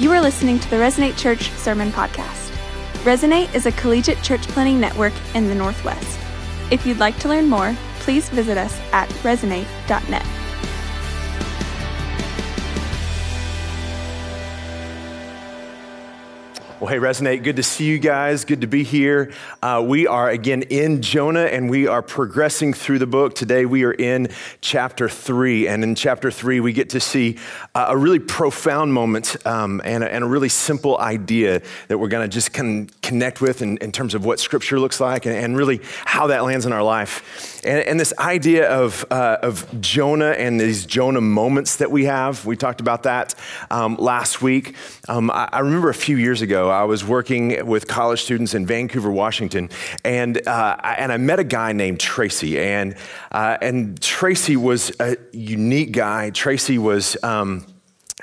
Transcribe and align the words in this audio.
You 0.00 0.12
are 0.12 0.20
listening 0.20 0.60
to 0.60 0.70
the 0.70 0.76
Resonate 0.76 1.18
Church 1.18 1.50
Sermon 1.54 1.90
Podcast. 1.90 2.52
Resonate 3.02 3.52
is 3.52 3.66
a 3.66 3.72
collegiate 3.72 4.22
church 4.22 4.42
planting 4.42 4.78
network 4.78 5.12
in 5.34 5.48
the 5.48 5.56
Northwest. 5.56 6.20
If 6.70 6.86
you'd 6.86 7.00
like 7.00 7.18
to 7.18 7.28
learn 7.28 7.48
more, 7.48 7.76
please 7.98 8.28
visit 8.28 8.56
us 8.56 8.78
at 8.92 9.08
resonate.net. 9.24 10.37
Well, 16.80 16.86
hey, 16.86 16.98
Resonate, 16.98 17.42
good 17.42 17.56
to 17.56 17.64
see 17.64 17.86
you 17.86 17.98
guys. 17.98 18.44
Good 18.44 18.60
to 18.60 18.68
be 18.68 18.84
here. 18.84 19.32
Uh, 19.60 19.84
we 19.84 20.06
are 20.06 20.30
again 20.30 20.62
in 20.62 21.02
Jonah 21.02 21.46
and 21.46 21.68
we 21.68 21.88
are 21.88 22.02
progressing 22.02 22.72
through 22.72 23.00
the 23.00 23.06
book. 23.06 23.34
Today 23.34 23.66
we 23.66 23.82
are 23.82 23.90
in 23.90 24.28
chapter 24.60 25.08
three. 25.08 25.66
And 25.66 25.82
in 25.82 25.96
chapter 25.96 26.30
three, 26.30 26.60
we 26.60 26.72
get 26.72 26.90
to 26.90 27.00
see 27.00 27.38
uh, 27.74 27.86
a 27.88 27.96
really 27.96 28.20
profound 28.20 28.94
moment 28.94 29.44
um, 29.44 29.82
and, 29.84 30.04
a, 30.04 30.14
and, 30.14 30.22
a, 30.22 30.28
really 30.28 30.48
simple 30.48 30.96
idea 31.00 31.62
that 31.88 31.98
we're 31.98 32.06
going 32.06 32.30
to 32.30 32.32
just 32.32 32.52
con- 32.52 32.88
connect 33.08 33.40
with 33.40 33.62
in, 33.62 33.78
in, 33.78 33.90
terms 33.90 34.14
of 34.14 34.26
what 34.26 34.38
scripture 34.38 34.78
looks 34.78 35.00
like 35.00 35.24
and, 35.24 35.34
and 35.34 35.56
really 35.56 35.80
how 36.04 36.26
that 36.26 36.44
lands 36.44 36.66
in 36.66 36.74
our 36.74 36.82
life. 36.82 37.64
And, 37.64 37.80
and 37.88 37.98
this 37.98 38.12
idea 38.18 38.70
of, 38.70 39.06
uh, 39.10 39.38
of 39.42 39.80
Jonah 39.80 40.32
and 40.32 40.60
these 40.60 40.84
Jonah 40.84 41.22
moments 41.22 41.76
that 41.76 41.90
we 41.90 42.04
have, 42.04 42.44
we 42.44 42.54
talked 42.54 42.82
about 42.82 43.04
that 43.04 43.34
um, 43.70 43.96
last 43.96 44.42
week. 44.42 44.76
Um, 45.08 45.30
I, 45.30 45.48
I 45.50 45.60
remember 45.60 45.88
a 45.88 45.94
few 45.94 46.18
years 46.18 46.42
ago, 46.42 46.68
I 46.68 46.84
was 46.84 47.02
working 47.02 47.66
with 47.66 47.88
college 47.88 48.20
students 48.20 48.52
in 48.52 48.66
Vancouver, 48.66 49.10
Washington, 49.10 49.70
and, 50.04 50.46
uh, 50.46 50.76
and 50.82 51.10
I 51.10 51.16
met 51.16 51.38
a 51.38 51.44
guy 51.44 51.72
named 51.72 52.00
Tracy. 52.00 52.58
And, 52.60 52.94
uh, 53.32 53.56
and 53.62 53.98
Tracy 54.02 54.56
was 54.56 54.92
a 55.00 55.16
unique 55.32 55.92
guy. 55.92 56.28
Tracy 56.28 56.76
was. 56.76 57.16
Um, 57.22 57.64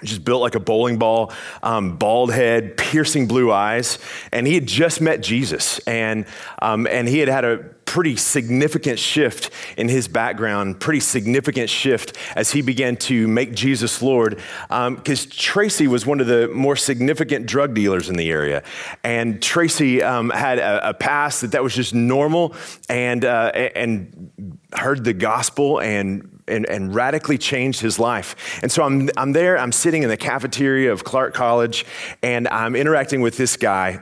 just 0.04 0.26
built 0.26 0.42
like 0.42 0.56
a 0.56 0.60
bowling 0.60 0.98
ball, 0.98 1.32
um, 1.64 1.98
bald 1.98 2.34
head, 2.34 2.78
piercing 2.78 3.28
blue 3.28 3.52
eyes, 3.52 3.98
and 4.32 4.46
he 4.46 4.54
had 4.54 4.66
just 4.66 5.00
met 5.00 5.22
Jesus, 5.22 5.80
and 5.80 6.26
um, 6.62 6.86
and 6.88 7.08
he 7.08 7.20
had 7.20 7.30
had 7.30 7.46
a 7.46 7.58
pretty 7.86 8.16
significant 8.16 9.00
shift 9.00 9.50
in 9.78 9.88
his 9.88 10.08
background, 10.08 10.80
pretty 10.80 11.00
significant 11.00 11.70
shift 11.70 12.18
as 12.36 12.52
he 12.52 12.62
began 12.62 12.98
to 12.98 13.28
make 13.28 13.54
Jesus 13.54 14.02
Lord. 14.02 14.42
Because 14.68 15.26
um, 15.26 15.32
Tracy 15.32 15.88
was 15.88 16.06
one 16.06 16.20
of 16.20 16.28
the 16.28 16.50
more 16.50 16.76
significant 16.76 17.46
drug 17.46 17.74
dealers 17.74 18.10
in 18.10 18.16
the 18.16 18.30
area. 18.30 18.64
And 19.04 19.42
Tracy 19.42 20.04
um, 20.04 20.30
had 20.30 20.60
a, 20.60 20.90
a, 20.90 20.94
past 20.94 21.42
that 21.42 21.52
that 21.52 21.64
was 21.64 21.74
just 21.74 21.94
normal 21.94 22.56
and, 22.90 23.24
uh, 23.24 23.52
and 23.54 24.60
heard 24.74 25.04
the 25.04 25.14
gospel 25.14 25.80
and 25.80 26.35
and, 26.48 26.66
and, 26.68 26.94
radically 26.94 27.38
changed 27.38 27.82
his 27.82 28.00
life. 28.00 28.60
And 28.62 28.72
so 28.72 28.84
I'm, 28.84 29.10
I'm 29.18 29.32
there, 29.34 29.58
I'm 29.58 29.72
sitting 29.72 30.04
in 30.04 30.10
the 30.10 30.18
cafeteria 30.18 30.92
of 30.92 31.04
Clark 31.04 31.34
College, 31.34 31.86
and 32.22 32.48
I'm 32.48 32.76
interacting 32.76 33.22
with 33.22 33.38
this 33.38 33.58
guy 33.58 34.00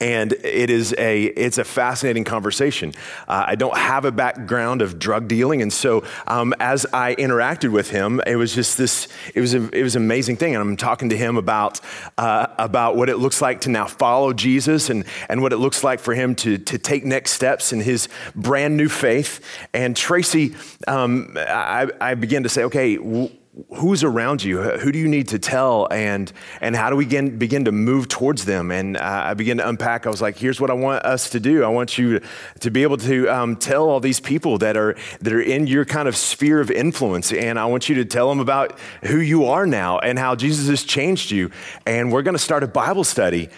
and 0.00 0.32
it 0.32 0.70
is 0.70 0.94
a 0.98 1.24
it's 1.24 1.58
a 1.58 1.64
fascinating 1.64 2.24
conversation. 2.24 2.94
Uh, 3.28 3.44
I 3.48 3.54
don't 3.54 3.76
have 3.76 4.04
a 4.04 4.12
background 4.12 4.82
of 4.82 4.98
drug 4.98 5.28
dealing, 5.28 5.60
and 5.62 5.72
so 5.72 6.04
um, 6.26 6.54
as 6.58 6.86
I 6.92 7.14
interacted 7.16 7.70
with 7.70 7.90
him, 7.90 8.20
it 8.26 8.36
was 8.36 8.54
just 8.54 8.78
this 8.78 9.08
it 9.34 9.40
was 9.40 9.52
a, 9.54 9.68
it 9.70 9.82
was 9.82 9.96
an 9.96 10.02
amazing 10.02 10.36
thing. 10.36 10.54
And 10.54 10.62
I'm 10.62 10.76
talking 10.76 11.10
to 11.10 11.16
him 11.16 11.36
about 11.36 11.80
uh, 12.16 12.46
about 12.58 12.96
what 12.96 13.10
it 13.10 13.18
looks 13.18 13.42
like 13.42 13.62
to 13.62 13.70
now 13.70 13.86
follow 13.86 14.32
Jesus, 14.32 14.88
and 14.88 15.04
and 15.28 15.42
what 15.42 15.52
it 15.52 15.58
looks 15.58 15.84
like 15.84 16.00
for 16.00 16.14
him 16.14 16.34
to 16.36 16.56
to 16.56 16.78
take 16.78 17.04
next 17.04 17.32
steps 17.32 17.72
in 17.72 17.80
his 17.80 18.08
brand 18.34 18.76
new 18.76 18.88
faith. 18.88 19.40
And 19.74 19.94
Tracy, 19.96 20.54
um, 20.88 21.36
I, 21.36 21.88
I 22.00 22.14
began 22.14 22.44
to 22.44 22.48
say, 22.48 22.64
okay. 22.64 22.96
W- 22.96 23.30
who's 23.76 24.04
around 24.04 24.44
you? 24.44 24.62
Who 24.62 24.92
do 24.92 24.98
you 24.98 25.08
need 25.08 25.28
to 25.28 25.38
tell? 25.38 25.88
And, 25.90 26.32
and 26.60 26.76
how 26.76 26.88
do 26.88 26.96
we 26.96 27.04
begin, 27.04 27.36
begin 27.36 27.64
to 27.64 27.72
move 27.72 28.06
towards 28.06 28.44
them? 28.44 28.70
And 28.70 28.96
uh, 28.96 29.22
I 29.26 29.34
began 29.34 29.56
to 29.56 29.68
unpack. 29.68 30.06
I 30.06 30.10
was 30.10 30.22
like, 30.22 30.36
here's 30.36 30.60
what 30.60 30.70
I 30.70 30.74
want 30.74 31.04
us 31.04 31.30
to 31.30 31.40
do. 31.40 31.64
I 31.64 31.68
want 31.68 31.98
you 31.98 32.20
to 32.60 32.70
be 32.70 32.84
able 32.84 32.96
to 32.98 33.28
um, 33.28 33.56
tell 33.56 33.88
all 33.88 33.98
these 33.98 34.20
people 34.20 34.58
that 34.58 34.76
are, 34.76 34.96
that 35.20 35.32
are 35.32 35.40
in 35.40 35.66
your 35.66 35.84
kind 35.84 36.06
of 36.06 36.16
sphere 36.16 36.60
of 36.60 36.70
influence. 36.70 37.32
And 37.32 37.58
I 37.58 37.66
want 37.66 37.88
you 37.88 37.96
to 37.96 38.04
tell 38.04 38.28
them 38.28 38.38
about 38.38 38.78
who 39.02 39.18
you 39.18 39.46
are 39.46 39.66
now 39.66 39.98
and 39.98 40.16
how 40.18 40.36
Jesus 40.36 40.68
has 40.68 40.84
changed 40.84 41.32
you. 41.32 41.50
And 41.86 42.12
we're 42.12 42.22
going 42.22 42.36
to 42.36 42.42
start 42.42 42.62
a 42.62 42.68
Bible 42.68 43.04
study. 43.04 43.48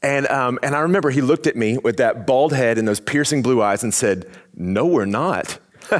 And, 0.00 0.28
um, 0.28 0.60
and 0.62 0.76
I 0.76 0.80
remember 0.80 1.10
he 1.10 1.22
looked 1.22 1.48
at 1.48 1.56
me 1.56 1.76
with 1.76 1.96
that 1.96 2.26
bald 2.26 2.52
head 2.52 2.78
and 2.78 2.86
those 2.86 3.00
piercing 3.00 3.42
blue 3.42 3.60
eyes 3.60 3.82
and 3.82 3.92
said, 3.92 4.30
No, 4.54 4.86
we're 4.86 5.04
not. 5.06 5.58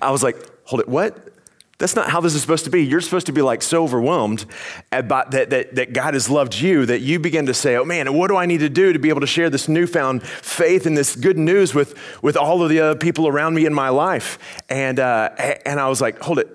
I 0.00 0.10
was 0.10 0.22
like, 0.22 0.36
Hold 0.64 0.80
it, 0.80 0.88
what? 0.88 1.35
That's 1.78 1.94
not 1.94 2.08
how 2.08 2.22
this 2.22 2.34
is 2.34 2.40
supposed 2.40 2.64
to 2.64 2.70
be. 2.70 2.84
You're 2.84 3.02
supposed 3.02 3.26
to 3.26 3.32
be 3.32 3.42
like 3.42 3.60
so 3.60 3.84
overwhelmed 3.84 4.46
about 4.92 5.32
that, 5.32 5.50
that, 5.50 5.74
that 5.74 5.92
God 5.92 6.14
has 6.14 6.30
loved 6.30 6.54
you 6.54 6.86
that 6.86 7.00
you 7.00 7.18
begin 7.18 7.46
to 7.46 7.54
say, 7.54 7.76
oh 7.76 7.84
man, 7.84 8.14
what 8.14 8.28
do 8.28 8.36
I 8.36 8.46
need 8.46 8.60
to 8.60 8.70
do 8.70 8.94
to 8.94 8.98
be 8.98 9.10
able 9.10 9.20
to 9.20 9.26
share 9.26 9.50
this 9.50 9.68
newfound 9.68 10.22
faith 10.22 10.86
and 10.86 10.96
this 10.96 11.14
good 11.14 11.36
news 11.36 11.74
with, 11.74 11.94
with 12.22 12.36
all 12.36 12.62
of 12.62 12.70
the 12.70 12.80
other 12.80 12.98
people 12.98 13.28
around 13.28 13.54
me 13.54 13.66
in 13.66 13.74
my 13.74 13.90
life? 13.90 14.38
And, 14.70 14.98
uh, 14.98 15.30
and 15.66 15.78
I 15.78 15.88
was 15.88 16.00
like, 16.00 16.18
hold 16.20 16.38
it. 16.38 16.48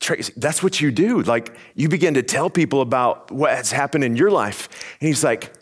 Tracy, 0.00 0.32
that's 0.36 0.62
what 0.62 0.80
you 0.80 0.90
do. 0.90 1.22
Like, 1.22 1.54
you 1.74 1.88
begin 1.88 2.14
to 2.14 2.22
tell 2.22 2.50
people 2.50 2.80
about 2.80 3.30
what 3.30 3.50
has 3.50 3.72
happened 3.72 4.04
in 4.04 4.16
your 4.16 4.30
life. 4.30 4.68
And 5.00 5.08
he's 5.08 5.24
like, 5.24 5.52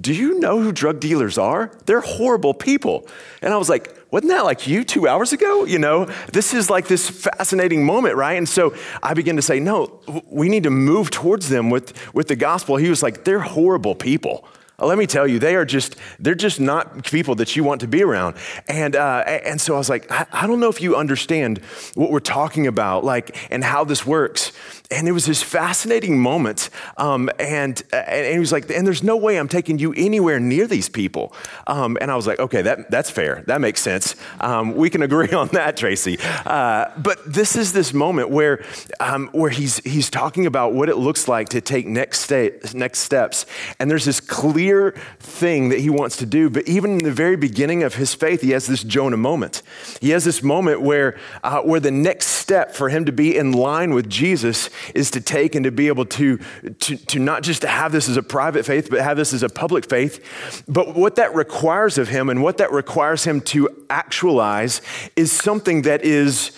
do 0.00 0.14
you 0.14 0.40
know 0.40 0.60
who 0.60 0.72
drug 0.72 1.00
dealers 1.00 1.38
are? 1.38 1.72
They're 1.86 2.00
horrible 2.00 2.54
people. 2.54 3.06
And 3.42 3.52
I 3.52 3.56
was 3.58 3.68
like, 3.68 3.96
wasn't 4.12 4.30
that 4.30 4.44
like 4.44 4.66
you 4.66 4.84
two 4.84 5.08
hours 5.08 5.32
ago? 5.32 5.64
You 5.64 5.78
know, 5.78 6.04
this 6.32 6.52
is 6.52 6.68
like 6.68 6.86
this 6.86 7.08
fascinating 7.08 7.84
moment, 7.84 8.14
right? 8.14 8.34
And 8.34 8.46
so 8.46 8.74
I 9.02 9.14
began 9.14 9.36
to 9.36 9.42
say, 9.42 9.58
no, 9.58 10.00
we 10.26 10.50
need 10.50 10.64
to 10.64 10.70
move 10.70 11.10
towards 11.10 11.48
them 11.48 11.70
with, 11.70 12.14
with 12.14 12.28
the 12.28 12.36
gospel. 12.36 12.76
He 12.76 12.90
was 12.90 13.02
like, 13.02 13.24
they're 13.24 13.40
horrible 13.40 13.94
people. 13.94 14.46
Uh, 14.78 14.86
let 14.86 14.98
me 14.98 15.06
tell 15.06 15.26
you, 15.26 15.38
they 15.38 15.54
are 15.54 15.64
just, 15.64 15.96
they're 16.18 16.34
just 16.34 16.60
not 16.60 17.04
people 17.04 17.34
that 17.36 17.56
you 17.56 17.64
want 17.64 17.80
to 17.80 17.88
be 17.88 18.02
around. 18.02 18.36
And, 18.68 18.96
uh, 18.96 19.24
and 19.26 19.58
so 19.58 19.74
I 19.74 19.78
was 19.78 19.88
like, 19.88 20.10
I, 20.10 20.26
I 20.30 20.46
don't 20.46 20.60
know 20.60 20.68
if 20.68 20.82
you 20.82 20.94
understand 20.94 21.58
what 21.94 22.10
we're 22.10 22.20
talking 22.20 22.66
about, 22.66 23.04
like, 23.04 23.36
and 23.50 23.64
how 23.64 23.84
this 23.84 24.04
works 24.04 24.52
and 24.92 25.08
it 25.08 25.12
was 25.12 25.26
this 25.26 25.42
fascinating 25.42 26.18
moment. 26.20 26.68
Um, 26.96 27.30
and, 27.38 27.82
and 27.92 28.32
he 28.32 28.38
was 28.38 28.52
like, 28.52 28.70
and 28.70 28.86
there's 28.86 29.02
no 29.02 29.16
way 29.16 29.38
I'm 29.38 29.48
taking 29.48 29.78
you 29.78 29.92
anywhere 29.94 30.38
near 30.38 30.66
these 30.66 30.88
people. 30.88 31.34
Um, 31.66 31.96
and 32.00 32.10
I 32.10 32.16
was 32.16 32.26
like, 32.26 32.38
okay, 32.38 32.62
that, 32.62 32.90
that's 32.90 33.10
fair. 33.10 33.42
That 33.46 33.60
makes 33.60 33.80
sense. 33.80 34.14
Um, 34.40 34.74
we 34.76 34.90
can 34.90 35.02
agree 35.02 35.30
on 35.32 35.48
that, 35.48 35.76
Tracy. 35.76 36.18
Uh, 36.44 36.90
but 36.98 37.18
this 37.26 37.56
is 37.56 37.72
this 37.72 37.94
moment 37.94 38.30
where, 38.30 38.64
um, 39.00 39.30
where 39.32 39.50
he's, 39.50 39.78
he's 39.78 40.10
talking 40.10 40.46
about 40.46 40.74
what 40.74 40.88
it 40.88 40.96
looks 40.96 41.26
like 41.26 41.48
to 41.50 41.60
take 41.60 41.86
next, 41.86 42.20
sta- 42.20 42.50
next 42.74 43.00
steps. 43.00 43.46
And 43.78 43.90
there's 43.90 44.04
this 44.04 44.20
clear 44.20 44.92
thing 45.20 45.70
that 45.70 45.80
he 45.80 45.90
wants 45.90 46.18
to 46.18 46.26
do. 46.26 46.50
But 46.50 46.68
even 46.68 46.92
in 46.92 47.04
the 47.04 47.12
very 47.12 47.36
beginning 47.36 47.82
of 47.82 47.94
his 47.94 48.14
faith, 48.14 48.42
he 48.42 48.50
has 48.50 48.66
this 48.66 48.82
Jonah 48.82 49.16
moment. 49.16 49.62
He 50.00 50.10
has 50.10 50.24
this 50.24 50.42
moment 50.42 50.82
where, 50.82 51.18
uh, 51.42 51.62
where 51.62 51.80
the 51.80 51.90
next 51.90 52.26
step 52.26 52.74
for 52.74 52.90
him 52.90 53.06
to 53.06 53.12
be 53.12 53.36
in 53.36 53.52
line 53.52 53.94
with 53.94 54.08
Jesus 54.10 54.68
is 54.94 55.10
to 55.12 55.20
take 55.20 55.54
and 55.54 55.64
to 55.64 55.70
be 55.70 55.88
able 55.88 56.04
to, 56.06 56.38
to, 56.80 56.96
to 56.96 57.18
not 57.18 57.42
just 57.42 57.62
to 57.62 57.68
have 57.68 57.92
this 57.92 58.08
as 58.08 58.16
a 58.16 58.22
private 58.22 58.64
faith, 58.64 58.88
but 58.90 59.00
have 59.00 59.16
this 59.16 59.32
as 59.32 59.42
a 59.42 59.48
public 59.48 59.88
faith. 59.88 60.64
But 60.68 60.94
what 60.94 61.16
that 61.16 61.34
requires 61.34 61.98
of 61.98 62.08
him 62.08 62.28
and 62.28 62.42
what 62.42 62.58
that 62.58 62.72
requires 62.72 63.24
him 63.24 63.40
to 63.42 63.68
actualize 63.90 64.80
is 65.16 65.32
something 65.32 65.82
that 65.82 66.04
is. 66.04 66.52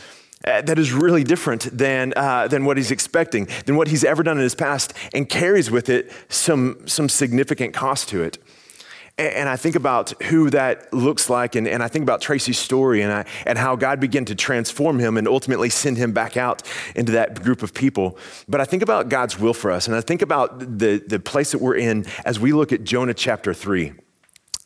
Uh, 0.47 0.61
that 0.61 0.79
is 0.79 0.93
really 0.93 1.25
different 1.25 1.63
than, 1.73 2.13
uh, 2.17 2.47
than 2.49 2.67
what 2.67 2.77
he's 2.77 2.91
expecting, 2.91 3.49
than 3.65 3.77
what 3.77 3.89
he's 3.89 4.05
ever 4.05 4.23
done 4.23 4.37
in 4.37 4.43
his 4.43 4.55
past, 4.55 4.93
and 5.15 5.27
carries 5.31 5.71
with 5.71 5.89
it 5.89 6.13
some, 6.29 6.87
some 6.87 7.09
significant 7.09 7.73
cost 7.73 8.11
to 8.11 8.23
it. 8.23 8.37
And 9.17 9.49
I 9.49 9.57
think 9.57 9.77
about 9.77 10.11
who 10.25 10.51
that 10.51 10.93
looks 10.93 11.31
like, 11.31 11.55
and, 11.55 11.69
and 11.69 11.85
I 11.85 11.89
think 11.89 12.03
about 12.03 12.21
Tracy's 12.21 12.59
story 12.59 13.01
and, 13.01 13.13
I, 13.13 13.25
and 13.47 13.57
how 13.57 13.77
God 13.77 14.01
began 14.01 14.25
to 14.25 14.35
transform 14.35 14.99
him 14.99 15.17
and 15.17 15.29
ultimately 15.29 15.71
send 15.71 15.99
him 15.99 16.13
back 16.13 16.37
out 16.37 16.63
into 16.97 17.13
that 17.13 17.41
group 17.41 17.63
of 17.63 17.73
people. 17.73 18.19
But 18.49 18.61
I 18.61 18.65
think 18.65 18.83
about 18.83 19.09
God's 19.09 19.39
will 19.39 19.55
for 19.55 19.71
us, 19.71 19.87
and 19.87 19.95
I 19.95 20.01
think 20.01 20.21
about 20.21 20.59
the, 20.59 21.03
the 21.07 21.21
place 21.21 21.53
that 21.53 21.61
we're 21.61 21.77
in 21.77 22.07
as 22.25 22.41
we 22.41 22.53
look 22.53 22.73
at 22.73 22.83
Jonah 22.83 23.15
chapter 23.15 23.55
3 23.55 23.93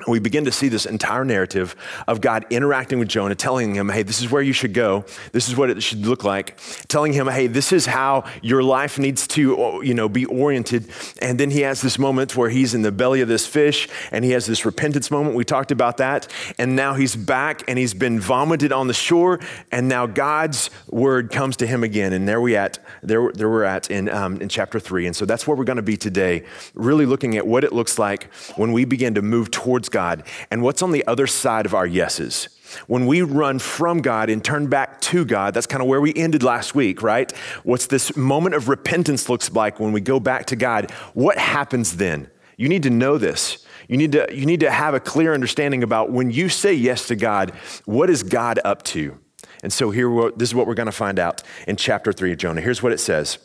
we 0.07 0.21
begin 0.21 0.45
to 0.45 0.53
see 0.53 0.69
this 0.69 0.87
entire 0.87 1.25
narrative 1.25 1.75
of 2.07 2.21
God 2.21 2.47
interacting 2.51 3.01
with 3.01 3.09
Jonah, 3.09 3.35
telling 3.35 3.75
him, 3.75 3.89
hey, 3.89 4.05
this 4.05 4.21
is 4.21 4.31
where 4.31 4.41
you 4.41 4.53
should 4.53 4.73
go. 4.73 5.05
This 5.33 5.49
is 5.49 5.57
what 5.57 5.71
it 5.71 5.83
should 5.83 6.07
look 6.07 6.23
like. 6.23 6.57
Telling 6.87 7.13
him, 7.13 7.27
hey, 7.27 7.49
this 7.49 7.73
is 7.73 7.85
how 7.87 8.23
your 8.41 8.63
life 8.63 8.97
needs 9.01 9.27
to, 9.29 9.81
you 9.83 9.95
know, 9.95 10.09
be 10.09 10.25
oriented. 10.27 10.89
And 11.21 11.41
then 11.41 11.51
he 11.51 11.63
has 11.63 11.81
this 11.81 11.99
moment 11.99 12.37
where 12.37 12.49
he's 12.49 12.75
in 12.75 12.83
the 12.83 12.93
belly 12.93 13.23
of 13.23 13.29
this 13.29 13.45
fish 13.45 13.89
and 14.13 14.25
he 14.25 14.31
has 14.31 14.47
this 14.47 14.65
repentance 14.65 15.11
moment. 15.11 15.35
We 15.35 15.45
talked 15.45 15.73
about 15.73 15.97
that. 15.97 16.33
And 16.59 16.77
now 16.77 16.95
he's 16.95 17.17
back 17.17 17.65
and 17.67 17.77
he's 17.77 17.93
been 17.93 18.21
vomited 18.21 18.71
on 18.71 18.87
the 18.87 18.95
shore. 18.95 19.41
And 19.73 19.89
now 19.89 20.07
God's 20.07 20.71
word 20.89 21.33
comes 21.33 21.57
to 21.57 21.67
him 21.67 21.83
again. 21.83 22.13
And 22.13 22.29
there 22.29 22.41
we 22.41 22.55
at, 22.55 22.79
there, 23.03 23.33
there 23.33 23.51
we're 23.51 23.65
at 23.65 23.91
in, 23.91 24.09
um, 24.11 24.41
in 24.41 24.49
chapter 24.49 24.79
three. 24.79 25.09
And 25.09 25.17
so 25.17 25.25
that's 25.25 25.45
where 25.45 25.57
we're 25.57 25.65
going 25.65 25.75
to 25.75 25.83
be 25.83 25.97
today, 25.97 26.45
really 26.75 27.05
looking 27.05 27.37
at 27.37 27.45
what 27.45 27.65
it 27.65 27.73
looks 27.73 27.99
like 27.99 28.33
when 28.55 28.73
we 28.73 28.85
begin 28.85 29.15
to 29.15 29.23
move 29.23 29.51
towards 29.51 29.88
God 29.91 30.23
and 30.51 30.63
what's 30.63 30.83
on 30.83 30.93
the 30.93 31.07
other 31.07 31.27
side 31.27 31.67
of 31.67 31.75
our 31.75 31.87
yeses. 31.87 32.49
when 32.87 33.07
we 33.07 33.23
run 33.23 33.59
from 33.59 34.03
God 34.03 34.29
and 34.29 34.45
turn 34.45 34.67
back 34.67 35.01
to 35.01 35.25
God, 35.25 35.55
that's 35.55 35.67
kind 35.67 35.83
of 35.83 35.89
where 35.89 36.03
we 36.03 36.13
ended 36.15 36.43
last 36.43 36.75
week, 36.75 37.03
right? 37.03 37.33
What's 37.65 37.87
this 37.87 38.15
moment 38.15 38.55
of 38.55 38.69
repentance 38.69 39.29
looks 39.31 39.51
like 39.53 39.81
when 39.81 39.93
we 39.93 40.03
go 40.03 40.21
back 40.21 40.47
to 40.47 40.57
God? 40.57 40.91
What 41.15 41.39
happens 41.39 41.97
then? 41.97 42.31
You 42.59 42.69
need 42.69 42.83
to 42.83 42.91
know 42.91 43.17
this. 43.17 43.65
You 43.89 43.97
need 43.97 44.13
to, 44.13 44.27
you 44.31 44.45
need 44.45 44.61
to 44.61 44.71
have 44.71 44.93
a 44.93 45.01
clear 45.01 45.33
understanding 45.33 45.83
about 45.83 46.11
when 46.11 46.31
you 46.31 46.49
say 46.49 46.75
yes 46.75 47.07
to 47.09 47.17
God, 47.17 47.51
what 47.87 48.11
is 48.11 48.23
God 48.23 48.61
up 48.65 48.83
to? 48.85 49.19
And 49.63 49.73
so 49.73 49.91
here, 49.91 50.31
this 50.37 50.51
is 50.51 50.55
what 50.55 50.67
we're 50.67 50.75
going 50.75 50.87
to 50.87 50.93
find 50.93 51.19
out 51.19 51.43
in 51.67 51.77
chapter 51.77 52.13
three 52.13 52.33
of 52.33 52.39
Jonah. 52.39 52.61
Here's 52.61 52.83
what 52.83 52.93
it 52.93 53.01
says. 53.01 53.39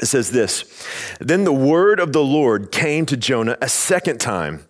It 0.00 0.06
says 0.06 0.30
this 0.30 0.86
Then 1.20 1.44
the 1.44 1.52
word 1.52 2.00
of 2.00 2.12
the 2.12 2.24
Lord 2.24 2.72
came 2.72 3.06
to 3.06 3.16
Jonah 3.16 3.56
a 3.60 3.68
second 3.68 4.18
time 4.18 4.66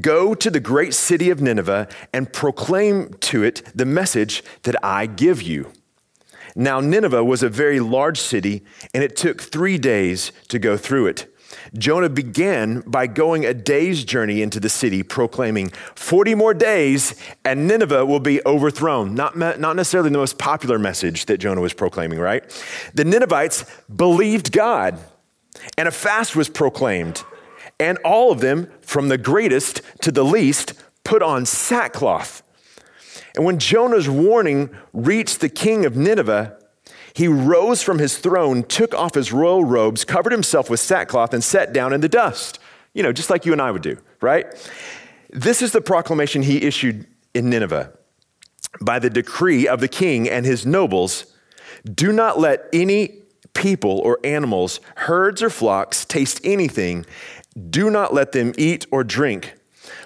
Go 0.00 0.34
to 0.34 0.50
the 0.50 0.60
great 0.60 0.94
city 0.94 1.30
of 1.30 1.40
Nineveh 1.40 1.88
and 2.12 2.32
proclaim 2.32 3.14
to 3.20 3.42
it 3.42 3.62
the 3.74 3.86
message 3.86 4.42
that 4.62 4.76
I 4.84 5.06
give 5.06 5.42
you. 5.42 5.72
Now, 6.54 6.80
Nineveh 6.80 7.24
was 7.24 7.42
a 7.42 7.48
very 7.48 7.78
large 7.78 8.20
city, 8.20 8.64
and 8.92 9.04
it 9.04 9.16
took 9.16 9.40
three 9.40 9.78
days 9.78 10.32
to 10.48 10.58
go 10.58 10.76
through 10.76 11.06
it. 11.06 11.32
Jonah 11.76 12.08
began 12.08 12.80
by 12.80 13.06
going 13.06 13.44
a 13.44 13.54
day's 13.54 14.04
journey 14.04 14.42
into 14.42 14.60
the 14.60 14.68
city, 14.68 15.02
proclaiming, 15.02 15.68
40 15.94 16.34
more 16.34 16.54
days 16.54 17.14
and 17.44 17.66
Nineveh 17.66 18.04
will 18.04 18.20
be 18.20 18.44
overthrown. 18.44 19.14
Not, 19.14 19.36
not 19.36 19.76
necessarily 19.76 20.10
the 20.10 20.18
most 20.18 20.38
popular 20.38 20.78
message 20.78 21.26
that 21.26 21.38
Jonah 21.38 21.60
was 21.60 21.72
proclaiming, 21.72 22.18
right? 22.18 22.44
The 22.94 23.04
Ninevites 23.04 23.64
believed 23.94 24.52
God, 24.52 24.98
and 25.76 25.88
a 25.88 25.90
fast 25.90 26.36
was 26.36 26.48
proclaimed. 26.48 27.22
And 27.80 27.98
all 27.98 28.32
of 28.32 28.40
them, 28.40 28.70
from 28.80 29.08
the 29.08 29.18
greatest 29.18 29.82
to 30.02 30.10
the 30.10 30.24
least, 30.24 30.74
put 31.04 31.22
on 31.22 31.46
sackcloth. 31.46 32.42
And 33.36 33.44
when 33.44 33.58
Jonah's 33.58 34.08
warning 34.08 34.70
reached 34.92 35.40
the 35.40 35.48
king 35.48 35.86
of 35.86 35.96
Nineveh, 35.96 36.58
he 37.14 37.28
rose 37.28 37.82
from 37.82 37.98
his 37.98 38.18
throne, 38.18 38.62
took 38.64 38.94
off 38.94 39.14
his 39.14 39.32
royal 39.32 39.64
robes, 39.64 40.04
covered 40.04 40.32
himself 40.32 40.68
with 40.68 40.80
sackcloth, 40.80 41.32
and 41.32 41.42
sat 41.42 41.72
down 41.72 41.92
in 41.92 42.00
the 42.00 42.08
dust. 42.08 42.58
You 42.94 43.02
know, 43.02 43.12
just 43.12 43.30
like 43.30 43.46
you 43.46 43.52
and 43.52 43.62
I 43.62 43.70
would 43.70 43.82
do, 43.82 43.98
right? 44.20 44.46
This 45.30 45.62
is 45.62 45.72
the 45.72 45.80
proclamation 45.80 46.42
he 46.42 46.62
issued 46.62 47.06
in 47.34 47.50
Nineveh. 47.50 47.92
By 48.80 48.98
the 48.98 49.10
decree 49.10 49.68
of 49.68 49.80
the 49.80 49.88
king 49.88 50.28
and 50.28 50.44
his 50.44 50.66
nobles, 50.66 51.26
do 51.84 52.12
not 52.12 52.38
let 52.38 52.68
any 52.72 53.22
people 53.54 53.98
or 53.98 54.18
animals, 54.24 54.80
herds 54.96 55.42
or 55.42 55.50
flocks, 55.50 56.04
taste 56.04 56.40
anything. 56.44 57.04
Do 57.70 57.90
not 57.90 58.14
let 58.14 58.32
them 58.32 58.52
eat 58.56 58.86
or 58.90 59.04
drink, 59.04 59.54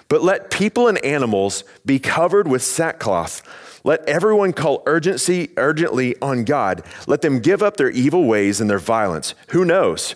but 0.07 0.23
let 0.23 0.49
people 0.49 0.87
and 0.87 1.03
animals 1.03 1.63
be 1.85 1.99
covered 1.99 2.47
with 2.47 2.63
sackcloth 2.63 3.41
let 3.83 4.07
everyone 4.07 4.53
call 4.53 4.81
urgency 4.85 5.49
urgently 5.57 6.15
on 6.21 6.45
God. 6.45 6.83
Let 7.05 7.21
them 7.21 7.39
give 7.39 7.61
up 7.61 7.75
their 7.75 7.89
evil 7.89 8.23
ways 8.23 8.61
and 8.61 8.69
their 8.69 8.79
violence. 8.79 9.35
Who 9.49 9.65
knows? 9.65 10.15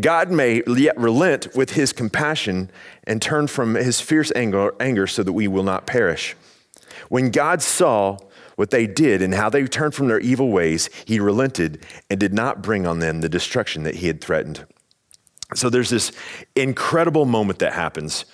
God 0.00 0.30
may 0.30 0.62
yet 0.66 0.98
relent 0.98 1.54
with 1.54 1.72
his 1.72 1.92
compassion 1.92 2.70
and 3.04 3.20
turn 3.20 3.48
from 3.48 3.74
his 3.74 4.00
fierce 4.00 4.32
anger, 4.34 4.74
anger 4.80 5.06
so 5.06 5.22
that 5.22 5.32
we 5.32 5.46
will 5.46 5.62
not 5.62 5.86
perish. 5.86 6.34
When 7.08 7.30
God 7.30 7.60
saw 7.60 8.16
what 8.56 8.70
they 8.70 8.86
did 8.86 9.20
and 9.20 9.34
how 9.34 9.50
they 9.50 9.64
turned 9.66 9.94
from 9.94 10.08
their 10.08 10.20
evil 10.20 10.48
ways, 10.48 10.88
he 11.04 11.20
relented 11.20 11.84
and 12.08 12.18
did 12.18 12.32
not 12.32 12.62
bring 12.62 12.86
on 12.86 13.00
them 13.00 13.20
the 13.20 13.28
destruction 13.28 13.82
that 13.82 13.96
he 13.96 14.06
had 14.06 14.22
threatened. 14.22 14.64
So 15.54 15.70
there's 15.70 15.90
this 15.90 16.12
incredible 16.54 17.24
moment 17.24 17.60
that 17.60 17.72
happens. 17.72 18.24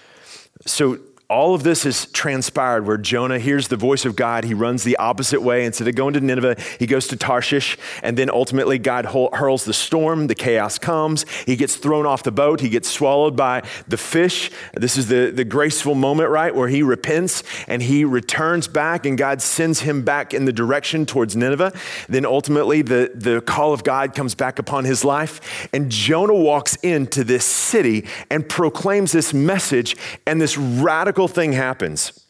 So 0.67 0.99
all 1.33 1.55
of 1.55 1.63
this 1.63 1.85
has 1.85 2.05
transpired 2.07 2.87
where 2.87 2.99
Jonah 2.99 3.39
hears 3.39 3.69
the 3.69 3.77
voice 3.77 4.05
of 4.05 4.15
God. 4.15 4.45
He 4.45 4.53
runs 4.53 4.85
the 4.85 4.97
opposite 4.99 5.41
way. 5.41 5.65
Instead 5.65 5.89
of 5.89 5.95
going 5.95 6.13
to 6.13 6.21
Nineveh, 6.21 6.57
he 6.79 6.87
goes 6.87 7.09
to 7.09 7.17
Tarshish. 7.17 7.79
And 8.03 8.19
then 8.19 8.29
ultimately, 8.29 8.79
God 8.79 9.07
hurls 9.07 9.65
the 9.65 9.73
storm. 9.73 10.27
The 10.27 10.35
chaos 10.35 10.79
comes. 10.79 11.25
He 11.47 11.57
gets 11.57 11.77
thrown 11.77 12.05
off 12.05 12.23
the 12.23 12.31
boat. 12.31 12.61
He 12.61 12.69
gets 12.69 12.89
swallowed 12.89 13.35
by 13.35 13.63
the 13.89 13.97
fish. 13.97 14.51
This 14.75 14.99
is 14.99 15.09
the, 15.09 15.31
the 15.31 15.45
graceful 15.45 15.95
moment, 15.95 16.29
right? 16.29 16.55
Where 16.55 16.69
he 16.69 16.83
repents 16.83 17.43
and 17.67 17.83
he 17.83 18.05
returns 18.05 18.69
back, 18.69 19.07
and 19.07 19.17
God 19.17 19.41
sends 19.41 19.81
him 19.81 20.03
back 20.03 20.35
in 20.35 20.45
the 20.45 20.53
direction 20.53 21.07
towards 21.07 21.35
Nineveh. 21.35 21.73
Then 22.11 22.27
ultimately, 22.27 22.83
the, 22.83 23.11
the 23.15 23.41
call 23.41 23.73
of 23.73 23.85
God 23.85 24.15
comes 24.15 24.35
back 24.35 24.59
upon 24.59 24.85
his 24.85 25.03
life. 25.03 25.69
And 25.73 25.91
Jonah 25.91 26.35
walks 26.35 26.77
into 26.83 27.25
this 27.25 27.47
city 27.47 28.07
and 28.31 28.47
proclaims 28.47 29.13
this 29.13 29.33
message 29.33 29.97
and 30.27 30.39
this 30.39 30.59
radical 30.59 31.22
thing 31.29 31.53
happens. 31.53 32.22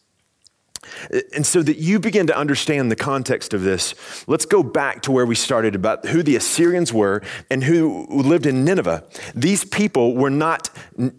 And 1.33 1.45
so 1.45 1.61
that 1.63 1.77
you 1.77 1.99
begin 1.99 2.27
to 2.27 2.37
understand 2.37 2.91
the 2.91 2.95
context 2.95 3.53
of 3.53 3.61
this, 3.61 3.95
let's 4.27 4.45
go 4.45 4.63
back 4.63 5.01
to 5.03 5.11
where 5.11 5.25
we 5.25 5.35
started 5.35 5.75
about 5.75 6.05
who 6.07 6.23
the 6.23 6.35
Assyrians 6.35 6.93
were 6.93 7.21
and 7.49 7.63
who 7.63 8.07
lived 8.09 8.45
in 8.45 8.63
Nineveh. 8.63 9.03
These 9.35 9.65
people 9.65 10.15
were 10.15 10.29
not, 10.29 10.69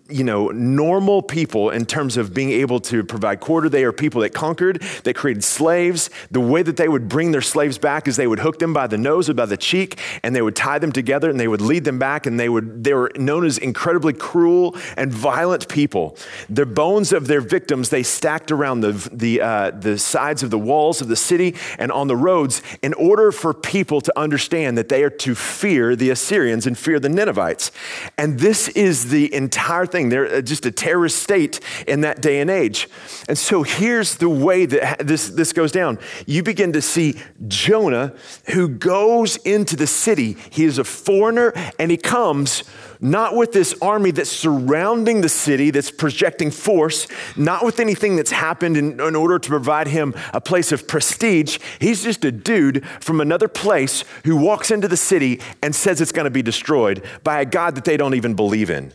you 0.09 0.25
know, 0.25 0.49
normal 0.49 1.23
people 1.23 1.71
in 1.71 1.87
terms 1.87 2.17
of 2.17 2.35
being 2.35 2.51
able 2.51 2.81
to 2.81 3.05
provide 3.05 3.41
quarter. 3.41 3.69
They 3.69 3.85
are 3.85 3.93
people 3.93 4.21
that 4.23 4.35
conquered, 4.35 4.83
that 5.05 5.15
created 5.15 5.45
slaves. 5.45 6.11
The 6.31 6.41
way 6.41 6.63
that 6.63 6.77
they 6.77 6.89
would 6.89 7.09
bring 7.09 7.33
their 7.33 7.43
slaves 7.43 7.79
back 7.79 8.09
is 8.09 8.17
they 8.17 8.27
would 8.27 8.41
hook 8.41 8.59
them 8.59 8.73
by 8.73 8.87
the 8.87 8.99
nose 8.99 9.29
or 9.29 9.35
by 9.35 9.47
the 9.47 9.57
cheek, 9.57 9.99
and 10.23 10.35
they 10.35 10.43
would 10.43 10.57
tie 10.57 10.79
them 10.79 10.93
together, 10.93 11.31
and 11.31 11.39
they 11.39 11.49
would 11.49 11.61
lead 11.61 11.85
them 11.85 11.99
back, 11.99 12.27
and 12.27 12.39
they 12.39 12.49
would 12.49 12.85
they 12.85 12.95
were 12.95 13.11
known 13.17 13.45
as 13.45 13.59
incredibly 13.59 14.13
cruel 14.13 14.77
and 14.97 15.13
violent 15.13 15.69
people. 15.69 16.17
The 16.49 16.67
bones 16.67 17.13
of 17.13 17.27
their 17.27 17.41
victims 17.41 17.89
they 17.91 18.03
stacked 18.03 18.51
around 18.51 18.81
the 18.81 18.93
the 19.13 19.41
uh, 19.41 19.64
uh, 19.65 19.71
the 19.71 19.99
sides 19.99 20.43
of 20.43 20.51
the 20.51 20.59
walls 20.59 21.01
of 21.01 21.09
the 21.09 21.17
city 21.17 21.55
and 21.79 21.91
on 21.91 22.09
the 22.09 22.17
roads 22.17 22.63
in 22.83 22.93
order 22.95 23.33
for 23.33 23.55
people 23.55 24.01
to 24.01 24.13
understand 24.19 24.77
that 24.77 24.89
they 24.89 25.03
are 25.03 25.11
to 25.11 25.35
fear 25.35 25.97
the 25.97 26.11
Assyrians 26.11 26.67
and 26.67 26.77
fear 26.77 27.01
the 27.01 27.09
Ninevites. 27.09 27.73
And 28.19 28.39
this 28.39 28.69
is 28.69 29.11
the 29.11 29.33
entire 29.35 29.87
thing. 29.87 30.09
They're 30.09 30.37
uh, 30.37 30.41
just 30.43 30.67
a 30.67 30.71
terrorist 30.71 31.23
state 31.23 31.61
in 31.87 32.03
that 32.03 32.21
day 32.21 32.41
and 32.41 32.51
age. 32.51 32.89
And 33.29 33.39
so 33.39 33.63
here's 33.63 34.17
the 34.17 34.29
way 34.29 34.67
that 34.67 35.07
this, 35.07 35.29
this 35.31 35.53
goes 35.53 35.73
down. 35.73 35.99
You 36.27 36.43
begin 36.43 36.73
to 36.73 36.83
see 36.83 37.21
Jonah 37.49 38.15
who 38.53 38.69
goes 38.69 39.37
into 39.39 39.77
the 39.77 39.87
city. 39.87 40.37
He 40.51 40.65
is 40.65 40.79
a 40.79 40.85
foreigner 40.85 41.53
and 41.79 41.91
he 41.91 41.97
comes 41.97 42.65
not 43.05 43.37
with 43.37 43.53
this 43.53 43.75
army 43.83 44.11
that's 44.11 44.31
surrounding 44.31 45.21
the 45.21 45.29
city, 45.29 45.71
that's 45.71 45.91
projecting 45.91 46.51
force, 46.51 47.07
not 47.37 47.63
with 47.63 47.79
anything 47.79 48.17
that's 48.17 48.31
happened 48.31 48.79
in, 48.79 48.99
in, 48.99 49.15
order 49.15 49.39
to 49.39 49.49
provide 49.49 49.87
him 49.89 50.15
a 50.33 50.41
place 50.41 50.73
of 50.73 50.89
prestige. 50.89 51.59
He's 51.79 52.03
just 52.03 52.25
a 52.25 52.33
dude 52.33 52.85
from 53.01 53.21
another 53.21 53.47
place 53.47 54.05
who 54.25 54.37
walks 54.37 54.71
into 54.71 54.89
the 54.89 54.97
city 54.97 55.43
and 55.63 55.75
says 55.75 56.01
it's 56.01 56.13
going 56.13 56.25
to 56.25 56.31
be 56.31 56.41
destroyed 56.41 57.05
by 57.23 57.43
a 57.43 57.45
God 57.45 57.75
that 57.75 57.85
they 57.85 57.99
don't 57.99 58.15
even 58.15 58.33
believe 58.33 58.71
in. 58.71 58.95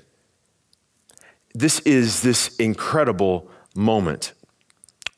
This 1.54 1.80
is 1.82 2.24
this 2.24 2.56
incredible 2.58 3.48
moment 3.76 4.34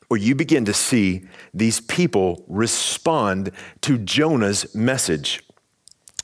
where 0.08 0.20
you 0.20 0.34
begin 0.34 0.66
to 0.66 0.74
see 0.74 1.26
these 1.54 1.80
people 1.80 2.44
respond 2.46 3.52
to 3.80 3.96
Jonah's 3.96 4.74
message 4.74 5.42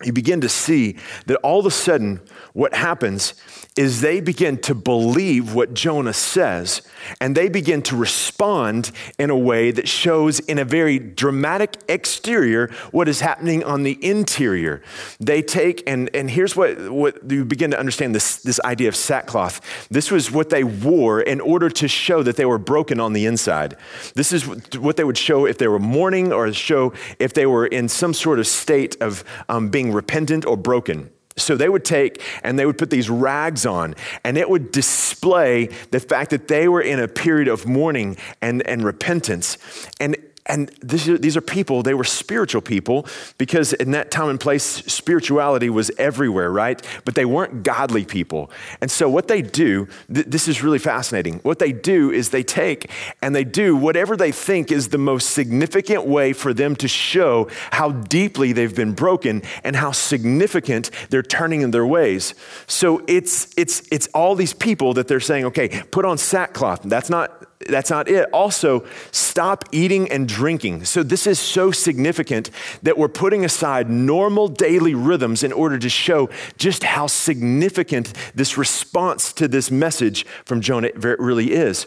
you 0.04 0.12
begin 0.12 0.40
to 0.42 0.48
see 0.48 0.96
that 1.26 1.36
all 1.38 1.58
of 1.58 1.66
a 1.66 1.70
sudden, 1.70 2.20
what 2.52 2.74
happens 2.74 3.34
is 3.76 4.00
they 4.00 4.20
begin 4.20 4.58
to 4.58 4.74
believe 4.74 5.54
what 5.54 5.74
Jonah 5.74 6.12
says, 6.12 6.82
and 7.20 7.36
they 7.36 7.48
begin 7.48 7.82
to 7.82 7.96
respond 7.96 8.90
in 9.18 9.30
a 9.30 9.36
way 9.36 9.70
that 9.70 9.88
shows 9.88 10.40
in 10.40 10.58
a 10.58 10.64
very 10.64 10.98
dramatic 10.98 11.76
exterior 11.88 12.68
what 12.90 13.08
is 13.08 13.20
happening 13.20 13.64
on 13.64 13.82
the 13.82 13.98
interior. 14.04 14.82
They 15.18 15.42
take, 15.42 15.82
and, 15.86 16.10
and 16.14 16.30
here's 16.30 16.54
what, 16.54 16.90
what 16.90 17.30
you 17.30 17.44
begin 17.44 17.70
to 17.72 17.78
understand 17.78 18.14
this, 18.14 18.36
this 18.42 18.60
idea 18.60 18.88
of 18.88 18.96
sackcloth. 18.96 19.60
This 19.90 20.10
was 20.10 20.30
what 20.30 20.50
they 20.50 20.64
wore 20.64 21.20
in 21.20 21.40
order 21.40 21.70
to 21.70 21.88
show 21.88 22.22
that 22.22 22.36
they 22.36 22.46
were 22.46 22.58
broken 22.58 23.00
on 23.00 23.12
the 23.12 23.26
inside. 23.26 23.76
This 24.14 24.32
is 24.32 24.46
what 24.76 24.96
they 24.96 25.04
would 25.04 25.18
show 25.18 25.44
if 25.44 25.58
they 25.58 25.68
were 25.68 25.78
mourning 25.78 26.32
or 26.32 26.52
show 26.52 26.92
if 27.18 27.34
they 27.34 27.46
were 27.46 27.66
in 27.66 27.88
some 27.88 28.14
sort 28.14 28.38
of 28.38 28.46
state 28.46 28.96
of 29.00 29.24
um, 29.48 29.68
being 29.68 29.87
repentant 29.92 30.46
or 30.46 30.56
broken. 30.56 31.10
So 31.36 31.56
they 31.56 31.68
would 31.68 31.84
take 31.84 32.20
and 32.42 32.58
they 32.58 32.66
would 32.66 32.78
put 32.78 32.90
these 32.90 33.08
rags 33.08 33.64
on, 33.64 33.94
and 34.24 34.36
it 34.36 34.50
would 34.50 34.72
display 34.72 35.66
the 35.90 36.00
fact 36.00 36.30
that 36.30 36.48
they 36.48 36.68
were 36.68 36.80
in 36.80 36.98
a 36.98 37.08
period 37.08 37.48
of 37.48 37.66
mourning 37.66 38.16
and, 38.42 38.66
and 38.66 38.84
repentance. 38.84 39.56
And 40.00 40.16
and 40.48 40.68
these 40.82 41.36
are 41.36 41.42
people, 41.42 41.82
they 41.82 41.92
were 41.92 42.04
spiritual 42.04 42.62
people 42.62 43.06
because 43.36 43.74
in 43.74 43.90
that 43.90 44.10
time 44.10 44.30
and 44.30 44.40
place, 44.40 44.62
spirituality 44.64 45.68
was 45.68 45.90
everywhere, 45.98 46.50
right? 46.50 46.82
But 47.04 47.14
they 47.14 47.26
weren't 47.26 47.62
godly 47.62 48.06
people. 48.06 48.50
And 48.80 48.90
so, 48.90 49.10
what 49.10 49.28
they 49.28 49.42
do, 49.42 49.88
th- 50.12 50.26
this 50.26 50.48
is 50.48 50.62
really 50.62 50.78
fascinating. 50.78 51.40
What 51.42 51.58
they 51.58 51.72
do 51.72 52.10
is 52.10 52.30
they 52.30 52.42
take 52.42 52.90
and 53.20 53.36
they 53.36 53.44
do 53.44 53.76
whatever 53.76 54.16
they 54.16 54.32
think 54.32 54.72
is 54.72 54.88
the 54.88 54.98
most 54.98 55.30
significant 55.30 56.06
way 56.06 56.32
for 56.32 56.54
them 56.54 56.74
to 56.76 56.88
show 56.88 57.48
how 57.70 57.90
deeply 57.90 58.52
they've 58.52 58.74
been 58.74 58.92
broken 58.92 59.42
and 59.64 59.76
how 59.76 59.92
significant 59.92 60.90
they're 61.10 61.22
turning 61.22 61.60
in 61.60 61.72
their 61.72 61.86
ways. 61.86 62.34
So, 62.66 63.02
it's, 63.06 63.52
it's, 63.58 63.86
it's 63.92 64.06
all 64.08 64.34
these 64.34 64.54
people 64.54 64.94
that 64.94 65.08
they're 65.08 65.20
saying, 65.20 65.44
okay, 65.46 65.82
put 65.90 66.06
on 66.06 66.16
sackcloth. 66.16 66.82
That's 66.84 67.10
not 67.10 67.47
that's 67.66 67.90
not 67.90 68.08
it. 68.08 68.28
Also, 68.32 68.86
stop 69.10 69.64
eating 69.72 70.10
and 70.10 70.28
drinking. 70.28 70.84
So, 70.84 71.02
this 71.02 71.26
is 71.26 71.40
so 71.40 71.70
significant 71.70 72.50
that 72.82 72.96
we're 72.96 73.08
putting 73.08 73.44
aside 73.44 73.90
normal 73.90 74.48
daily 74.48 74.94
rhythms 74.94 75.42
in 75.42 75.52
order 75.52 75.78
to 75.78 75.88
show 75.88 76.30
just 76.56 76.84
how 76.84 77.08
significant 77.08 78.12
this 78.34 78.56
response 78.56 79.32
to 79.34 79.48
this 79.48 79.70
message 79.70 80.24
from 80.44 80.60
Jonah 80.60 80.90
really 80.94 81.52
is. 81.52 81.86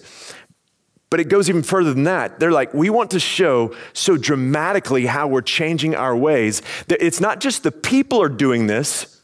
But 1.10 1.20
it 1.20 1.30
goes 1.30 1.50
even 1.50 1.64
further 1.64 1.94
than 1.94 2.06
that. 2.06 2.40
They're 2.40 2.52
like, 2.52 2.74
we 2.74 2.90
want 2.90 3.12
to 3.12 3.20
show 3.20 3.76
so 3.94 4.18
dramatically 4.18 5.06
how 5.06 5.28
we're 5.28 5.42
changing 5.42 5.94
our 5.94 6.16
ways 6.16 6.62
that 6.88 7.06
it's 7.06 7.20
not 7.20 7.42
just 7.42 7.64
the 7.64 7.72
people 7.72 8.22
are 8.22 8.30
doing 8.30 8.68
this, 8.68 9.21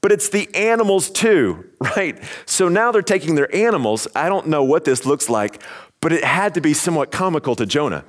but 0.00 0.12
it's 0.12 0.28
the 0.28 0.52
animals 0.54 1.10
too, 1.10 1.64
right? 1.96 2.22
So 2.46 2.68
now 2.68 2.92
they're 2.92 3.02
taking 3.02 3.34
their 3.34 3.54
animals. 3.54 4.08
I 4.14 4.28
don't 4.28 4.48
know 4.48 4.64
what 4.64 4.84
this 4.84 5.04
looks 5.04 5.28
like, 5.28 5.62
but 6.00 6.12
it 6.12 6.24
had 6.24 6.54
to 6.54 6.60
be 6.60 6.74
somewhat 6.74 7.10
comical 7.10 7.56
to 7.56 7.66
Jonah. 7.66 8.04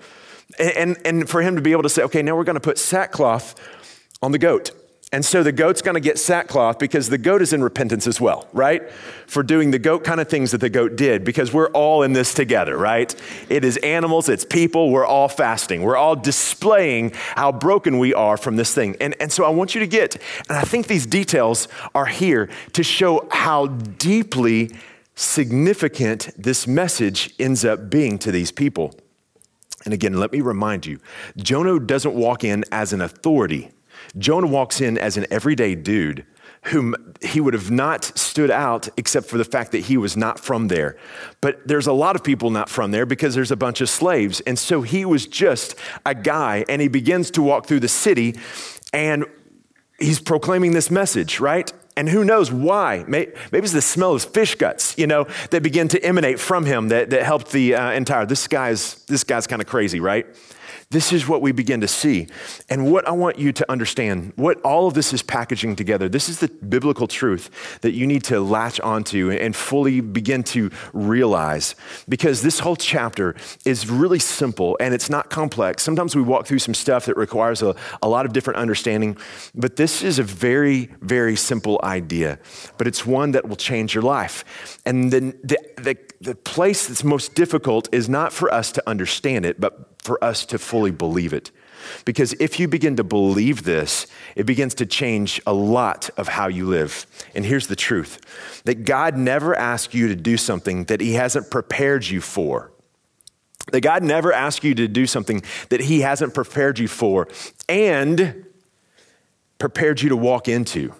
And, 0.60 0.72
and, 0.72 0.98
and 1.06 1.30
for 1.30 1.42
him 1.42 1.56
to 1.56 1.62
be 1.62 1.72
able 1.72 1.84
to 1.84 1.90
say, 1.90 2.04
okay, 2.04 2.22
now 2.22 2.36
we're 2.36 2.44
going 2.44 2.56
to 2.56 2.60
put 2.60 2.78
sackcloth 2.78 3.56
on 4.22 4.32
the 4.32 4.40
goat. 4.40 4.72
And 5.13 5.25
so 5.25 5.44
the 5.44 5.51
goat's 5.51 5.82
going 5.82 5.96
to 5.96 6.01
get 6.01 6.18
sackcloth 6.18 6.80
because 6.80 7.10
the 7.10 7.18
goat 7.18 7.41
is 7.41 7.51
in 7.51 7.62
repentance 7.62 8.08
as 8.08 8.22
well, 8.22 8.48
right? 8.53 8.89
For 9.27 9.44
doing 9.44 9.72
the 9.72 9.80
goat 9.80 10.06
kind 10.06 10.22
of 10.22 10.30
things 10.30 10.51
that 10.51 10.60
the 10.60 10.70
goat 10.70 10.96
did 10.96 11.25
because 11.25 11.51
we're 11.51 11.70
all 11.72 12.01
in 12.03 12.13
this 12.13 12.34
together, 12.34 12.77
right? 12.77 13.13
It 13.50 13.65
is 13.65 13.75
animals, 13.77 14.30
it's 14.30 14.46
people, 14.46 14.89
we're 14.89 15.06
all 15.06 15.27
fasting. 15.27 15.82
We're 15.82 15.98
all 15.98 16.15
displaying 16.15 17.12
how 17.36 17.51
broken 17.51 18.00
we 18.00 18.13
are 18.13 18.38
from 18.38 18.56
this 18.56 18.74
thing. 18.74 18.96
And, 19.01 19.13
and 19.20 19.30
so 19.34 19.44
I 19.44 19.50
want 19.50 19.75
you 19.75 19.82
to 19.82 19.88
get, 19.88 20.15
and 20.48 20.58
I 20.58 20.62
think 20.62 20.88
these 20.88 21.06
details 21.06 21.68
are 21.94 22.06
here 22.06 22.50
to 22.72 22.82
show 22.82 23.27
how 23.32 23.68
deeply 23.68 24.72
significant 25.15 26.30
this 26.38 26.65
message 26.68 27.34
ends 27.38 27.65
up 27.65 27.89
being 27.89 28.18
to 28.20 28.32
these 28.32 28.53
people. 28.53 28.96
And 29.84 29.94
again, 29.94 30.13
let 30.13 30.32
me 30.32 30.39
remind 30.39 30.86
you 30.86 31.00
Jonah 31.36 31.82
doesn't 31.82 32.13
walk 32.13 32.46
in 32.46 32.63
as 32.72 32.94
an 32.94 33.01
authority. 33.01 33.72
Jonah 34.18 34.48
walks 34.48 34.82
in 34.82 34.98
as 34.98 35.18
an 35.18 35.25
everyday 35.32 35.75
dude 35.75 36.25
whom 36.65 36.96
he 37.22 37.41
would 37.41 37.56
have 37.56 37.72
not 37.72 38.03
stood 38.18 38.51
out 38.51 38.88
except 38.96 39.27
for 39.27 39.38
the 39.38 39.46
fact 39.46 39.72
that 39.72 39.80
he 39.80 39.98
was 39.98 40.15
not 40.15 40.39
from 40.39 40.68
there. 40.68 40.96
But 41.41 41.68
there's 41.68 41.88
a 41.88 41.94
lot 41.94 42.15
of 42.15 42.24
people 42.24 42.51
not 42.51 42.70
from 42.70 42.91
there 42.91 43.06
because 43.06 43.34
there's 43.34 43.51
a 43.51 43.56
bunch 43.56 43.82
of 43.82 43.89
slaves. 43.89 44.41
And 44.41 44.60
so 44.60 44.84
he 44.84 45.03
was 45.03 45.25
just 45.25 45.75
a 46.06 46.13
guy, 46.13 46.63
and 46.70 46.82
he 46.82 46.88
begins 46.88 47.32
to 47.32 47.41
walk 47.41 47.65
through 47.65 47.80
the 47.80 47.88
city 47.88 48.36
and 48.94 49.25
he's 50.00 50.20
proclaiming 50.20 50.74
this 50.74 50.91
message, 50.91 51.39
right? 51.39 51.72
And 51.96 52.10
who 52.10 52.24
knows 52.24 52.51
why? 52.51 53.06
Maybe 53.08 53.34
it's 53.53 53.74
the 53.74 53.82
smell 53.82 54.13
of 54.13 54.24
fish 54.24 54.56
guts, 54.56 54.98
you 54.98 55.08
know, 55.08 55.27
that 55.51 55.62
begin 55.63 55.88
to 55.89 56.03
emanate 56.03 56.39
from 56.39 56.65
him 56.65 56.89
that, 56.89 57.10
that 57.10 57.24
helped 57.24 57.51
the 57.51 57.75
uh, 57.75 57.91
entire. 57.91 58.25
This 58.25 58.48
guy's, 58.48 58.96
this 59.06 59.24
guy's 59.24 59.48
kind 59.48 59.62
of 59.62 59.68
crazy, 59.68 60.00
right? 60.00 60.25
This 60.92 61.14
is 61.14 61.26
what 61.26 61.42
we 61.42 61.54
begin 61.54 61.80
to 61.82 61.88
see. 61.88 62.28
And 62.70 62.92
what 62.92 63.08
I 63.08 63.12
want 63.12 63.40
you 63.40 63.54
to 63.54 63.72
understand, 63.72 64.34
what 64.36 64.62
all 64.62 64.88
of 64.88 64.94
this 64.94 65.14
is 65.14 65.24
packaging 65.24 65.78
together, 65.78 66.10
this 66.10 66.28
is 66.28 66.40
the 66.40 66.50
biblical 66.50 67.08
truth 67.08 67.80
that 67.80 67.94
you 67.94 68.06
need 68.06 68.26
to 68.26 68.42
latch 68.42 68.80
onto 68.82 69.32
and 69.32 69.56
fully 69.56 70.02
begin 70.02 70.44
to 70.44 70.70
realize. 70.92 71.76
Because 72.10 72.42
this 72.42 72.60
whole 72.60 72.76
chapter 72.76 73.36
is 73.64 73.90
really 73.90 74.20
simple 74.20 74.78
and 74.82 74.94
it's 74.94 75.10
not 75.10 75.30
complex. 75.30 75.82
Sometimes 75.82 76.14
we 76.14 76.22
walk 76.22 76.46
through 76.46 76.60
some 76.60 76.74
stuff 76.74 77.06
that 77.06 77.16
requires 77.16 77.62
a, 77.62 77.74
a 78.02 78.10
lot 78.10 78.26
of 78.26 78.34
different 78.34 78.60
understanding, 78.60 79.16
but 79.56 79.78
this 79.78 80.04
is 80.04 80.20
a 80.20 80.24
very, 80.24 80.90
very 81.00 81.38
simple 81.38 81.80
idea. 81.84 82.38
But 82.78 82.88
it's 82.88 83.06
one 83.06 83.32
that 83.32 83.48
will 83.48 83.56
change 83.56 83.96
your 83.96 84.04
life. 84.04 84.80
And 84.86 85.12
then 85.12 85.40
the, 85.42 85.58
the, 85.78 85.98
the 86.20 86.36
place 86.36 86.88
that's 86.88 87.06
most 87.06 87.34
difficult 87.34 87.88
is 87.94 88.10
not 88.10 88.34
for 88.34 88.54
us 88.54 88.74
to 88.74 88.84
understand 88.90 89.46
it, 89.46 89.62
but 89.62 89.91
for 90.01 90.22
us 90.24 90.46
to 90.48 90.60
fully 90.60 90.91
believe 90.91 91.34
it. 91.34 91.51
Because 92.05 92.34
if 92.34 92.60
you 92.60 92.67
begin 92.67 92.96
to 92.98 93.03
believe 93.03 93.63
this, 93.63 94.08
it 94.36 94.46
begins 94.46 94.75
to 94.75 94.86
change 94.86 95.41
a 95.46 95.53
lot 95.53 96.10
of 96.17 96.27
how 96.27 96.48
you 96.48 96.65
live. 96.65 97.05
And 97.34 97.46
here's 97.46 97.67
the 97.67 97.75
truth 97.75 98.20
that 98.65 98.86
God 98.86 99.17
never 99.17 99.55
asks 99.55 99.93
you 99.93 100.08
to 100.08 100.15
do 100.15 100.38
something 100.38 100.86
that 100.86 101.01
He 101.01 101.13
hasn't 101.13 101.50
prepared 101.50 102.05
you 102.08 102.22
for. 102.22 102.72
That 103.72 103.81
God 103.81 104.03
never 104.03 104.34
asks 104.34 104.65
you 104.65 104.74
to 104.75 104.88
do 104.88 105.05
something 105.05 105.43
that 105.70 105.81
He 105.81 106.01
hasn't 106.01 106.34
prepared 106.34 106.79
you 106.79 106.88
for 106.88 107.27
and 107.70 108.46
prepared 109.58 110.01
you 110.01 110.10
to 110.10 110.17
walk 110.17 110.48
into. 110.48 110.93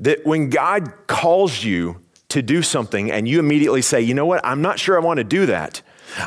That 0.00 0.26
when 0.26 0.50
God 0.50 0.92
calls 1.06 1.62
you 1.62 2.00
to 2.28 2.42
do 2.42 2.62
something 2.62 3.10
and 3.10 3.28
you 3.28 3.38
immediately 3.38 3.82
say, 3.82 4.00
you 4.00 4.14
know 4.14 4.26
what, 4.26 4.44
I'm 4.44 4.60
not 4.60 4.78
sure 4.78 5.00
I 5.00 5.04
want 5.04 5.18
to 5.18 5.24
do 5.24 5.46
that. 5.46 5.82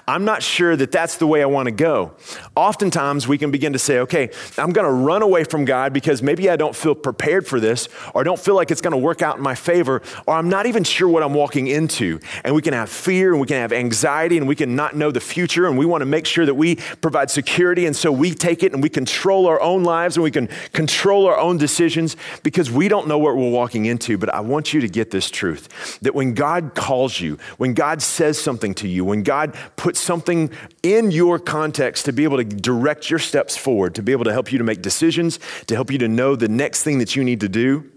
I'm 0.07 0.25
not 0.25 0.43
sure 0.43 0.75
that 0.75 0.91
that's 0.91 1.17
the 1.17 1.27
way 1.27 1.41
I 1.41 1.45
want 1.45 1.67
to 1.67 1.71
go. 1.71 2.13
Oftentimes, 2.55 3.27
we 3.27 3.37
can 3.37 3.51
begin 3.51 3.73
to 3.73 3.79
say, 3.79 3.99
okay, 3.99 4.29
I'm 4.57 4.71
going 4.71 4.85
to 4.85 4.91
run 4.91 5.21
away 5.21 5.43
from 5.43 5.65
God 5.65 5.93
because 5.93 6.21
maybe 6.21 6.49
I 6.49 6.55
don't 6.55 6.75
feel 6.75 6.95
prepared 6.95 7.47
for 7.47 7.59
this, 7.59 7.89
or 8.13 8.23
don't 8.23 8.39
feel 8.39 8.55
like 8.55 8.71
it's 8.71 8.81
going 8.81 8.91
to 8.91 8.97
work 8.97 9.21
out 9.21 9.37
in 9.37 9.43
my 9.43 9.55
favor, 9.55 10.01
or 10.25 10.35
I'm 10.35 10.49
not 10.49 10.65
even 10.65 10.83
sure 10.83 11.07
what 11.07 11.23
I'm 11.23 11.33
walking 11.33 11.67
into. 11.67 12.19
And 12.43 12.55
we 12.55 12.61
can 12.61 12.73
have 12.73 12.89
fear 12.89 13.31
and 13.31 13.41
we 13.41 13.47
can 13.47 13.57
have 13.57 13.73
anxiety 13.73 14.37
and 14.37 14.47
we 14.47 14.55
can 14.55 14.75
not 14.75 14.95
know 14.95 15.11
the 15.11 15.19
future, 15.19 15.67
and 15.67 15.77
we 15.77 15.85
want 15.85 16.01
to 16.01 16.05
make 16.05 16.25
sure 16.25 16.45
that 16.45 16.55
we 16.55 16.75
provide 17.01 17.31
security. 17.31 17.85
And 17.85 17.95
so 17.95 18.11
we 18.11 18.33
take 18.33 18.63
it 18.63 18.73
and 18.73 18.83
we 18.83 18.89
control 18.89 19.47
our 19.47 19.61
own 19.61 19.83
lives 19.83 20.17
and 20.17 20.23
we 20.23 20.31
can 20.31 20.47
control 20.73 21.27
our 21.27 21.37
own 21.37 21.57
decisions 21.57 22.15
because 22.43 22.69
we 22.71 22.87
don't 22.87 23.07
know 23.07 23.17
what 23.17 23.35
we're 23.35 23.49
walking 23.49 23.85
into. 23.85 24.17
But 24.17 24.33
I 24.33 24.39
want 24.41 24.73
you 24.73 24.81
to 24.81 24.87
get 24.87 25.11
this 25.11 25.29
truth 25.29 25.99
that 26.01 26.15
when 26.15 26.33
God 26.33 26.75
calls 26.75 27.19
you, 27.19 27.37
when 27.57 27.73
God 27.73 28.01
says 28.01 28.39
something 28.39 28.73
to 28.75 28.87
you, 28.87 29.05
when 29.05 29.23
God 29.23 29.55
put 29.79 29.95
something 29.95 30.51
in 30.83 31.09
your 31.09 31.39
context 31.39 32.03
to 32.03 32.11
be 32.11 32.25
able 32.25 32.35
to 32.35 32.43
direct 32.43 33.09
your 33.09 33.17
steps 33.17 33.55
forward, 33.55 33.95
to 33.95 34.03
be 34.03 34.11
able 34.11 34.25
to 34.25 34.33
help 34.33 34.51
you 34.51 34.57
to 34.57 34.63
make 34.63 34.81
decisions, 34.81 35.39
to 35.67 35.73
help 35.73 35.89
you 35.89 35.97
to 35.97 36.07
know 36.09 36.35
the 36.35 36.49
next 36.49 36.83
thing 36.83 36.99
that 36.99 37.15
you 37.15 37.23
need 37.23 37.39
to 37.39 37.47
do. 37.47 37.89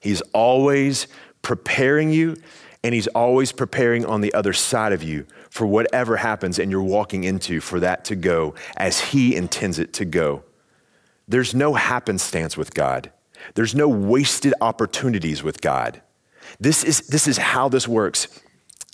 He's 0.00 0.20
always 0.34 1.06
preparing 1.42 2.10
you, 2.10 2.36
and 2.82 2.92
He's 2.92 3.06
always 3.08 3.52
preparing 3.52 4.04
on 4.04 4.20
the 4.20 4.34
other 4.34 4.52
side 4.52 4.92
of 4.92 5.00
you 5.00 5.26
for 5.48 5.64
whatever 5.64 6.16
happens 6.16 6.58
and 6.58 6.72
you're 6.72 6.82
walking 6.82 7.22
into 7.22 7.60
for 7.60 7.78
that 7.78 8.04
to 8.06 8.16
go 8.16 8.56
as 8.76 8.98
He 8.98 9.36
intends 9.36 9.78
it 9.78 9.92
to 9.94 10.04
go. 10.04 10.42
There's 11.28 11.54
no 11.54 11.74
happenstance 11.74 12.56
with 12.56 12.74
God. 12.74 13.12
There's 13.54 13.76
no 13.76 13.86
wasted 13.86 14.54
opportunities 14.60 15.40
with 15.40 15.60
God. 15.60 16.02
This 16.58 16.82
is, 16.82 17.06
this 17.06 17.28
is 17.28 17.38
how 17.38 17.68
this 17.68 17.86
works. 17.86 18.26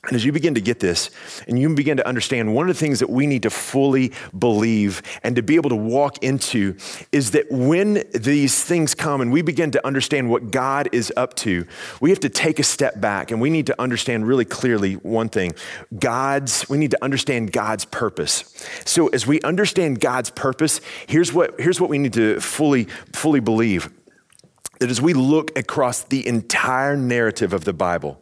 And 0.07 0.15
as 0.15 0.25
you 0.25 0.33
begin 0.33 0.55
to 0.55 0.61
get 0.61 0.81
this 0.81 1.11
and 1.49 1.59
you 1.59 1.75
begin 1.75 1.97
to 1.97 2.07
understand, 2.07 2.55
one 2.55 2.69
of 2.69 2.75
the 2.75 2.79
things 2.79 3.01
that 3.01 3.09
we 3.09 3.27
need 3.27 3.43
to 3.45 3.51
fully 3.51 4.13
believe 4.39 5.03
and 5.23 5.37
to 5.37 5.43
be 5.43 5.57
able 5.57 5.71
to 5.71 5.77
walk 5.77 6.23
into 6.23 6.77
is 7.11 7.31
that 7.31 7.51
when 7.51 8.05
these 8.13 8.63
things 8.63 8.95
come 8.95 9.21
and 9.21 9.33
we 9.33 9.41
begin 9.43 9.71
to 9.71 9.87
understand 9.87 10.29
what 10.29 10.51
God 10.51 10.89
is 10.93 11.13
up 11.17 11.35
to, 11.37 11.67
we 12.01 12.11
have 12.11 12.21
to 12.21 12.29
take 12.29 12.59
a 12.59 12.63
step 12.63 13.01
back 13.01 13.31
and 13.31 13.41
we 13.41 13.51
need 13.51 13.67
to 13.67 13.81
understand 13.81 14.27
really 14.27 14.45
clearly 14.45 14.95
one 14.95 15.29
thing 15.29 15.53
God's, 15.99 16.69
we 16.69 16.77
need 16.77 16.91
to 16.91 17.03
understand 17.03 17.53
God's 17.53 17.85
purpose. 17.85 18.67
So 18.85 19.09
as 19.09 19.27
we 19.27 19.41
understand 19.41 20.01
God's 20.01 20.31
purpose, 20.31 20.81
here's 21.07 21.33
what, 21.33 21.59
here's 21.59 21.81
what 21.81 21.89
we 21.89 21.99
need 21.99 22.13
to 22.15 22.41
fully, 22.41 22.85
fully 23.13 23.41
believe 23.41 23.91
that 24.81 24.91
as 24.91 25.01
we 25.01 25.15
look 25.15 25.57
across 25.57 26.03
the 26.03 26.27
entire 26.27 26.97
narrative 26.97 27.53
of 27.53 27.65
the 27.65 27.73
Bible, 27.73 28.21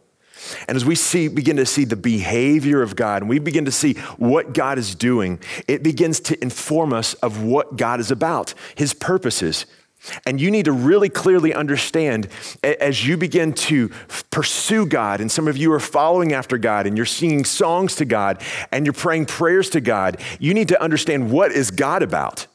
and 0.67 0.75
as 0.75 0.85
we 0.85 0.95
see, 0.95 1.27
begin 1.27 1.57
to 1.57 1.65
see 1.65 1.85
the 1.85 1.95
behavior 1.95 2.81
of 2.81 2.95
God 2.95 3.21
and 3.21 3.29
we 3.29 3.39
begin 3.39 3.65
to 3.65 3.71
see 3.71 3.93
what 4.17 4.53
God 4.53 4.77
is 4.77 4.95
doing, 4.95 5.39
it 5.67 5.83
begins 5.83 6.19
to 6.21 6.41
inform 6.41 6.93
us 6.93 7.13
of 7.15 7.43
what 7.43 7.77
God 7.77 7.99
is 7.99 8.11
about, 8.11 8.53
his 8.75 8.93
purposes. 8.93 9.65
And 10.25 10.39
you 10.41 10.51
need 10.51 10.65
to 10.65 10.71
really 10.71 11.09
clearly 11.09 11.53
understand 11.53 12.27
as 12.61 13.07
you 13.07 13.15
begin 13.15 13.53
to 13.53 13.89
pursue 14.31 14.85
God, 14.85 15.21
and 15.21 15.31
some 15.31 15.47
of 15.47 15.55
you 15.55 15.71
are 15.71 15.79
following 15.79 16.33
after 16.33 16.57
God, 16.57 16.85
and 16.87 16.97
you're 16.97 17.05
singing 17.05 17.45
songs 17.45 17.95
to 17.95 18.05
God, 18.05 18.41
and 18.71 18.85
you're 18.85 18.93
praying 18.93 19.27
prayers 19.27 19.69
to 19.71 19.81
God, 19.81 20.19
you 20.39 20.53
need 20.53 20.67
to 20.67 20.81
understand 20.81 21.31
what 21.31 21.51
is 21.51 21.71
God 21.71 22.03
about? 22.03 22.47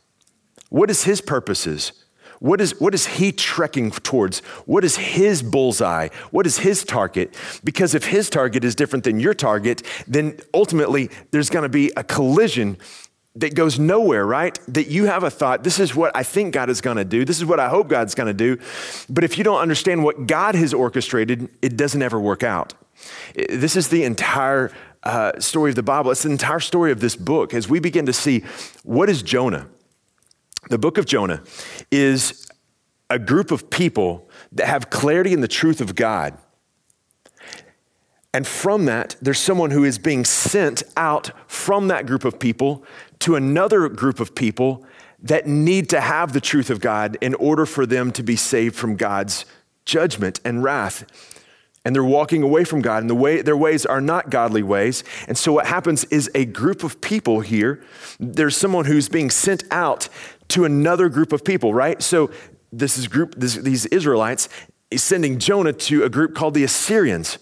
What 0.69 0.91
is 0.91 1.05
his 1.05 1.23
purposes? 1.23 1.93
What 2.41 2.61
is, 2.61 2.79
what 2.81 2.95
is 2.95 3.07
he 3.07 3.33
trekking 3.33 3.91
towards? 3.91 4.41
What 4.67 4.85
is 4.85 4.97
his 4.97 5.43
bullseye? 5.43 6.09
What 6.31 6.47
is 6.47 6.59
his 6.59 6.85
target? 6.85 7.37
Because 7.65 7.95
if 7.95 8.07
his 8.07 8.31
target 8.31 8.65
is 8.65 8.75
different 8.75 9.05
than 9.05 9.21
your 9.21 9.35
target, 9.35 9.83
then 10.07 10.39
ultimately 10.55 11.11
there's 11.31 11.51
going 11.51 11.65
to 11.65 11.69
be 11.69 11.91
a 11.97 12.05
collision 12.05 12.77
that 13.37 13.55
goes 13.55 13.79
nowhere, 13.79 14.27
right? 14.27 14.59
That 14.69 14.89
you 14.89 15.05
have 15.07 15.23
a 15.23 15.31
thought, 15.31 15.63
this 15.63 15.79
is 15.79 15.95
what 15.95 16.15
I 16.17 16.23
think 16.23 16.55
God 16.55 16.71
is 16.71 16.81
going 16.81 16.97
to 16.97 17.05
do. 17.05 17.25
This 17.25 17.39
is 17.39 17.45
what 17.45 17.61
I 17.61 17.69
hope 17.69 17.89
God's 17.89 18.15
going 18.15 18.27
to 18.27 18.35
do. 18.35 18.61
But 19.09 19.25
if 19.25 19.39
you 19.39 19.45
don't 19.45 19.61
understand 19.61 20.03
what 20.03 20.27
God 20.27 20.55
has 20.55 20.75
orchestrated, 20.75 21.49
it 21.63 21.77
doesn't 21.77 22.03
ever 22.03 22.19
work 22.19 22.43
out. 22.43 22.75
This 23.35 23.77
is 23.77 23.89
the 23.89 24.03
entire 24.05 24.73
uh, 25.05 25.39
story 25.39 25.71
of 25.71 25.77
the 25.77 25.83
Bible. 25.83 26.11
It's 26.11 26.25
the 26.25 26.31
entire 26.31 26.61
story 26.61 26.91
of 26.91 27.01
this 27.01 27.15
book 27.15 27.55
as 27.55 27.69
we 27.69 27.79
begin 27.79 28.07
to 28.07 28.13
see 28.13 28.41
what 28.83 29.09
is 29.09 29.23
Jonah? 29.23 29.69
The 30.69 30.79
book 30.79 30.99
of 30.99 31.07
Jonah 31.07 31.43
is 31.91 32.47
a 33.11 33.19
group 33.19 33.51
of 33.51 33.71
people 33.71 34.29
that 34.53 34.67
have 34.67 34.91
clarity 34.91 35.33
in 35.33 35.41
the 35.41 35.49
truth 35.49 35.81
of 35.81 35.95
God. 35.95 36.37
And 38.35 38.47
from 38.47 38.85
that, 38.85 39.17
there's 39.23 39.39
someone 39.39 39.71
who 39.71 39.85
is 39.85 39.99
being 39.99 40.25
sent 40.25 40.83
out 40.97 41.31
from 41.51 41.89
that 41.89 42.07
group 42.07 42.25
of 42.25 42.39
people 42.39 42.85
to 43.21 43.35
another 43.35 43.89
group 43.89 44.21
of 44.21 44.35
people 44.35 44.85
that 45.21 45.47
need 45.47 45.89
to 45.91 46.01
have 46.01 46.33
the 46.33 46.41
truth 46.41 46.71
of 46.71 46.81
God 46.81 47.17
in 47.21 47.35
order 47.35 47.67
for 47.67 47.87
them 47.87 48.13
to 48.13 48.23
be 48.23 48.37
saved 48.37 48.77
from 48.77 48.97
God's 48.97 49.45
judgment 49.85 50.41
and 50.45 50.63
wrath. 50.63 51.05
And 51.85 51.95
they're 51.95 52.05
walking 52.05 52.43
away 52.43 52.65
from 52.65 52.83
God, 52.83 53.03
and 53.03 53.09
the 53.09 53.15
way, 53.15 53.41
their 53.41 53.57
ways 53.57 53.87
are 53.87 54.01
not 54.01 54.31
godly 54.31 54.63
ways. 54.63 55.05
And 55.27 55.39
so, 55.39 55.55
what 55.55 55.67
happens 55.67 56.05
is 56.05 56.31
a 56.35 56.45
group 56.45 56.85
of 56.85 57.01
people 57.01 57.41
here, 57.41 57.83
there's 58.21 58.57
someone 58.57 58.85
who's 58.85 59.09
being 59.09 59.31
sent 59.31 59.65
out 59.71 60.09
to 60.49 60.65
another 60.65 61.09
group 61.09 61.33
of 61.33 61.45
people, 61.45 61.75
right? 61.75 62.03
So, 62.03 62.31
this 62.71 62.99
is 62.99 63.09
group, 63.09 63.35
this, 63.37 63.55
these 63.55 63.87
Israelites, 63.87 64.49
is 64.91 65.03
sending 65.03 65.39
Jonah 65.39 65.73
to 65.73 66.05
a 66.05 66.09
group 66.09 66.35
called 66.35 66.55
the 66.55 66.65
Assyrians. 66.65 67.39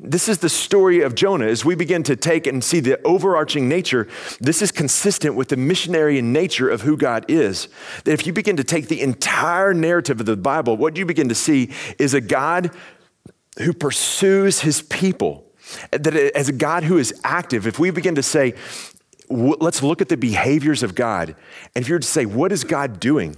This 0.00 0.28
is 0.28 0.38
the 0.38 0.48
story 0.48 1.00
of 1.02 1.14
Jonah. 1.14 1.46
As 1.46 1.64
we 1.64 1.74
begin 1.74 2.02
to 2.04 2.16
take 2.16 2.46
and 2.46 2.62
see 2.62 2.80
the 2.80 3.00
overarching 3.04 3.68
nature, 3.68 4.08
this 4.40 4.62
is 4.62 4.72
consistent 4.72 5.34
with 5.34 5.48
the 5.48 5.56
missionary 5.56 6.20
nature 6.22 6.68
of 6.68 6.82
who 6.82 6.96
God 6.96 7.24
is. 7.28 7.68
That 8.04 8.12
if 8.12 8.26
you 8.26 8.32
begin 8.32 8.56
to 8.56 8.64
take 8.64 8.88
the 8.88 9.00
entire 9.00 9.74
narrative 9.74 10.20
of 10.20 10.26
the 10.26 10.36
Bible, 10.36 10.76
what 10.76 10.96
you 10.96 11.06
begin 11.06 11.28
to 11.28 11.34
see 11.34 11.70
is 11.98 12.14
a 12.14 12.20
God 12.20 12.70
who 13.58 13.72
pursues 13.72 14.60
his 14.60 14.82
people. 14.82 15.52
That 15.90 16.14
as 16.16 16.48
a 16.48 16.52
God 16.52 16.84
who 16.84 16.98
is 16.98 17.14
active, 17.22 17.66
if 17.66 17.78
we 17.78 17.90
begin 17.90 18.16
to 18.16 18.22
say, 18.22 18.54
let's 19.32 19.82
look 19.82 20.00
at 20.00 20.08
the 20.08 20.16
behaviors 20.16 20.82
of 20.82 20.94
God, 20.94 21.34
and 21.74 21.82
if 21.82 21.88
you 21.88 21.94
were 21.94 22.00
to 22.00 22.06
say, 22.06 22.26
what 22.26 22.52
is 22.52 22.64
God 22.64 23.00
doing? 23.00 23.36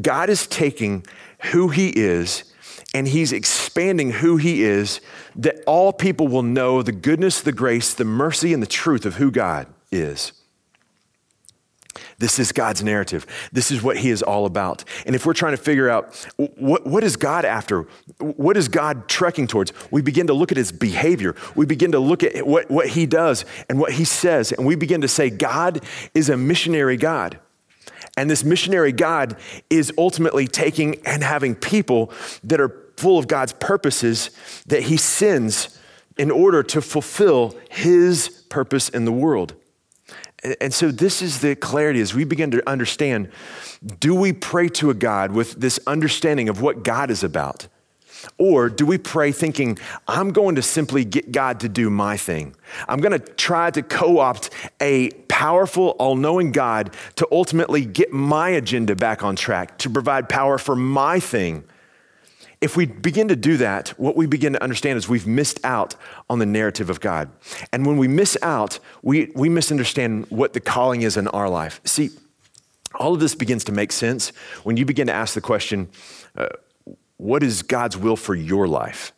God 0.00 0.30
is 0.30 0.46
taking 0.46 1.04
who 1.52 1.68
he 1.68 1.88
is 1.88 2.52
and 2.94 3.08
he's 3.08 3.32
expanding 3.32 4.12
who 4.12 4.36
he 4.36 4.62
is 4.62 5.00
that 5.34 5.56
all 5.66 5.92
people 5.92 6.28
will 6.28 6.42
know 6.42 6.80
the 6.80 6.92
goodness, 6.92 7.40
the 7.40 7.52
grace, 7.52 7.92
the 7.92 8.04
mercy, 8.04 8.52
and 8.52 8.62
the 8.62 8.68
truth 8.68 9.04
of 9.04 9.16
who 9.16 9.30
God 9.32 9.66
is. 9.90 10.32
This 12.18 12.38
is 12.38 12.52
God's 12.52 12.82
narrative. 12.82 13.26
This 13.52 13.70
is 13.70 13.82
what 13.82 13.96
he 13.96 14.10
is 14.10 14.22
all 14.22 14.46
about. 14.46 14.84
And 15.06 15.14
if 15.14 15.26
we're 15.26 15.34
trying 15.34 15.56
to 15.56 15.62
figure 15.62 15.88
out 15.88 16.14
what, 16.36 16.86
what 16.86 17.04
is 17.04 17.16
God 17.16 17.44
after, 17.44 17.86
what 18.18 18.56
is 18.56 18.68
God 18.68 19.08
trekking 19.08 19.46
towards, 19.46 19.72
we 19.90 20.02
begin 20.02 20.26
to 20.28 20.34
look 20.34 20.52
at 20.52 20.58
his 20.58 20.72
behavior. 20.72 21.34
We 21.54 21.66
begin 21.66 21.92
to 21.92 21.98
look 21.98 22.22
at 22.22 22.46
what, 22.46 22.70
what 22.70 22.88
he 22.88 23.06
does 23.06 23.44
and 23.68 23.78
what 23.78 23.92
he 23.92 24.04
says. 24.04 24.52
And 24.52 24.66
we 24.66 24.76
begin 24.76 25.00
to 25.00 25.08
say, 25.08 25.30
God 25.30 25.84
is 26.14 26.28
a 26.28 26.36
missionary 26.36 26.96
God. 26.96 27.38
And 28.16 28.30
this 28.30 28.44
missionary 28.44 28.92
God 28.92 29.36
is 29.70 29.92
ultimately 29.98 30.46
taking 30.46 30.96
and 31.04 31.22
having 31.22 31.54
people 31.54 32.12
that 32.44 32.60
are 32.60 32.84
full 32.96 33.18
of 33.18 33.26
God's 33.26 33.52
purposes 33.54 34.30
that 34.66 34.84
he 34.84 34.96
sends 34.96 35.80
in 36.16 36.30
order 36.30 36.62
to 36.62 36.80
fulfill 36.80 37.56
his 37.70 38.28
purpose 38.48 38.88
in 38.88 39.04
the 39.04 39.12
world. 39.12 39.54
And 40.60 40.74
so, 40.74 40.90
this 40.90 41.22
is 41.22 41.40
the 41.40 41.56
clarity 41.56 42.00
as 42.00 42.14
we 42.14 42.24
begin 42.24 42.50
to 42.50 42.68
understand 42.68 43.30
do 44.00 44.14
we 44.14 44.32
pray 44.32 44.68
to 44.68 44.90
a 44.90 44.94
God 44.94 45.32
with 45.32 45.54
this 45.54 45.78
understanding 45.86 46.48
of 46.48 46.60
what 46.60 46.82
God 46.82 47.10
is 47.10 47.22
about? 47.22 47.68
Or 48.38 48.68
do 48.68 48.86
we 48.86 48.98
pray 48.98 49.32
thinking, 49.32 49.78
I'm 50.08 50.32
going 50.32 50.54
to 50.54 50.62
simply 50.62 51.04
get 51.04 51.32
God 51.32 51.60
to 51.60 51.68
do 51.68 51.90
my 51.90 52.16
thing? 52.16 52.54
I'm 52.88 53.00
going 53.00 53.12
to 53.12 53.18
try 53.18 53.70
to 53.70 53.82
co 53.82 54.18
opt 54.18 54.50
a 54.80 55.10
powerful, 55.28 55.90
all 55.98 56.16
knowing 56.16 56.52
God 56.52 56.94
to 57.16 57.28
ultimately 57.30 57.84
get 57.84 58.12
my 58.12 58.50
agenda 58.50 58.96
back 58.96 59.22
on 59.22 59.36
track, 59.36 59.78
to 59.78 59.90
provide 59.90 60.28
power 60.28 60.58
for 60.58 60.76
my 60.76 61.20
thing. 61.20 61.64
If 62.64 62.78
we 62.78 62.86
begin 62.86 63.28
to 63.28 63.36
do 63.36 63.58
that, 63.58 63.90
what 63.98 64.16
we 64.16 64.24
begin 64.24 64.54
to 64.54 64.62
understand 64.62 64.96
is 64.96 65.06
we've 65.06 65.26
missed 65.26 65.62
out 65.64 65.96
on 66.30 66.38
the 66.38 66.46
narrative 66.46 66.88
of 66.88 66.98
God. 66.98 67.28
And 67.74 67.84
when 67.84 67.98
we 67.98 68.08
miss 68.08 68.38
out, 68.40 68.78
we, 69.02 69.30
we 69.34 69.50
misunderstand 69.50 70.24
what 70.30 70.54
the 70.54 70.60
calling 70.60 71.02
is 71.02 71.18
in 71.18 71.28
our 71.28 71.50
life. 71.50 71.82
See, 71.84 72.08
all 72.94 73.12
of 73.12 73.20
this 73.20 73.34
begins 73.34 73.64
to 73.64 73.72
make 73.72 73.92
sense 73.92 74.30
when 74.62 74.78
you 74.78 74.86
begin 74.86 75.08
to 75.08 75.12
ask 75.12 75.34
the 75.34 75.42
question, 75.42 75.90
uh, 76.38 76.46
what 77.18 77.42
is 77.42 77.60
God's 77.60 77.98
will 77.98 78.16
for 78.16 78.34
your 78.34 78.66
life? 78.66 79.12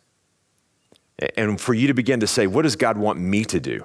And 1.37 1.61
for 1.61 1.73
you 1.73 1.87
to 1.87 1.95
begin 1.95 2.19
to 2.19 2.27
say, 2.27 2.49
what 2.49 2.63
does 2.63 2.75
God 2.75 2.99
want 2.99 3.21
me 3.21 3.45
to 3.45 3.61
do? 3.61 3.85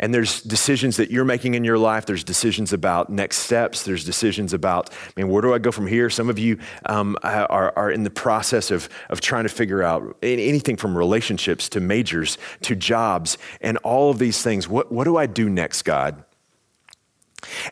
And 0.00 0.14
there's 0.14 0.42
decisions 0.42 0.96
that 0.98 1.10
you're 1.10 1.24
making 1.24 1.54
in 1.54 1.64
your 1.64 1.78
life. 1.78 2.06
There's 2.06 2.22
decisions 2.22 2.72
about 2.72 3.10
next 3.10 3.38
steps. 3.38 3.82
There's 3.82 4.04
decisions 4.04 4.52
about, 4.52 4.90
I 4.90 5.10
mean, 5.16 5.28
where 5.28 5.42
do 5.42 5.52
I 5.52 5.58
go 5.58 5.72
from 5.72 5.86
here? 5.86 6.08
Some 6.08 6.30
of 6.30 6.38
you 6.38 6.58
um, 6.86 7.16
are, 7.22 7.72
are 7.76 7.90
in 7.90 8.04
the 8.04 8.10
process 8.10 8.70
of, 8.70 8.88
of 9.10 9.20
trying 9.20 9.42
to 9.42 9.48
figure 9.48 9.82
out 9.82 10.16
anything 10.22 10.76
from 10.76 10.96
relationships 10.96 11.68
to 11.70 11.80
majors 11.80 12.38
to 12.62 12.76
jobs 12.76 13.38
and 13.60 13.76
all 13.78 14.10
of 14.10 14.18
these 14.18 14.42
things. 14.42 14.68
What, 14.68 14.92
what 14.92 15.04
do 15.04 15.16
I 15.16 15.26
do 15.26 15.48
next, 15.48 15.82
God? 15.82 16.24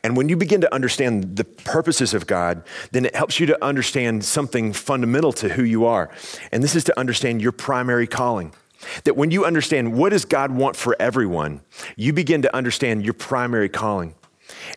And 0.03 0.17
when 0.17 0.29
you 0.29 0.37
begin 0.37 0.61
to 0.61 0.73
understand 0.73 1.37
the 1.37 1.45
purposes 1.45 2.15
of 2.15 2.27
God, 2.27 2.63
then 2.93 3.05
it 3.05 3.15
helps 3.17 3.41
you 3.41 3.47
to 3.47 3.65
understand 3.65 4.25
something 4.25 4.73
fundamental 4.73 5.33
to 5.35 5.49
who 5.49 5.65
you 5.65 5.87
are. 5.87 6.11
And 6.53 6.63
this 6.63 6.77
is 6.77 6.85
to 6.85 6.99
understand 6.99 7.43
your 7.43 7.53
primary 7.53 8.07
calling. 8.07 8.53
That 9.05 9.17
when 9.17 9.31
you 9.31 9.45
understand 9.45 9.95
what 9.95 10.11
does 10.11 10.25
God 10.25 10.51
want 10.51 10.77
for 10.77 10.97
everyone, 11.01 11.61
you 11.97 12.13
begin 12.13 12.43
to 12.43 12.55
understand 12.55 13.05
your 13.05 13.15
primary 13.15 13.69
calling. 13.69 14.15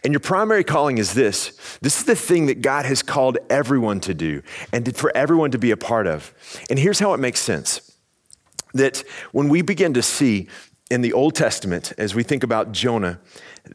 And 0.03 0.13
your 0.13 0.19
primary 0.19 0.63
calling 0.63 0.97
is 0.97 1.13
this. 1.13 1.77
This 1.81 1.99
is 1.99 2.05
the 2.05 2.15
thing 2.15 2.47
that 2.47 2.61
God 2.61 2.85
has 2.85 3.03
called 3.03 3.37
everyone 3.49 3.99
to 4.01 4.13
do 4.13 4.41
and 4.73 4.95
for 4.95 5.15
everyone 5.15 5.51
to 5.51 5.57
be 5.57 5.71
a 5.71 5.77
part 5.77 6.07
of. 6.07 6.33
And 6.69 6.79
here's 6.79 6.99
how 6.99 7.13
it 7.13 7.19
makes 7.19 7.39
sense. 7.39 7.95
That 8.73 9.03
when 9.31 9.49
we 9.49 9.61
begin 9.61 9.93
to 9.95 10.01
see 10.01 10.47
in 10.89 11.01
the 11.01 11.13
Old 11.13 11.35
Testament, 11.35 11.93
as 11.97 12.15
we 12.15 12.23
think 12.23 12.43
about 12.43 12.71
Jonah, 12.71 13.19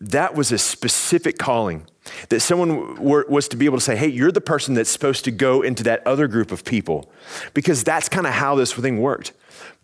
that 0.01 0.35
was 0.35 0.51
a 0.51 0.59
specific 0.59 1.39
calling 1.39 1.87
that 2.29 2.41
someone 2.41 2.97
were, 2.97 3.25
was 3.29 3.49
to 3.49 3.57
be 3.57 3.65
able 3.65 3.79
to 3.79 3.85
say, 3.85 3.97
hey, 3.97 4.09
you're 4.09 4.33
the 4.33 4.41
person 4.41 4.75
that's 4.75 4.91
supposed 4.91 5.25
to 5.25 5.31
go 5.31 5.63
into 5.63 5.83
that 5.85 6.07
other 6.07 6.29
group 6.29 6.51
of 6.51 6.65
people. 6.65 7.11
Because 7.55 7.85
that's 7.85 8.09
kind 8.09 8.27
of 8.27 8.35
how 8.35 8.57
this 8.57 8.73
thing 8.73 9.01
worked. 9.01 9.33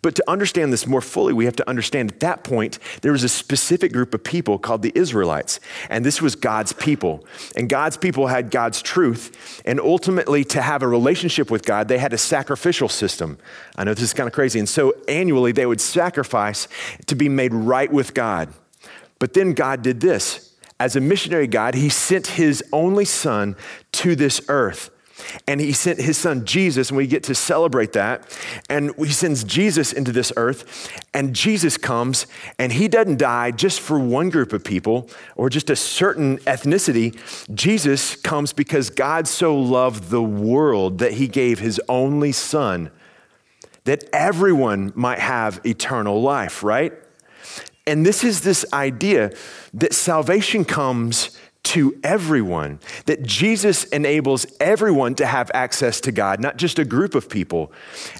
But 0.01 0.15
to 0.15 0.23
understand 0.27 0.73
this 0.73 0.87
more 0.87 1.01
fully, 1.01 1.31
we 1.31 1.45
have 1.45 1.55
to 1.57 1.69
understand 1.69 2.11
at 2.11 2.19
that 2.21 2.43
point, 2.43 2.79
there 3.01 3.11
was 3.11 3.23
a 3.23 3.29
specific 3.29 3.93
group 3.93 4.13
of 4.13 4.23
people 4.23 4.57
called 4.57 4.81
the 4.81 4.91
Israelites. 4.95 5.59
And 5.89 6.03
this 6.03 6.21
was 6.21 6.35
God's 6.35 6.73
people. 6.73 7.25
And 7.55 7.69
God's 7.69 7.97
people 7.97 8.27
had 8.27 8.49
God's 8.49 8.81
truth. 8.81 9.61
And 9.63 9.79
ultimately, 9.79 10.43
to 10.45 10.61
have 10.61 10.81
a 10.81 10.87
relationship 10.87 11.51
with 11.51 11.65
God, 11.65 11.87
they 11.87 11.99
had 11.99 12.13
a 12.13 12.17
sacrificial 12.17 12.89
system. 12.89 13.37
I 13.75 13.83
know 13.83 13.93
this 13.93 14.03
is 14.03 14.13
kind 14.13 14.27
of 14.27 14.33
crazy. 14.33 14.57
And 14.57 14.67
so 14.67 14.93
annually, 15.07 15.51
they 15.51 15.67
would 15.67 15.81
sacrifice 15.81 16.67
to 17.05 17.15
be 17.15 17.29
made 17.29 17.53
right 17.53 17.91
with 17.91 18.15
God. 18.15 18.49
But 19.19 19.33
then 19.33 19.53
God 19.53 19.83
did 19.83 20.01
this. 20.01 20.55
As 20.79 20.95
a 20.95 20.99
missionary 20.99 21.45
God, 21.45 21.75
he 21.75 21.89
sent 21.89 22.25
his 22.25 22.63
only 22.73 23.05
son 23.05 23.55
to 23.91 24.15
this 24.15 24.41
earth 24.47 24.89
and 25.47 25.59
he 25.59 25.73
sent 25.73 25.99
his 25.99 26.17
son 26.17 26.45
Jesus, 26.45 26.89
and 26.89 26.97
we 26.97 27.07
get 27.07 27.23
to 27.23 27.35
celebrate 27.35 27.93
that. 27.93 28.23
And 28.69 28.93
he 28.97 29.11
sends 29.11 29.43
Jesus 29.43 29.93
into 29.93 30.11
this 30.11 30.31
earth, 30.37 30.91
and 31.13 31.33
Jesus 31.35 31.77
comes, 31.77 32.27
and 32.57 32.73
he 32.73 32.87
doesn't 32.87 33.17
die 33.17 33.51
just 33.51 33.79
for 33.79 33.99
one 33.99 34.29
group 34.29 34.53
of 34.53 34.63
people 34.63 35.09
or 35.35 35.49
just 35.49 35.69
a 35.69 35.75
certain 35.75 36.37
ethnicity. 36.39 37.17
Jesus 37.53 38.15
comes 38.15 38.53
because 38.53 38.89
God 38.89 39.27
so 39.27 39.55
loved 39.55 40.09
the 40.09 40.23
world 40.23 40.99
that 40.99 41.13
he 41.13 41.27
gave 41.27 41.59
his 41.59 41.81
only 41.89 42.31
son 42.31 42.91
that 43.83 44.03
everyone 44.13 44.93
might 44.95 45.19
have 45.19 45.59
eternal 45.65 46.21
life, 46.21 46.63
right? 46.63 46.93
And 47.87 48.05
this 48.05 48.23
is 48.23 48.41
this 48.41 48.63
idea 48.73 49.31
that 49.73 49.93
salvation 49.93 50.65
comes 50.65 51.37
to 51.63 51.99
everyone, 52.03 52.79
that 53.05 53.23
Jesus 53.23 53.83
enables 53.85 54.45
everyone 54.59 55.15
to 55.15 55.25
have 55.25 55.51
access 55.53 56.01
to 56.01 56.11
God, 56.11 56.39
not 56.39 56.57
just 56.57 56.79
a 56.79 56.85
group 56.85 57.15
of 57.15 57.29
people. 57.29 57.71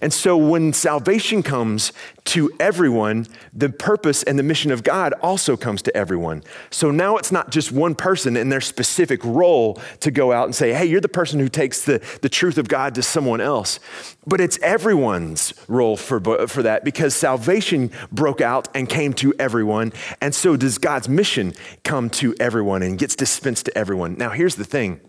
And 0.02 0.14
so 0.14 0.38
when 0.38 0.74
salvation 0.74 1.42
comes 1.44 1.92
to 2.26 2.52
everyone, 2.60 3.28
the 3.54 3.70
purpose 3.70 4.24
and 4.24 4.38
the 4.38 4.44
mission 4.44 4.72
of 4.72 4.84
God 4.84 5.14
also 5.22 5.58
comes 5.58 5.82
to 5.84 5.98
everyone. 5.98 6.44
So 6.70 6.92
now 6.92 7.18
it's 7.18 7.32
not 7.32 7.52
just 7.52 7.72
one 7.72 7.96
person 7.96 8.38
in 8.38 8.50
their 8.50 8.62
specific 8.62 9.24
role 9.24 9.82
to 10.02 10.12
go 10.12 10.32
out 10.32 10.46
and 10.46 10.56
say, 10.56 10.74
hey, 10.74 10.86
you're 10.86 11.02
the 11.02 11.10
person 11.10 11.40
who 11.40 11.50
takes 11.50 11.84
the, 11.86 12.02
the 12.22 12.30
truth 12.30 12.58
of 12.58 12.68
God 12.68 12.96
to 12.96 13.04
someone 13.04 13.42
else. 13.42 13.80
But 14.26 14.40
it's 14.40 14.60
everyone's 14.62 15.54
role 15.68 15.98
for, 15.98 16.48
for 16.48 16.64
that 16.64 16.84
because 16.84 17.16
salvation 17.16 17.92
broke 18.12 18.42
out 18.42 18.68
and 18.76 18.88
came 18.88 19.14
to 19.16 19.34
everyone. 19.40 19.92
And 20.22 20.34
so 20.34 20.56
does 20.56 20.78
God's 20.78 21.10
mission 21.10 21.54
come 21.84 22.10
to 22.12 22.36
everyone 22.40 22.84
and 22.84 22.98
gets 22.98 23.16
dispensed 23.16 23.66
to 23.66 23.78
everyone. 23.78 24.18
Now, 24.18 24.30
here's 24.30 24.56
the 24.56 24.66
thing. 24.66 25.02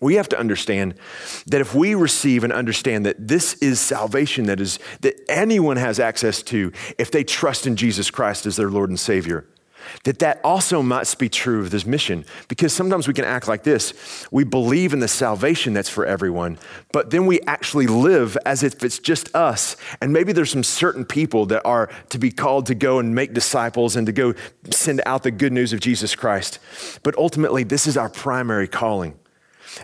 We 0.00 0.14
have 0.14 0.28
to 0.28 0.38
understand 0.38 0.94
that 1.46 1.60
if 1.60 1.74
we 1.74 1.94
receive 1.94 2.44
and 2.44 2.52
understand 2.52 3.04
that 3.06 3.28
this 3.28 3.54
is 3.54 3.80
salvation 3.80 4.46
that 4.46 4.60
is 4.60 4.78
that 5.00 5.16
anyone 5.28 5.76
has 5.76 5.98
access 5.98 6.42
to 6.44 6.72
if 6.98 7.10
they 7.10 7.24
trust 7.24 7.66
in 7.66 7.74
Jesus 7.74 8.10
Christ 8.10 8.46
as 8.46 8.56
their 8.56 8.70
Lord 8.70 8.90
and 8.90 9.00
Savior, 9.00 9.46
that 10.04 10.18
that 10.18 10.40
also 10.44 10.82
must 10.82 11.18
be 11.18 11.28
true 11.28 11.60
of 11.60 11.70
this 11.70 11.86
mission. 11.86 12.24
Because 12.48 12.72
sometimes 12.72 13.08
we 13.08 13.14
can 13.14 13.24
act 13.24 13.48
like 13.48 13.62
this 13.62 14.26
we 14.30 14.44
believe 14.44 14.92
in 14.92 15.00
the 15.00 15.08
salvation 15.08 15.72
that's 15.72 15.88
for 15.88 16.06
everyone, 16.06 16.58
but 16.92 17.10
then 17.10 17.26
we 17.26 17.40
actually 17.42 17.86
live 17.86 18.36
as 18.44 18.62
if 18.62 18.82
it's 18.84 18.98
just 18.98 19.34
us. 19.34 19.76
And 20.00 20.12
maybe 20.12 20.32
there's 20.32 20.50
some 20.50 20.64
certain 20.64 21.04
people 21.04 21.46
that 21.46 21.62
are 21.64 21.90
to 22.10 22.18
be 22.18 22.30
called 22.30 22.66
to 22.66 22.74
go 22.74 22.98
and 22.98 23.14
make 23.14 23.32
disciples 23.32 23.96
and 23.96 24.06
to 24.06 24.12
go 24.12 24.34
send 24.70 25.00
out 25.06 25.22
the 25.22 25.30
good 25.30 25.52
news 25.52 25.72
of 25.72 25.80
Jesus 25.80 26.14
Christ. 26.14 26.58
But 27.02 27.16
ultimately, 27.16 27.64
this 27.64 27.86
is 27.86 27.96
our 27.96 28.08
primary 28.08 28.68
calling. 28.68 29.18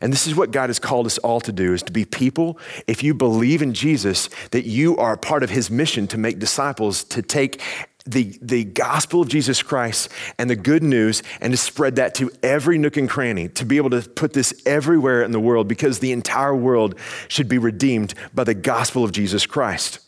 And 0.01 0.13
this 0.13 0.27
is 0.27 0.35
what 0.35 0.51
God 0.51 0.69
has 0.69 0.79
called 0.79 1.07
us 1.07 1.19
all 1.19 1.41
to 1.41 1.53
do 1.53 1.75
is 1.75 1.83
to 1.85 1.93
be 1.93 2.05
people 2.05 2.59
if 2.87 3.03
you 3.03 3.15
believe 3.15 3.63
in 3.63 3.75
Jesus 3.75 4.29
that 4.51 4.67
you 4.67 4.97
are 4.97 5.15
a 5.15 5.19
part 5.19 5.43
of 5.43 5.51
his 5.51 5.71
mission 5.71 6.07
to 6.09 6.19
make 6.19 6.39
disciples 6.39 7.05
to 7.05 7.23
take 7.23 7.61
the, 8.07 8.39
the 8.43 8.65
gospel 8.65 9.23
of 9.23 9.29
Jesus 9.29 9.63
Christ 9.63 10.11
and 10.39 10.51
the 10.51 10.57
good 10.57 10.83
news 10.83 11.23
and 11.41 11.53
to 11.53 11.57
spread 11.57 11.97
that 11.97 12.15
to 12.17 12.31
every 12.43 12.77
nook 12.77 12.97
and 12.97 13.09
cranny, 13.09 13.49
to 13.51 13.65
be 13.65 13.79
able 13.79 13.91
to 13.91 14.03
put 14.03 14.35
this 14.35 14.63
everywhere 14.67 15.23
in 15.23 15.33
the 15.33 15.41
world 15.41 15.69
because 15.69 15.99
the 15.99 16.13
entire 16.13 16.55
world 16.55 16.97
should 17.29 17.49
be 17.49 17.59
redeemed 17.59 18.15
by 18.35 18.45
the 18.45 18.55
gospel 18.55 19.05
of 19.05 19.13
Jesus 19.13 19.47
Christ. 19.47 20.01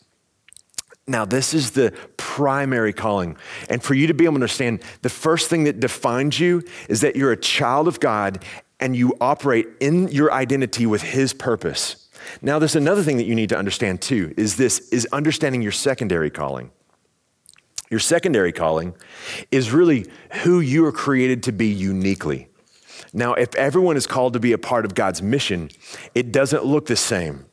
Now, 1.07 1.23
this 1.23 1.53
is 1.53 1.71
the 1.71 1.93
primary 2.17 2.91
calling. 2.91 3.37
And 3.69 3.81
for 3.81 3.93
you 3.93 4.07
to 4.07 4.13
be 4.13 4.25
able 4.25 4.33
to 4.33 4.37
understand, 4.37 4.83
the 5.03 5.09
first 5.09 5.49
thing 5.49 5.63
that 5.63 5.79
defines 5.79 6.37
you 6.39 6.63
is 6.89 7.01
that 7.01 7.15
you're 7.15 7.31
a 7.31 7.37
child 7.37 7.87
of 7.87 8.01
God 8.01 8.43
and 8.79 8.95
you 8.95 9.15
operate 9.19 9.67
in 9.79 10.07
your 10.09 10.31
identity 10.31 10.85
with 10.85 11.01
His 11.01 11.33
purpose. 11.33 12.07
Now, 12.41 12.59
there's 12.59 12.75
another 12.75 13.03
thing 13.03 13.17
that 13.17 13.25
you 13.25 13.35
need 13.35 13.49
to 13.49 13.57
understand 13.57 14.01
too 14.01 14.33
is 14.37 14.57
this 14.57 14.79
is 14.89 15.07
understanding 15.11 15.61
your 15.61 15.71
secondary 15.71 16.29
calling. 16.29 16.71
Your 17.89 17.99
secondary 17.99 18.51
calling 18.51 18.95
is 19.49 19.71
really 19.71 20.05
who 20.43 20.59
you 20.59 20.85
are 20.85 20.91
created 20.91 21.43
to 21.43 21.51
be 21.51 21.67
uniquely. 21.67 22.49
Now, 23.13 23.33
if 23.33 23.55
everyone 23.55 23.95
is 23.95 24.05
called 24.05 24.33
to 24.33 24.39
be 24.39 24.51
a 24.51 24.57
part 24.57 24.83
of 24.83 24.93
God's 24.93 25.21
mission, 25.21 25.69
it 26.13 26.31
doesn't 26.31 26.65
look 26.65 26.87
the 26.87 26.95
same. 26.95 27.45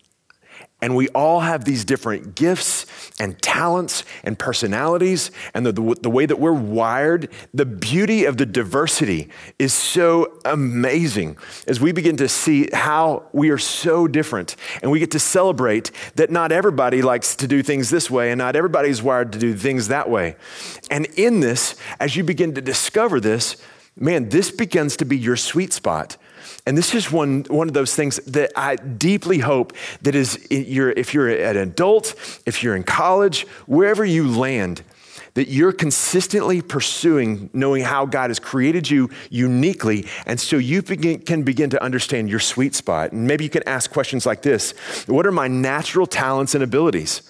And 0.85 0.94
we 0.94 1.09
all 1.09 1.40
have 1.40 1.64
these 1.64 1.83
different 1.83 2.35
gifts 2.35 2.85
and 3.18 3.40
talents 3.40 4.05
and 4.23 4.38
personalities 4.38 5.31
and 5.55 5.64
the, 5.64 5.73
the, 5.73 5.97
the, 6.03 6.11
way 6.11 6.27
that 6.27 6.38
we're 6.38 6.53
wired. 6.53 7.31
The 7.55 7.64
beauty 7.64 8.27
of 8.27 8.37
the 8.37 8.44
diversity 8.44 9.31
is 9.59 9.73
so 9.73 10.38
amazing 10.44 11.38
as 11.66 11.81
we 11.81 11.92
begin 11.92 12.18
to 12.18 12.29
see 12.29 12.68
how 12.70 13.23
we 13.33 13.49
are 13.49 13.57
so 13.57 14.07
different. 14.07 14.57
And 14.83 14.90
we 14.90 14.99
get 14.99 15.11
to 15.12 15.18
celebrate 15.18 15.90
that 16.16 16.31
not 16.31 16.53
everybody 16.53 17.01
likes 17.01 17.35
to 17.37 17.47
do 17.47 17.62
things 17.62 17.88
this 17.88 18.11
way 18.11 18.31
and 18.31 18.37
not 18.37 18.55
everybody 18.55 18.90
is 18.90 19.03
wired 19.03 19.33
to 19.33 19.38
do 19.38 19.55
things 19.55 19.88
that 19.88 20.11
way. 20.11 20.37
And 20.90 21.07
in 21.16 21.40
this, 21.40 21.77
as 21.99 22.14
you 22.14 22.25
begin 22.25 22.53
to 22.57 22.61
discover 22.61 23.20
this, 23.20 23.57
man, 23.99 24.29
this 24.29 24.51
begins 24.51 24.99
to 24.99 25.07
be 25.07 25.16
your 25.16 25.37
sweet 25.37 25.73
spot 25.73 26.18
and 26.66 26.79
this 26.79 26.94
is 26.94 27.12
one, 27.12 27.44
one 27.48 27.68
of 27.68 27.74
those 27.74 27.94
things 27.94 28.16
that 28.27 28.50
I 28.57 28.77
deeply 28.77 29.38
hope 29.38 29.74
that 30.03 30.14
is, 30.14 30.46
you're, 30.50 30.92
if 30.92 31.12
you're 31.12 31.29
an 31.29 31.57
adult, 31.59 32.14
if 32.46 32.62
you're 32.62 32.74
in 32.74 32.85
college, 32.85 33.46
wherever 33.66 34.05
you 34.05 34.27
land, 34.27 34.83
that 35.35 35.48
you're 35.48 35.72
consistently 35.72 36.62
pursuing 36.62 37.50
knowing 37.53 37.83
how 37.83 38.07
God 38.07 38.31
has 38.31 38.38
created 38.38 38.88
you 38.88 39.11
uniquely. 39.31 40.07
And 40.27 40.40
so 40.40 40.57
you 40.57 40.81
begin, 40.81 41.20
can 41.20 41.42
begin 41.42 41.70
to 41.70 41.83
understand 41.83 42.31
your 42.31 42.40
sweet 42.40 42.74
spot. 42.74 43.12
And 43.12 43.27
maybe 43.27 43.44
you 43.44 43.50
can 43.50 43.66
ask 43.68 43.90
questions 43.90 44.24
like 44.24 44.42
this 44.42 44.72
What 45.07 45.27
are 45.27 45.33
my 45.33 45.48
natural 45.48 46.07
talents 46.07 46.55
and 46.55 46.64
abilities? 46.64 47.22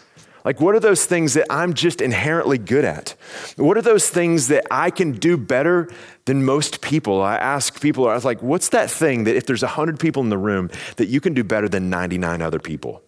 Like, 0.44 0.60
what 0.60 0.74
are 0.74 0.80
those 0.80 1.06
things 1.06 1.32
that 1.34 1.46
I'm 1.50 1.72
just 1.72 2.02
inherently 2.02 2.58
good 2.58 2.84
at? 2.84 3.14
What 3.56 3.78
are 3.78 3.82
those 3.82 4.10
things 4.10 4.48
that 4.48 4.66
I 4.70 4.90
can 4.90 5.12
do 5.12 5.38
better 5.38 5.90
than 6.26 6.44
most 6.44 6.82
people? 6.82 7.22
I 7.22 7.36
ask 7.36 7.80
people, 7.80 8.06
I 8.06 8.14
was 8.14 8.26
like, 8.26 8.42
what's 8.42 8.68
that 8.68 8.90
thing 8.90 9.24
that 9.24 9.36
if 9.36 9.46
there's 9.46 9.62
100 9.62 9.98
people 9.98 10.22
in 10.22 10.28
the 10.28 10.36
room, 10.36 10.70
that 10.96 11.08
you 11.08 11.20
can 11.20 11.32
do 11.32 11.42
better 11.42 11.68
than 11.68 11.88
99 11.88 12.42
other 12.42 12.58
people? 12.58 13.02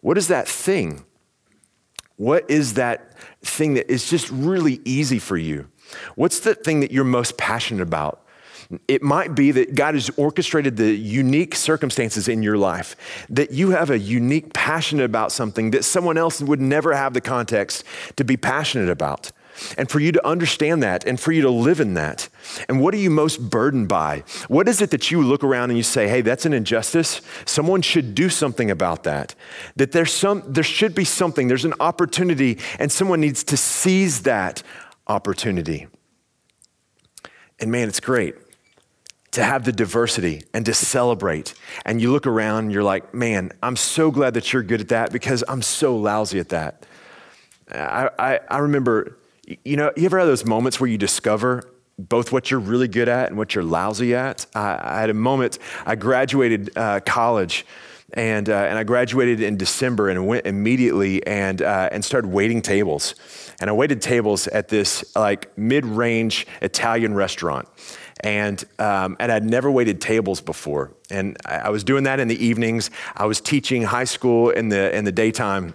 What 0.00 0.18
is 0.18 0.28
that 0.28 0.48
thing? 0.48 1.04
What 2.16 2.50
is 2.50 2.74
that 2.74 3.16
thing 3.42 3.74
that 3.74 3.90
is 3.90 4.10
just 4.10 4.28
really 4.30 4.80
easy 4.84 5.20
for 5.20 5.36
you? 5.36 5.68
What's 6.16 6.40
the 6.40 6.56
thing 6.56 6.80
that 6.80 6.90
you're 6.90 7.04
most 7.04 7.36
passionate 7.38 7.82
about? 7.82 8.24
It 8.86 9.02
might 9.02 9.34
be 9.34 9.50
that 9.52 9.74
God 9.74 9.94
has 9.94 10.10
orchestrated 10.18 10.76
the 10.76 10.94
unique 10.94 11.54
circumstances 11.54 12.28
in 12.28 12.42
your 12.42 12.58
life, 12.58 12.96
that 13.30 13.50
you 13.50 13.70
have 13.70 13.88
a 13.88 13.98
unique 13.98 14.52
passion 14.52 15.00
about 15.00 15.32
something 15.32 15.70
that 15.70 15.86
someone 15.86 16.18
else 16.18 16.42
would 16.42 16.60
never 16.60 16.94
have 16.94 17.14
the 17.14 17.22
context 17.22 17.82
to 18.16 18.24
be 18.24 18.36
passionate 18.36 18.90
about. 18.90 19.32
And 19.76 19.90
for 19.90 19.98
you 19.98 20.12
to 20.12 20.24
understand 20.24 20.82
that 20.84 21.04
and 21.04 21.18
for 21.18 21.32
you 21.32 21.42
to 21.42 21.50
live 21.50 21.80
in 21.80 21.94
that. 21.94 22.28
And 22.68 22.80
what 22.80 22.94
are 22.94 22.98
you 22.98 23.10
most 23.10 23.50
burdened 23.50 23.88
by? 23.88 24.22
What 24.46 24.68
is 24.68 24.80
it 24.80 24.90
that 24.90 25.10
you 25.10 25.20
look 25.22 25.42
around 25.42 25.70
and 25.70 25.76
you 25.76 25.82
say, 25.82 26.06
hey, 26.06 26.20
that's 26.20 26.46
an 26.46 26.52
injustice? 26.52 27.22
Someone 27.44 27.82
should 27.82 28.14
do 28.14 28.28
something 28.28 28.70
about 28.70 29.02
that. 29.04 29.34
That 29.74 29.90
there's 29.90 30.12
some, 30.12 30.44
there 30.46 30.62
should 30.62 30.94
be 30.94 31.04
something, 31.04 31.48
there's 31.48 31.64
an 31.64 31.74
opportunity, 31.80 32.58
and 32.78 32.92
someone 32.92 33.20
needs 33.20 33.42
to 33.44 33.56
seize 33.56 34.22
that 34.22 34.62
opportunity. 35.08 35.88
And 37.58 37.72
man, 37.72 37.88
it's 37.88 37.98
great 37.98 38.36
to 39.32 39.44
have 39.44 39.64
the 39.64 39.72
diversity 39.72 40.42
and 40.54 40.64
to 40.66 40.74
celebrate. 40.74 41.54
And 41.84 42.00
you 42.00 42.10
look 42.10 42.26
around 42.26 42.64
and 42.64 42.72
you're 42.72 42.82
like, 42.82 43.12
man, 43.12 43.52
I'm 43.62 43.76
so 43.76 44.10
glad 44.10 44.34
that 44.34 44.52
you're 44.52 44.62
good 44.62 44.80
at 44.80 44.88
that 44.88 45.12
because 45.12 45.44
I'm 45.48 45.62
so 45.62 45.96
lousy 45.96 46.38
at 46.38 46.48
that. 46.50 46.86
I, 47.70 48.08
I, 48.18 48.40
I 48.48 48.58
remember, 48.58 49.18
you 49.64 49.76
know, 49.76 49.92
you 49.96 50.06
ever 50.06 50.18
had 50.18 50.26
those 50.26 50.46
moments 50.46 50.80
where 50.80 50.88
you 50.88 50.98
discover 50.98 51.70
both 51.98 52.32
what 52.32 52.50
you're 52.50 52.60
really 52.60 52.88
good 52.88 53.08
at 53.08 53.28
and 53.28 53.36
what 53.36 53.54
you're 53.54 53.64
lousy 53.64 54.14
at? 54.14 54.46
I, 54.54 54.78
I 54.82 55.00
had 55.00 55.10
a 55.10 55.14
moment, 55.14 55.58
I 55.84 55.94
graduated 55.94 56.76
uh, 56.76 57.00
college. 57.00 57.66
And, 58.14 58.48
uh, 58.48 58.54
and 58.54 58.78
I 58.78 58.84
graduated 58.84 59.42
in 59.42 59.58
December 59.58 60.08
and 60.08 60.26
went 60.26 60.46
immediately 60.46 61.26
and, 61.26 61.60
uh, 61.60 61.90
and 61.92 62.02
started 62.02 62.28
waiting 62.28 62.62
tables. 62.62 63.14
And 63.60 63.68
I 63.68 63.74
waited 63.74 64.00
tables 64.00 64.48
at 64.48 64.68
this 64.68 65.04
like 65.14 65.56
mid-range 65.58 66.46
Italian 66.62 67.12
restaurant 67.12 67.68
and 68.20 68.62
um, 68.78 69.16
and 69.20 69.30
I'd 69.30 69.44
never 69.44 69.70
waited 69.70 70.00
tables 70.00 70.40
before. 70.40 70.92
And 71.10 71.36
I, 71.44 71.70
was 71.70 71.84
doing 71.84 72.04
that 72.04 72.20
in 72.20 72.28
the 72.28 72.44
evenings. 72.44 72.90
I 73.16 73.26
was 73.26 73.40
teaching 73.40 73.82
high 73.82 74.04
school 74.04 74.50
in 74.50 74.68
the 74.68 74.94
in 74.96 75.04
the 75.04 75.12
daytime. 75.12 75.74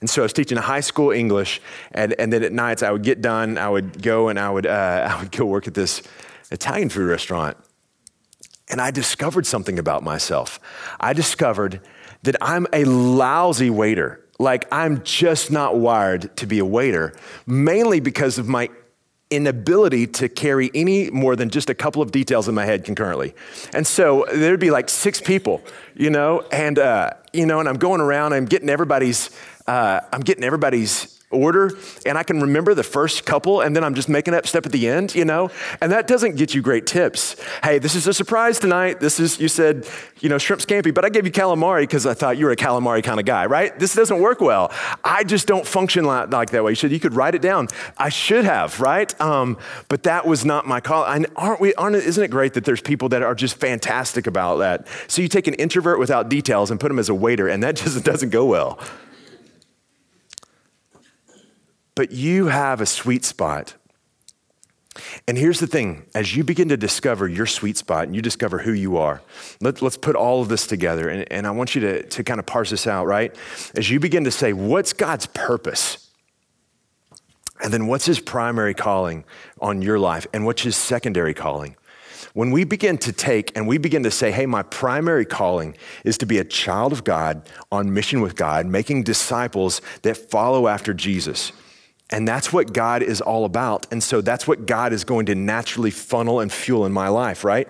And 0.00 0.08
so 0.08 0.22
I 0.22 0.24
was 0.24 0.32
teaching 0.32 0.56
high 0.56 0.80
school 0.80 1.10
English, 1.10 1.60
and, 1.92 2.14
and 2.18 2.32
then 2.32 2.42
at 2.42 2.52
nights 2.52 2.82
I 2.82 2.90
would 2.90 3.02
get 3.02 3.20
done, 3.20 3.58
I 3.58 3.68
would 3.68 4.02
go 4.02 4.28
and 4.28 4.38
I 4.38 4.50
would, 4.50 4.66
uh, 4.66 5.08
I 5.16 5.20
would 5.20 5.32
go 5.32 5.44
work 5.44 5.66
at 5.66 5.74
this 5.74 6.02
Italian 6.50 6.88
food 6.88 7.08
restaurant. 7.08 7.56
And 8.68 8.80
I 8.80 8.90
discovered 8.90 9.46
something 9.46 9.78
about 9.78 10.02
myself. 10.02 10.58
I 11.00 11.12
discovered 11.12 11.80
that 12.22 12.36
I'm 12.40 12.66
a 12.72 12.84
lousy 12.84 13.68
waiter. 13.68 14.24
Like, 14.38 14.66
I'm 14.72 15.02
just 15.04 15.50
not 15.50 15.76
wired 15.76 16.34
to 16.38 16.46
be 16.46 16.58
a 16.58 16.64
waiter, 16.64 17.14
mainly 17.46 18.00
because 18.00 18.38
of 18.38 18.48
my 18.48 18.70
inability 19.34 20.06
to 20.06 20.28
carry 20.28 20.70
any 20.74 21.10
more 21.10 21.36
than 21.36 21.50
just 21.50 21.70
a 21.70 21.74
couple 21.74 22.02
of 22.02 22.12
details 22.12 22.48
in 22.48 22.54
my 22.54 22.64
head 22.64 22.84
concurrently. 22.84 23.34
And 23.72 23.86
so 23.86 24.26
there'd 24.32 24.60
be 24.60 24.70
like 24.70 24.88
six 24.88 25.20
people, 25.20 25.62
you 25.94 26.10
know, 26.10 26.44
and, 26.52 26.78
uh, 26.78 27.10
you 27.32 27.46
know, 27.46 27.60
and 27.60 27.68
I'm 27.68 27.78
going 27.78 28.00
around, 28.00 28.32
I'm 28.32 28.46
getting 28.46 28.68
everybody's, 28.68 29.30
uh, 29.66 30.00
I'm 30.12 30.20
getting 30.20 30.44
everybody's 30.44 31.13
order 31.34 31.72
and 32.06 32.16
I 32.16 32.22
can 32.22 32.40
remember 32.40 32.74
the 32.74 32.82
first 32.82 33.24
couple 33.24 33.60
and 33.60 33.74
then 33.74 33.84
I'm 33.84 33.94
just 33.94 34.08
making 34.08 34.34
up 34.34 34.46
step 34.46 34.66
at 34.66 34.72
the 34.72 34.88
end, 34.88 35.14
you 35.14 35.24
know? 35.24 35.50
And 35.80 35.92
that 35.92 36.06
doesn't 36.06 36.36
get 36.36 36.54
you 36.54 36.62
great 36.62 36.86
tips. 36.86 37.36
Hey, 37.62 37.78
this 37.78 37.94
is 37.94 38.06
a 38.06 38.14
surprise 38.14 38.58
tonight. 38.58 39.00
This 39.00 39.20
is, 39.20 39.40
you 39.40 39.48
said, 39.48 39.86
you 40.20 40.28
know, 40.28 40.38
shrimp 40.38 40.62
scampi, 40.62 40.94
but 40.94 41.04
I 41.04 41.08
gave 41.08 41.26
you 41.26 41.32
calamari 41.32 41.82
because 41.82 42.06
I 42.06 42.14
thought 42.14 42.38
you 42.38 42.46
were 42.46 42.52
a 42.52 42.56
calamari 42.56 43.02
kind 43.02 43.20
of 43.20 43.26
guy, 43.26 43.46
right? 43.46 43.78
This 43.78 43.94
doesn't 43.94 44.20
work 44.20 44.40
well. 44.40 44.72
I 45.02 45.24
just 45.24 45.46
don't 45.46 45.66
function 45.66 46.04
like, 46.04 46.32
like 46.32 46.50
that 46.50 46.64
way. 46.64 46.72
You 46.72 46.76
said 46.76 46.92
you 46.92 47.00
could 47.00 47.14
write 47.14 47.34
it 47.34 47.42
down. 47.42 47.68
I 47.98 48.08
should 48.08 48.44
have, 48.44 48.80
right? 48.80 49.18
Um, 49.20 49.58
but 49.88 50.04
that 50.04 50.26
was 50.26 50.44
not 50.44 50.66
my 50.66 50.80
call. 50.80 51.04
And 51.04 51.26
aren't 51.36 51.60
we, 51.60 51.74
aren't, 51.74 51.96
isn't 51.96 52.22
it 52.22 52.30
great 52.30 52.54
that 52.54 52.64
there's 52.64 52.80
people 52.80 53.08
that 53.10 53.22
are 53.22 53.34
just 53.34 53.56
fantastic 53.56 54.26
about 54.26 54.56
that? 54.56 54.86
So 55.08 55.22
you 55.22 55.28
take 55.28 55.46
an 55.46 55.54
introvert 55.54 55.98
without 55.98 56.28
details 56.28 56.70
and 56.70 56.80
put 56.80 56.90
him 56.90 56.98
as 56.98 57.08
a 57.08 57.14
waiter 57.14 57.48
and 57.48 57.62
that 57.62 57.76
just 57.84 58.04
doesn't 58.04 58.30
go 58.30 58.44
well. 58.44 58.78
But 61.94 62.12
you 62.12 62.46
have 62.46 62.80
a 62.80 62.86
sweet 62.86 63.24
spot. 63.24 63.74
And 65.26 65.36
here's 65.36 65.60
the 65.60 65.66
thing 65.66 66.06
as 66.14 66.36
you 66.36 66.44
begin 66.44 66.68
to 66.68 66.76
discover 66.76 67.26
your 67.28 67.46
sweet 67.46 67.76
spot 67.76 68.04
and 68.04 68.14
you 68.14 68.22
discover 68.22 68.58
who 68.58 68.72
you 68.72 68.96
are, 68.96 69.22
let, 69.60 69.82
us 69.82 69.96
put 69.96 70.14
all 70.14 70.40
of 70.40 70.48
this 70.48 70.66
together. 70.66 71.08
And, 71.08 71.30
and 71.32 71.46
I 71.46 71.50
want 71.50 71.74
you 71.74 71.80
to, 71.82 72.02
to 72.04 72.24
kind 72.24 72.38
of 72.38 72.46
parse 72.46 72.70
this 72.70 72.86
out, 72.86 73.06
right? 73.06 73.34
As 73.74 73.90
you 73.90 73.98
begin 73.98 74.24
to 74.24 74.30
say, 74.30 74.52
what's 74.52 74.92
God's 74.92 75.26
purpose? 75.26 76.10
And 77.62 77.72
then 77.72 77.86
what's 77.86 78.06
his 78.06 78.20
primary 78.20 78.74
calling 78.74 79.24
on 79.60 79.82
your 79.82 79.98
life? 79.98 80.26
And 80.32 80.44
what's 80.44 80.62
his 80.62 80.76
secondary 80.76 81.34
calling? 81.34 81.76
When 82.32 82.50
we 82.50 82.64
begin 82.64 82.98
to 82.98 83.12
take 83.12 83.56
and 83.56 83.66
we 83.68 83.78
begin 83.78 84.02
to 84.02 84.10
say, 84.10 84.32
hey, 84.32 84.46
my 84.46 84.62
primary 84.64 85.24
calling 85.24 85.76
is 86.04 86.18
to 86.18 86.26
be 86.26 86.38
a 86.38 86.44
child 86.44 86.92
of 86.92 87.04
God 87.04 87.48
on 87.70 87.94
mission 87.94 88.20
with 88.20 88.34
God, 88.34 88.66
making 88.66 89.04
disciples 89.04 89.80
that 90.02 90.16
follow 90.16 90.66
after 90.66 90.92
Jesus 90.92 91.52
And 92.14 92.28
that's 92.28 92.52
what 92.52 92.72
God 92.72 93.02
is 93.02 93.20
all 93.20 93.44
about. 93.44 93.88
And 93.90 94.00
so 94.00 94.20
that's 94.20 94.46
what 94.46 94.66
God 94.66 94.92
is 94.92 95.02
going 95.02 95.26
to 95.26 95.34
naturally 95.34 95.90
funnel 95.90 96.38
and 96.38 96.52
fuel 96.52 96.86
in 96.86 96.92
my 96.92 97.08
life, 97.08 97.42
right? 97.42 97.66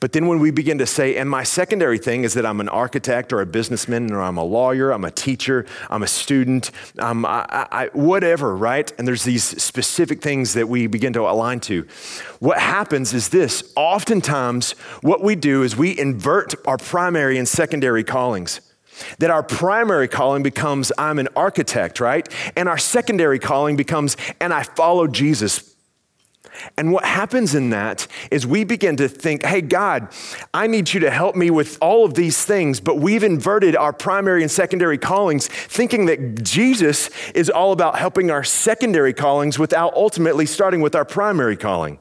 But 0.00 0.10
then 0.10 0.26
when 0.26 0.40
we 0.40 0.50
begin 0.50 0.78
to 0.78 0.86
say, 0.86 1.14
and 1.14 1.30
my 1.30 1.44
secondary 1.44 1.98
thing 1.98 2.24
is 2.24 2.34
that 2.34 2.44
I'm 2.44 2.58
an 2.58 2.68
architect 2.68 3.32
or 3.32 3.40
a 3.40 3.46
businessman 3.46 4.12
or 4.12 4.22
I'm 4.22 4.38
a 4.38 4.42
lawyer, 4.42 4.90
I'm 4.90 5.04
a 5.04 5.12
teacher, 5.12 5.66
I'm 5.88 6.02
a 6.02 6.08
student, 6.08 6.72
um, 6.98 7.24
I'm, 7.24 7.46
I, 7.48 7.68
I, 7.70 7.86
whatever, 7.92 8.56
right? 8.56 8.92
And 8.98 9.06
there's 9.06 9.22
these 9.22 9.44
specific 9.44 10.20
things 10.20 10.54
that 10.54 10.68
we 10.68 10.88
begin 10.88 11.12
to 11.12 11.20
align 11.20 11.60
to. 11.60 11.86
What 12.40 12.58
happens 12.58 13.14
is 13.14 13.28
this 13.28 13.72
oftentimes, 13.76 14.72
what 15.02 15.22
we 15.22 15.36
do 15.36 15.62
is 15.62 15.76
we 15.76 15.96
invert 15.96 16.54
our 16.66 16.76
primary 16.76 17.38
and 17.38 17.46
secondary 17.46 18.02
callings. 18.02 18.60
That 19.18 19.30
our 19.30 19.42
primary 19.42 20.08
calling 20.08 20.42
becomes, 20.42 20.92
I'm 20.96 21.18
an 21.18 21.28
architect, 21.36 22.00
right? 22.00 22.28
And 22.56 22.68
our 22.68 22.78
secondary 22.78 23.38
calling 23.38 23.76
becomes, 23.76 24.16
and 24.40 24.52
I 24.52 24.62
follow 24.62 25.06
Jesus. 25.06 25.76
And 26.76 26.92
what 26.92 27.04
happens 27.04 27.54
in 27.54 27.70
that 27.70 28.06
is 28.30 28.46
we 28.46 28.64
begin 28.64 28.96
to 28.96 29.08
think, 29.08 29.44
hey, 29.44 29.60
God, 29.60 30.08
I 30.54 30.66
need 30.66 30.92
you 30.92 31.00
to 31.00 31.10
help 31.10 31.36
me 31.36 31.50
with 31.50 31.78
all 31.80 32.04
of 32.04 32.14
these 32.14 32.44
things, 32.44 32.80
but 32.80 32.98
we've 32.98 33.22
inverted 33.22 33.76
our 33.76 33.92
primary 33.92 34.42
and 34.42 34.50
secondary 34.50 34.98
callings, 34.98 35.48
thinking 35.48 36.06
that 36.06 36.42
Jesus 36.42 37.10
is 37.32 37.50
all 37.50 37.72
about 37.72 37.98
helping 37.98 38.30
our 38.30 38.44
secondary 38.44 39.12
callings 39.12 39.58
without 39.58 39.94
ultimately 39.94 40.46
starting 40.46 40.80
with 40.80 40.94
our 40.94 41.04
primary 41.04 41.56
calling. 41.56 41.98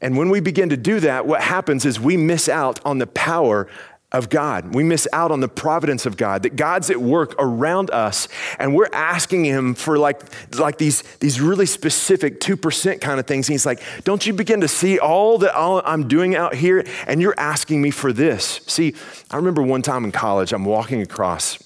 And 0.00 0.18
when 0.18 0.28
we 0.28 0.40
begin 0.40 0.68
to 0.68 0.76
do 0.76 1.00
that, 1.00 1.26
what 1.26 1.40
happens 1.40 1.86
is 1.86 1.98
we 1.98 2.16
miss 2.16 2.48
out 2.48 2.78
on 2.84 2.98
the 2.98 3.06
power 3.06 3.68
of 4.14 4.30
God. 4.30 4.74
We 4.74 4.84
miss 4.84 5.08
out 5.12 5.32
on 5.32 5.40
the 5.40 5.48
providence 5.48 6.06
of 6.06 6.16
God, 6.16 6.44
that 6.44 6.54
God's 6.54 6.88
at 6.88 7.00
work 7.00 7.34
around 7.38 7.90
us, 7.90 8.28
and 8.60 8.72
we're 8.72 8.88
asking 8.92 9.44
Him 9.44 9.74
for 9.74 9.98
like, 9.98 10.22
like 10.56 10.78
these, 10.78 11.02
these 11.18 11.40
really 11.40 11.66
specific 11.66 12.40
2% 12.40 13.00
kind 13.00 13.18
of 13.18 13.26
things. 13.26 13.48
And 13.48 13.54
He's 13.54 13.66
like, 13.66 13.82
Don't 14.04 14.24
you 14.24 14.32
begin 14.32 14.60
to 14.60 14.68
see 14.68 15.00
all 15.00 15.38
that 15.38 15.54
I'm 15.56 16.06
doing 16.06 16.36
out 16.36 16.54
here? 16.54 16.86
And 17.08 17.20
you're 17.20 17.34
asking 17.36 17.82
me 17.82 17.90
for 17.90 18.12
this. 18.12 18.60
See, 18.68 18.94
I 19.32 19.36
remember 19.36 19.62
one 19.62 19.82
time 19.82 20.04
in 20.04 20.12
college, 20.12 20.52
I'm 20.52 20.64
walking 20.64 21.02
across 21.02 21.58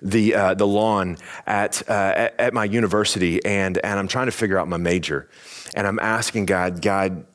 the, 0.00 0.34
uh, 0.34 0.54
the 0.54 0.66
lawn 0.66 1.18
at, 1.46 1.86
uh, 1.86 1.92
at, 1.92 2.40
at 2.40 2.54
my 2.54 2.64
university, 2.64 3.44
and, 3.44 3.76
and 3.84 3.98
I'm 3.98 4.08
trying 4.08 4.26
to 4.26 4.32
figure 4.32 4.58
out 4.58 4.68
my 4.68 4.78
major. 4.78 5.28
And 5.74 5.86
I'm 5.86 5.98
asking 5.98 6.46
God, 6.46 6.80
God, 6.80 7.26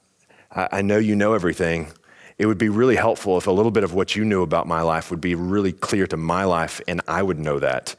I 0.53 0.81
know 0.81 0.97
you 0.97 1.15
know 1.15 1.33
everything 1.33 1.93
it 2.41 2.47
would 2.47 2.57
be 2.57 2.69
really 2.69 2.95
helpful 2.95 3.37
if 3.37 3.45
a 3.45 3.51
little 3.51 3.69
bit 3.69 3.83
of 3.83 3.93
what 3.93 4.15
you 4.15 4.25
knew 4.25 4.41
about 4.41 4.65
my 4.65 4.81
life 4.81 5.11
would 5.11 5.21
be 5.21 5.35
really 5.35 5.71
clear 5.71 6.07
to 6.07 6.17
my 6.17 6.43
life 6.43 6.81
and 6.87 6.99
I 7.07 7.21
would 7.21 7.37
know 7.37 7.59
that. 7.59 7.95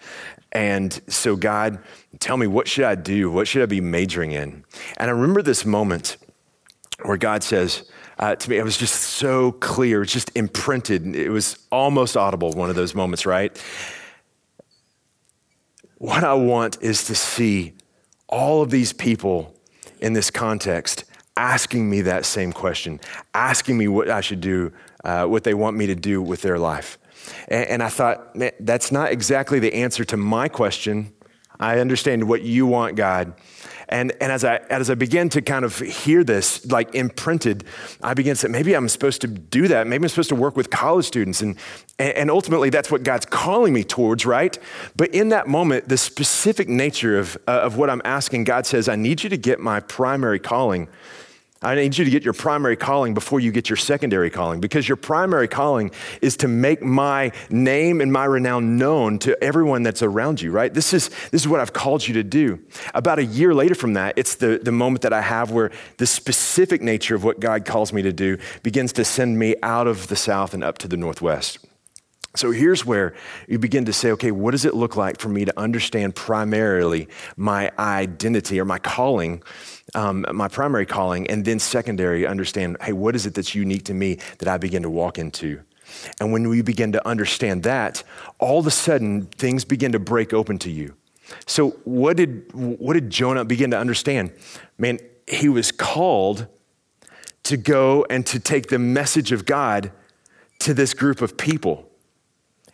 And 0.51 1.01
so, 1.07 1.37
God, 1.37 1.79
tell 2.19 2.37
me, 2.37 2.49
what 2.49 2.67
should 2.67 2.85
I 2.85 2.97
do? 2.97 3.31
What 3.31 3.47
should 3.47 3.63
I 3.63 3.67
be 3.67 3.81
majoring 3.81 4.33
in? 4.33 4.65
And 4.97 5.11
I 5.11 5.13
remember 5.13 5.43
this 5.43 5.65
moment 5.65 6.17
where 7.05 7.17
God 7.17 7.45
says 7.45 7.89
uh, 8.19 8.35
to 8.35 8.51
me, 8.51 8.57
it 8.57 8.65
was 8.65 8.77
just 8.77 8.97
so 8.97 9.53
clear, 9.53 10.03
it's 10.03 10.13
just 10.13 10.37
imprinted. 10.37 11.15
It 11.15 11.31
was 11.31 11.57
almost 11.71 12.17
audible, 12.17 12.51
one 12.51 12.69
of 12.69 12.75
those 12.75 12.97
moments, 12.97 13.25
right? 13.25 13.57
What 15.99 16.25
I 16.25 16.35
want 16.35 16.79
is 16.83 17.05
to 17.05 17.15
see 17.15 17.75
all 18.27 18.61
of 18.61 18.71
these 18.71 18.93
people 18.93 19.55
in 20.01 20.15
this 20.15 20.33
context 20.33 21.05
asking 21.37 21.89
me 21.89 22.03
that 22.03 22.25
same 22.25 22.53
question, 22.53 23.01
asking 23.35 23.79
me 23.79 23.89
what 23.89 24.11
I 24.11 24.21
should 24.21 24.41
do, 24.41 24.73
uh, 25.05 25.27
what 25.27 25.45
they 25.45 25.55
want 25.55 25.77
me 25.77 25.87
to 25.87 25.95
do 25.95 26.21
with 26.21 26.43
their 26.43 26.59
life. 26.59 26.99
And, 27.49 27.69
and 27.69 27.83
I 27.83 27.89
thought, 27.89 28.37
that's 28.61 28.93
not 28.93 29.13
exactly 29.13 29.59
the 29.59 29.75
answer 29.75 30.05
to 30.05 30.17
my 30.17 30.49
question. 30.49 31.13
I 31.59 31.79
understand 31.79 32.29
what 32.29 32.43
you 32.43 32.67
want, 32.67 32.97
God. 32.97 33.35
And, 33.89 34.13
and 34.23 34.33
as, 34.33 34.43
I, 34.43 34.57
as 34.71 34.89
I 34.89 34.95
began 34.95 35.29
to 35.31 35.43
kind 35.43 35.67
of 35.67 35.79
hear 35.79 36.25
this, 36.25 36.65
like 36.67 36.95
imprinted, 36.95 37.65
I 38.03 38.15
began 38.15 38.35
to 38.35 38.41
say, 38.41 38.49
maybe 38.49 38.75
I'm 38.75 38.89
supposed 38.89 39.21
to 39.21 39.27
do 39.27 39.69
that. 39.69 39.87
Maybe 39.87 40.05
I'm 40.05 40.09
supposed 40.09 40.31
to 40.31 40.35
work 40.35 40.57
with 40.57 40.71
college 40.71 41.05
students. 41.05 41.43
And, 41.43 41.59
and 41.99 42.31
ultimately, 42.31 42.71
that's 42.71 42.91
what 42.91 43.03
God's 43.03 43.27
calling 43.27 43.75
me 43.75 43.85
towards, 43.85 44.25
right? 44.25 44.59
But 44.97 45.15
in 45.15 45.29
that 45.29 45.47
moment, 45.47 45.91
the 45.91 45.99
specific 45.99 46.71
nature 46.71 47.19
of, 47.19 47.37
uh, 47.47 47.61
of 47.61 47.77
what 47.77 47.91
I'm 47.91 48.03
asking, 48.05 48.45
God 48.45 48.65
says, 48.65 48.89
I 48.89 48.97
need 48.97 49.23
you 49.23 49.29
to 49.29 49.37
get 49.37 49.61
my 49.61 49.81
primary 49.81 50.39
calling 50.39 50.89
I 51.63 51.75
need 51.75 51.97
you 51.97 52.05
to 52.05 52.11
get 52.11 52.25
your 52.25 52.33
primary 52.33 52.77
calling 52.77 53.15
before 53.15 53.41
you 53.41 53.53
get 53.53 53.71
your 53.71 53.77
secondary 53.77 54.31
calling 54.31 54.61
because 54.61 54.89
your 54.89 54.97
primary 54.97 55.49
calling 55.49 55.93
is 56.21 56.37
to 56.39 56.49
make 56.49 56.83
my 56.83 57.33
name 57.51 58.01
and 58.01 58.13
my 58.13 58.25
renown 58.25 58.77
known 58.77 59.19
to 59.21 59.43
everyone 59.43 59.83
that's 59.83 60.03
around 60.03 60.43
you, 60.43 60.51
right? 60.51 60.73
This 60.73 60.93
is, 60.93 61.09
this 61.31 61.43
is 61.43 61.49
what 61.49 61.61
I've 61.61 61.73
called 61.73 62.07
you 62.07 62.15
to 62.15 62.25
do. 62.25 62.61
About 62.95 63.19
a 63.19 63.25
year 63.25 63.55
later 63.55 63.75
from 63.75 63.95
that, 63.95 64.15
it's 64.17 64.35
the, 64.35 64.61
the 64.63 64.73
moment 64.73 65.03
that 65.03 65.13
I 65.13 65.21
have 65.21 65.51
where 65.51 65.71
the 65.99 66.07
specific 66.07 66.83
nature 66.83 67.15
of 67.15 67.25
what 67.25 67.41
God 67.41 67.65
calls 67.65 67.93
me 67.93 68.03
to 68.03 68.13
do 68.13 68.39
begins 68.63 68.93
to 68.95 69.05
send 69.05 69.39
me 69.39 69.55
out 69.63 69.87
of 69.87 70.09
the 70.09 70.17
South 70.17 70.55
and 70.55 70.65
up 70.65 70.79
to 70.79 70.89
the 70.89 70.97
Northwest. 70.97 71.59
So 72.35 72.51
here's 72.51 72.87
where 72.87 73.15
you 73.47 73.59
begin 73.59 73.85
to 73.85 73.93
say, 73.93 74.11
okay, 74.13 74.31
what 74.31 74.53
does 74.53 74.65
it 74.65 74.75
look 74.75 74.97
like 74.97 75.21
for 75.21 75.29
me 75.29 75.45
to 75.45 75.61
understand 75.61 76.15
primarily 76.15 77.09
my 77.37 77.71
identity 77.79 78.59
or 78.59 78.65
my 78.65 78.79
calling, 78.79 79.43
um, 79.95 80.25
my 80.33 80.49
primary 80.49 80.87
calling, 80.87 81.27
and 81.29 81.45
then 81.45 81.59
secondary, 81.59 82.27
understand, 82.27 82.77
hey, 82.81 82.93
what 82.93 83.15
is 83.15 83.27
it 83.27 83.35
that's 83.35 83.55
unique 83.55 83.85
to 83.85 83.95
me 83.95 84.19
that 84.39 84.49
I 84.49 84.59
begin 84.59 84.83
to 84.83 84.91
walk 84.91 85.19
into? 85.19 85.61
And 86.21 86.33
when 86.33 86.49
we 86.49 86.63
begin 86.63 86.93
to 86.93 87.07
understand 87.07 87.63
that, 87.65 88.03
all 88.39 88.59
of 88.59 88.67
a 88.67 88.71
sudden 88.71 89.27
things 89.27 89.65
begin 89.65 89.93
to 89.93 89.99
break 89.99 90.33
open 90.33 90.59
to 90.59 90.71
you. 90.71 90.95
So 91.47 91.71
what 91.85 92.17
did 92.17 92.53
what 92.53 92.95
did 92.95 93.11
Jonah 93.11 93.45
begin 93.45 93.71
to 93.71 93.79
understand? 93.79 94.33
Man, 94.79 94.99
he 95.27 95.49
was 95.49 95.73
called 95.73 96.47
to 97.45 97.57
go 97.57 98.07
and 98.11 98.27
to 98.27 98.39
take 98.39 98.69
the 98.69 98.79
message 98.79 99.33
of 99.33 99.45
God 99.45 99.93
to 100.61 100.75
this 100.75 100.95
group 100.95 101.23
of 101.23 101.37
people. 101.37 101.89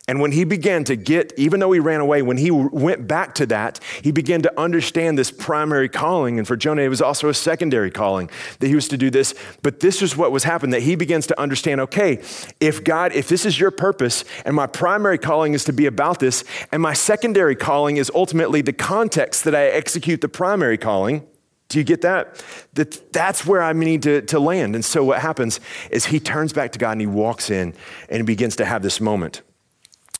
And 0.09 0.19
when 0.19 0.31
he 0.31 0.43
began 0.43 0.83
to 0.85 0.95
get, 0.95 1.33
even 1.37 1.59
though 1.59 1.71
he 1.71 1.79
ran 1.79 2.01
away, 2.01 2.23
when 2.23 2.37
he 2.37 2.49
went 2.49 3.07
back 3.07 3.35
to 3.35 3.45
that, 3.45 3.79
he 4.01 4.11
began 4.11 4.41
to 4.41 4.59
understand 4.59 5.19
this 5.19 5.29
primary 5.29 5.87
calling. 5.87 6.39
And 6.39 6.47
for 6.47 6.57
Jonah, 6.57 6.81
it 6.81 6.89
was 6.89 6.99
also 6.99 7.29
a 7.29 7.33
secondary 7.35 7.91
calling 7.91 8.27
that 8.57 8.65
he 8.65 8.73
was 8.73 8.87
to 8.87 8.97
do 8.97 9.11
this. 9.11 9.35
But 9.61 9.81
this 9.81 10.01
is 10.01 10.17
what 10.17 10.31
was 10.31 10.45
happening 10.45 10.71
that 10.71 10.81
he 10.81 10.95
begins 10.95 11.27
to 11.27 11.39
understand 11.39 11.79
okay, 11.81 12.23
if 12.59 12.83
God, 12.83 13.13
if 13.13 13.27
this 13.27 13.45
is 13.45 13.59
your 13.59 13.69
purpose, 13.69 14.25
and 14.45 14.55
my 14.55 14.65
primary 14.65 15.19
calling 15.19 15.53
is 15.53 15.63
to 15.65 15.73
be 15.73 15.85
about 15.85 16.17
this, 16.17 16.43
and 16.71 16.81
my 16.81 16.93
secondary 16.93 17.55
calling 17.55 17.97
is 17.97 18.11
ultimately 18.15 18.63
the 18.63 18.73
context 18.73 19.43
that 19.43 19.53
I 19.53 19.65
execute 19.65 20.21
the 20.21 20.27
primary 20.27 20.79
calling. 20.79 21.27
Do 21.67 21.77
you 21.77 21.83
get 21.83 22.01
that? 22.01 22.43
that 22.73 23.13
that's 23.13 23.45
where 23.45 23.61
I 23.61 23.73
need 23.73 24.01
to, 24.01 24.23
to 24.23 24.39
land. 24.39 24.73
And 24.73 24.83
so 24.83 25.03
what 25.03 25.19
happens 25.19 25.59
is 25.91 26.07
he 26.07 26.19
turns 26.19 26.51
back 26.51 26.71
to 26.71 26.79
God 26.79 26.93
and 26.93 27.01
he 27.01 27.05
walks 27.05 27.51
in 27.51 27.75
and 28.09 28.17
he 28.17 28.23
begins 28.23 28.55
to 28.55 28.65
have 28.65 28.81
this 28.81 28.99
moment. 28.99 29.43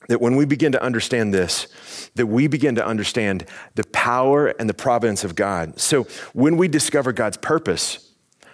That 0.09 0.21
when 0.21 0.35
we 0.35 0.45
begin 0.45 0.73
to 0.73 0.83
understand 0.83 1.33
this, 1.33 1.67
that 2.15 2.27
we 2.27 2.47
begin 2.47 2.75
to 2.75 2.85
understand 2.85 3.45
the 3.75 3.85
power 3.85 4.47
and 4.47 4.69
the 4.69 4.73
providence 4.73 5.23
of 5.23 5.35
God. 5.35 5.79
So 5.79 6.03
when 6.33 6.57
we 6.57 6.67
discover 6.67 7.13
God's 7.13 7.37
purpose, 7.37 8.11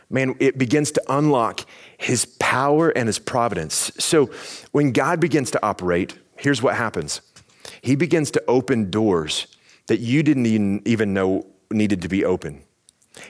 man, 0.09 0.35
it 0.39 0.57
begins 0.57 0.91
to 0.91 1.03
unlock 1.09 1.61
his 1.97 2.25
power 2.39 2.89
and 2.89 3.07
his 3.07 3.19
providence. 3.19 3.91
So 3.97 4.27
when 4.71 4.91
God 4.91 5.19
begins 5.19 5.51
to 5.51 5.65
operate, 5.65 6.17
here's 6.37 6.61
what 6.61 6.75
happens 6.75 7.21
He 7.81 7.95
begins 7.95 8.31
to 8.31 8.43
open 8.47 8.91
doors 8.91 9.47
that 9.87 9.99
you 9.99 10.23
didn't 10.23 10.87
even 10.87 11.13
know 11.13 11.47
needed 11.71 12.01
to 12.01 12.07
be 12.07 12.23
open. 12.23 12.61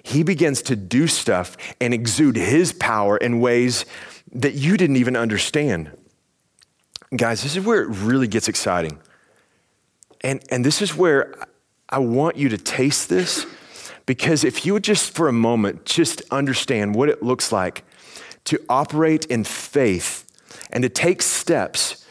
He 0.04 0.24
begins 0.24 0.62
to 0.64 0.76
do 0.76 1.08
stuff 1.08 1.58
and 1.80 1.94
exude 1.94 2.36
his 2.36 2.74
power 2.74 3.18
in 3.18 3.40
ways 3.40 3.86
that 4.34 4.54
you 4.54 4.78
didn't 4.78 4.96
even 4.96 5.16
understand. 5.16 5.92
Guys, 7.16 7.44
this 7.44 7.56
is 7.56 7.66
where 7.66 7.82
it 7.82 7.90
really 7.90 8.28
gets 8.28 8.48
exciting. 8.48 9.00
And, 10.22 10.42
and 10.50 10.66
this 10.66 10.82
is 10.82 10.96
where 10.96 11.36
I 11.90 12.00
want 12.00 12.36
you 12.36 12.50
to 12.50 12.58
taste 12.58 13.10
this 13.10 13.46
because 14.06 14.44
if 14.44 14.66
you 14.66 14.74
would 14.74 14.84
just 14.84 15.16
for 15.16 15.28
a 15.28 15.34
moment 15.34 15.86
just 15.86 16.22
understand 16.32 16.96
what 16.96 17.10
it 17.10 17.22
looks 17.22 17.52
like 17.52 17.84
to 18.46 18.60
operate 18.70 19.26
in 19.26 19.44
faith 19.44 20.26
and 20.72 20.82
to 20.84 20.90
take 20.90 21.22
steps 21.22 22.06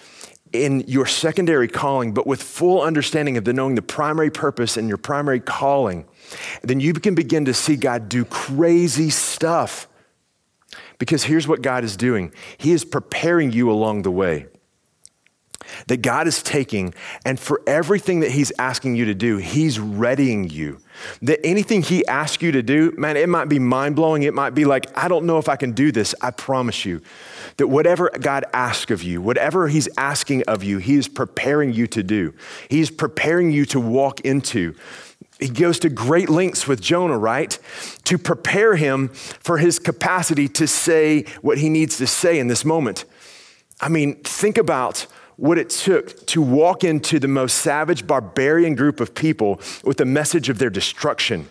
in 0.52 0.84
your 0.86 1.06
secondary 1.06 1.66
calling, 1.66 2.14
but 2.14 2.26
with 2.26 2.40
full 2.40 2.80
understanding 2.80 3.36
of 3.36 3.44
the 3.44 3.52
knowing 3.52 3.74
the 3.74 3.82
primary 3.82 4.30
purpose 4.30 4.76
and 4.76 4.88
your 4.88 4.96
primary 4.96 5.40
calling, 5.40 6.06
then 6.62 6.78
you 6.78 6.92
can 6.94 7.16
begin 7.16 7.44
to 7.44 7.54
see 7.54 7.74
God 7.74 8.08
do 8.08 8.24
crazy 8.24 9.10
stuff. 9.10 9.88
Because 10.98 11.24
here's 11.24 11.48
what 11.48 11.60
God 11.60 11.82
is 11.82 11.96
doing 11.96 12.32
He 12.58 12.70
is 12.70 12.84
preparing 12.84 13.50
you 13.50 13.70
along 13.70 14.02
the 14.02 14.12
way 14.12 14.46
that 15.86 16.02
God 16.02 16.26
is 16.26 16.42
taking, 16.42 16.94
and 17.24 17.38
for 17.38 17.62
everything 17.66 18.20
that 18.20 18.30
He's 18.30 18.52
asking 18.58 18.96
you 18.96 19.04
to 19.06 19.14
do, 19.14 19.38
He's 19.38 19.80
readying 19.80 20.48
you. 20.50 20.80
That 21.22 21.44
anything 21.44 21.82
He 21.82 22.06
asks 22.06 22.42
you 22.42 22.52
to 22.52 22.62
do, 22.62 22.92
man, 22.96 23.16
it 23.16 23.28
might 23.28 23.48
be 23.48 23.58
mind 23.58 23.96
blowing. 23.96 24.22
It 24.22 24.34
might 24.34 24.54
be 24.54 24.64
like, 24.64 24.86
I 24.96 25.08
don't 25.08 25.26
know 25.26 25.38
if 25.38 25.48
I 25.48 25.56
can 25.56 25.72
do 25.72 25.90
this. 25.90 26.14
I 26.20 26.30
promise 26.30 26.84
you 26.84 27.00
that 27.56 27.68
whatever 27.68 28.10
God 28.20 28.44
asks 28.52 28.90
of 28.90 29.02
you, 29.02 29.20
whatever 29.20 29.68
He's 29.68 29.88
asking 29.96 30.42
of 30.44 30.62
you, 30.62 30.78
He 30.78 30.94
is 30.94 31.08
preparing 31.08 31.72
you 31.72 31.86
to 31.88 32.02
do. 32.02 32.34
He's 32.68 32.90
preparing 32.90 33.50
you 33.50 33.64
to 33.66 33.80
walk 33.80 34.20
into. 34.20 34.74
he 35.40 35.48
goes 35.48 35.78
to 35.80 35.88
great 35.88 36.28
lengths 36.28 36.66
with 36.66 36.80
Jonah, 36.80 37.18
right? 37.18 37.58
To 38.04 38.18
prepare 38.18 38.76
him 38.76 39.08
for 39.08 39.58
his 39.58 39.78
capacity 39.78 40.48
to 40.48 40.66
say 40.66 41.24
what 41.42 41.58
he 41.58 41.68
needs 41.68 41.96
to 41.98 42.06
say 42.06 42.38
in 42.38 42.46
this 42.48 42.64
moment. 42.64 43.04
I 43.80 43.88
mean, 43.88 44.14
think 44.22 44.56
about 44.56 45.06
what 45.36 45.58
it 45.58 45.70
took 45.70 46.26
to 46.26 46.40
walk 46.40 46.84
into 46.84 47.18
the 47.18 47.28
most 47.28 47.58
savage, 47.58 48.06
barbarian 48.06 48.74
group 48.74 49.00
of 49.00 49.14
people 49.14 49.60
with 49.82 49.96
the 49.96 50.04
message 50.04 50.48
of 50.48 50.58
their 50.58 50.70
destruction. 50.70 51.48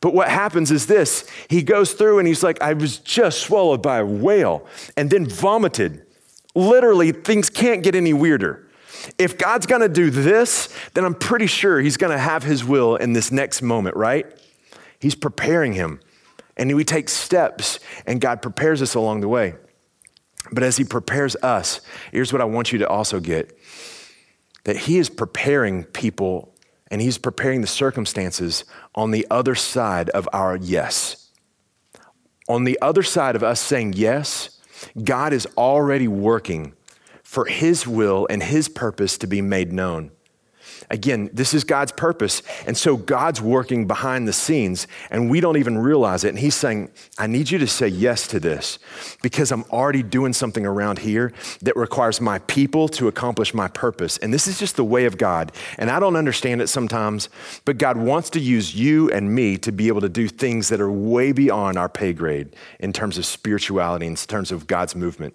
But 0.00 0.12
what 0.12 0.28
happens 0.28 0.70
is 0.70 0.86
this 0.86 1.26
he 1.48 1.62
goes 1.62 1.94
through 1.94 2.18
and 2.18 2.28
he's 2.28 2.42
like, 2.42 2.60
I 2.60 2.74
was 2.74 2.98
just 2.98 3.40
swallowed 3.40 3.82
by 3.82 3.98
a 3.98 4.06
whale 4.06 4.66
and 4.96 5.10
then 5.10 5.26
vomited. 5.26 6.04
Literally, 6.54 7.10
things 7.10 7.48
can't 7.48 7.82
get 7.82 7.94
any 7.94 8.12
weirder. 8.12 8.68
If 9.18 9.38
God's 9.38 9.66
gonna 9.66 9.88
do 9.88 10.10
this, 10.10 10.68
then 10.92 11.04
I'm 11.04 11.14
pretty 11.14 11.46
sure 11.46 11.80
he's 11.80 11.96
gonna 11.96 12.18
have 12.18 12.42
his 12.42 12.64
will 12.64 12.96
in 12.96 13.12
this 13.12 13.32
next 13.32 13.62
moment, 13.62 13.96
right? 13.96 14.26
He's 14.98 15.14
preparing 15.14 15.72
him. 15.72 16.00
And 16.56 16.74
we 16.76 16.84
take 16.84 17.08
steps, 17.08 17.80
and 18.06 18.20
God 18.20 18.40
prepares 18.40 18.80
us 18.80 18.94
along 18.94 19.20
the 19.20 19.28
way. 19.28 19.54
But 20.52 20.62
as 20.62 20.76
He 20.76 20.84
prepares 20.84 21.36
us, 21.36 21.80
here's 22.12 22.32
what 22.32 22.42
I 22.42 22.46
want 22.46 22.72
you 22.72 22.78
to 22.78 22.88
also 22.88 23.20
get 23.20 23.56
that 24.64 24.76
He 24.76 24.98
is 24.98 25.10
preparing 25.10 25.84
people 25.84 26.54
and 26.90 27.00
He's 27.00 27.18
preparing 27.18 27.60
the 27.60 27.66
circumstances 27.66 28.64
on 28.94 29.10
the 29.10 29.26
other 29.30 29.54
side 29.54 30.10
of 30.10 30.28
our 30.32 30.56
yes. 30.56 31.30
On 32.48 32.64
the 32.64 32.78
other 32.82 33.02
side 33.02 33.36
of 33.36 33.42
us 33.42 33.60
saying 33.60 33.94
yes, 33.94 34.60
God 35.02 35.32
is 35.32 35.46
already 35.56 36.08
working 36.08 36.74
for 37.22 37.46
His 37.46 37.86
will 37.86 38.26
and 38.30 38.42
His 38.42 38.68
purpose 38.68 39.18
to 39.18 39.26
be 39.26 39.40
made 39.42 39.72
known. 39.72 40.10
Again, 40.90 41.30
this 41.32 41.54
is 41.54 41.64
God's 41.64 41.92
purpose. 41.92 42.42
And 42.66 42.76
so 42.76 42.96
God's 42.96 43.40
working 43.40 43.86
behind 43.86 44.28
the 44.28 44.32
scenes, 44.32 44.86
and 45.10 45.30
we 45.30 45.40
don't 45.40 45.56
even 45.56 45.78
realize 45.78 46.24
it. 46.24 46.28
And 46.28 46.38
He's 46.38 46.54
saying, 46.54 46.90
I 47.18 47.26
need 47.26 47.50
you 47.50 47.58
to 47.58 47.66
say 47.66 47.88
yes 47.88 48.26
to 48.28 48.40
this 48.40 48.78
because 49.22 49.52
I'm 49.52 49.64
already 49.64 50.02
doing 50.02 50.32
something 50.32 50.66
around 50.66 50.98
here 50.98 51.32
that 51.62 51.76
requires 51.76 52.20
my 52.20 52.38
people 52.40 52.88
to 52.88 53.08
accomplish 53.08 53.54
my 53.54 53.68
purpose. 53.68 54.18
And 54.18 54.32
this 54.32 54.46
is 54.46 54.58
just 54.58 54.76
the 54.76 54.84
way 54.84 55.06
of 55.06 55.18
God. 55.18 55.52
And 55.78 55.90
I 55.90 56.00
don't 56.00 56.16
understand 56.16 56.60
it 56.60 56.68
sometimes, 56.68 57.28
but 57.64 57.78
God 57.78 57.96
wants 57.96 58.30
to 58.30 58.40
use 58.40 58.74
you 58.74 59.10
and 59.10 59.34
me 59.34 59.56
to 59.58 59.72
be 59.72 59.88
able 59.88 60.00
to 60.02 60.08
do 60.08 60.28
things 60.28 60.68
that 60.68 60.80
are 60.80 60.90
way 60.90 61.32
beyond 61.32 61.78
our 61.78 61.88
pay 61.88 62.12
grade 62.12 62.54
in 62.80 62.92
terms 62.92 63.18
of 63.18 63.26
spirituality, 63.26 64.06
in 64.06 64.16
terms 64.16 64.52
of 64.52 64.66
God's 64.66 64.94
movement. 64.94 65.34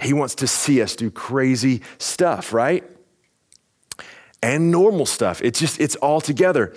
He 0.00 0.12
wants 0.12 0.34
to 0.36 0.46
see 0.46 0.82
us 0.82 0.96
do 0.96 1.10
crazy 1.10 1.82
stuff, 1.98 2.52
right? 2.52 2.84
And 4.42 4.70
normal 4.70 5.06
stuff. 5.06 5.40
It's 5.42 5.58
just, 5.58 5.80
it's 5.80 5.96
all 5.96 6.20
together. 6.20 6.74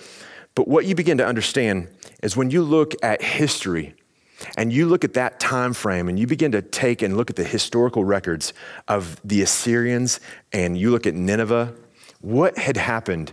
But 0.54 0.68
what 0.68 0.86
you 0.86 0.94
begin 0.94 1.18
to 1.18 1.26
understand 1.26 1.88
is 2.22 2.36
when 2.36 2.50
you 2.50 2.62
look 2.62 2.94
at 3.02 3.22
history 3.22 3.94
and 4.56 4.72
you 4.72 4.86
look 4.86 5.04
at 5.04 5.14
that 5.14 5.40
time 5.40 5.72
frame 5.72 6.08
and 6.08 6.18
you 6.18 6.26
begin 6.26 6.52
to 6.52 6.62
take 6.62 7.02
and 7.02 7.16
look 7.16 7.30
at 7.30 7.36
the 7.36 7.44
historical 7.44 8.04
records 8.04 8.52
of 8.86 9.20
the 9.24 9.42
Assyrians 9.42 10.20
and 10.52 10.76
you 10.78 10.90
look 10.90 11.06
at 11.06 11.14
Nineveh, 11.14 11.74
what 12.20 12.56
had 12.58 12.76
happened 12.76 13.32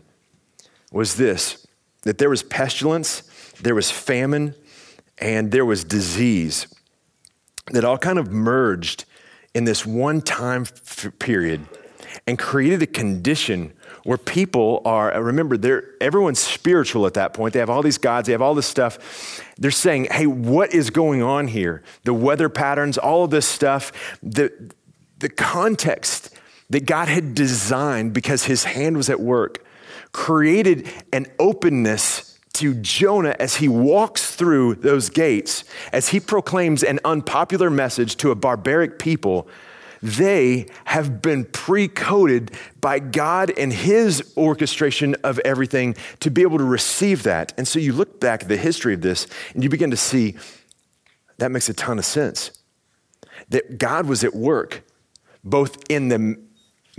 was 0.91 1.15
this 1.15 1.67
that 2.03 2.17
there 2.17 2.31
was 2.31 2.41
pestilence, 2.41 3.21
there 3.61 3.75
was 3.75 3.91
famine, 3.91 4.55
and 5.19 5.51
there 5.51 5.63
was 5.63 5.83
disease 5.83 6.65
that 7.67 7.85
all 7.85 7.97
kind 7.97 8.17
of 8.17 8.31
merged 8.31 9.05
in 9.53 9.65
this 9.65 9.85
one 9.85 10.19
time 10.19 10.65
period 11.19 11.61
and 12.25 12.39
created 12.39 12.81
a 12.81 12.87
condition 12.87 13.71
where 14.03 14.17
people 14.17 14.81
are, 14.85 15.13
uh, 15.13 15.19
remember, 15.19 15.57
they're, 15.57 15.83
everyone's 16.01 16.39
spiritual 16.39 17.05
at 17.05 17.13
that 17.13 17.33
point. 17.33 17.53
They 17.53 17.59
have 17.59 17.69
all 17.69 17.81
these 17.81 17.97
gods, 17.97 18.27
they 18.27 18.31
have 18.31 18.41
all 18.41 18.55
this 18.55 18.67
stuff. 18.67 19.43
They're 19.57 19.71
saying, 19.71 20.07
hey, 20.11 20.27
what 20.27 20.73
is 20.73 20.89
going 20.89 21.21
on 21.21 21.47
here? 21.47 21.83
The 22.03 22.13
weather 22.13 22.49
patterns, 22.49 22.97
all 22.97 23.23
of 23.23 23.31
this 23.31 23.47
stuff, 23.47 23.91
the, 24.23 24.73
the 25.19 25.29
context 25.29 26.35
that 26.69 26.85
God 26.85 27.07
had 27.07 27.35
designed 27.35 28.13
because 28.13 28.45
his 28.45 28.63
hand 28.63 28.97
was 28.97 29.09
at 29.09 29.19
work 29.19 29.65
created 30.13 30.89
an 31.13 31.27
openness 31.39 32.39
to 32.53 32.73
Jonah 32.75 33.35
as 33.39 33.55
he 33.55 33.67
walks 33.67 34.35
through 34.35 34.75
those 34.75 35.09
gates, 35.09 35.63
as 35.93 36.09
he 36.09 36.19
proclaims 36.19 36.83
an 36.83 36.99
unpopular 37.05 37.69
message 37.69 38.17
to 38.17 38.31
a 38.31 38.35
barbaric 38.35 38.99
people 38.99 39.47
they 40.01 40.67
have 40.85 41.21
been 41.21 41.45
pre 41.45 41.87
coded 41.87 42.51
by 42.79 42.99
God 42.99 43.51
and 43.57 43.71
His 43.71 44.33
orchestration 44.35 45.15
of 45.23 45.39
everything 45.39 45.95
to 46.21 46.31
be 46.31 46.41
able 46.41 46.57
to 46.57 46.63
receive 46.63 47.23
that. 47.23 47.53
And 47.57 47.67
so 47.67 47.79
you 47.79 47.93
look 47.93 48.19
back 48.19 48.43
at 48.43 48.49
the 48.49 48.57
history 48.57 48.93
of 48.93 49.01
this 49.01 49.27
and 49.53 49.63
you 49.63 49.69
begin 49.69 49.91
to 49.91 49.97
see 49.97 50.35
that 51.37 51.51
makes 51.51 51.69
a 51.69 51.73
ton 51.73 51.97
of 51.97 52.05
sense. 52.05 52.51
That 53.49 53.79
God 53.79 54.05
was 54.05 54.23
at 54.23 54.35
work 54.35 54.83
both 55.43 55.77
in 55.89 56.09
the 56.09 56.37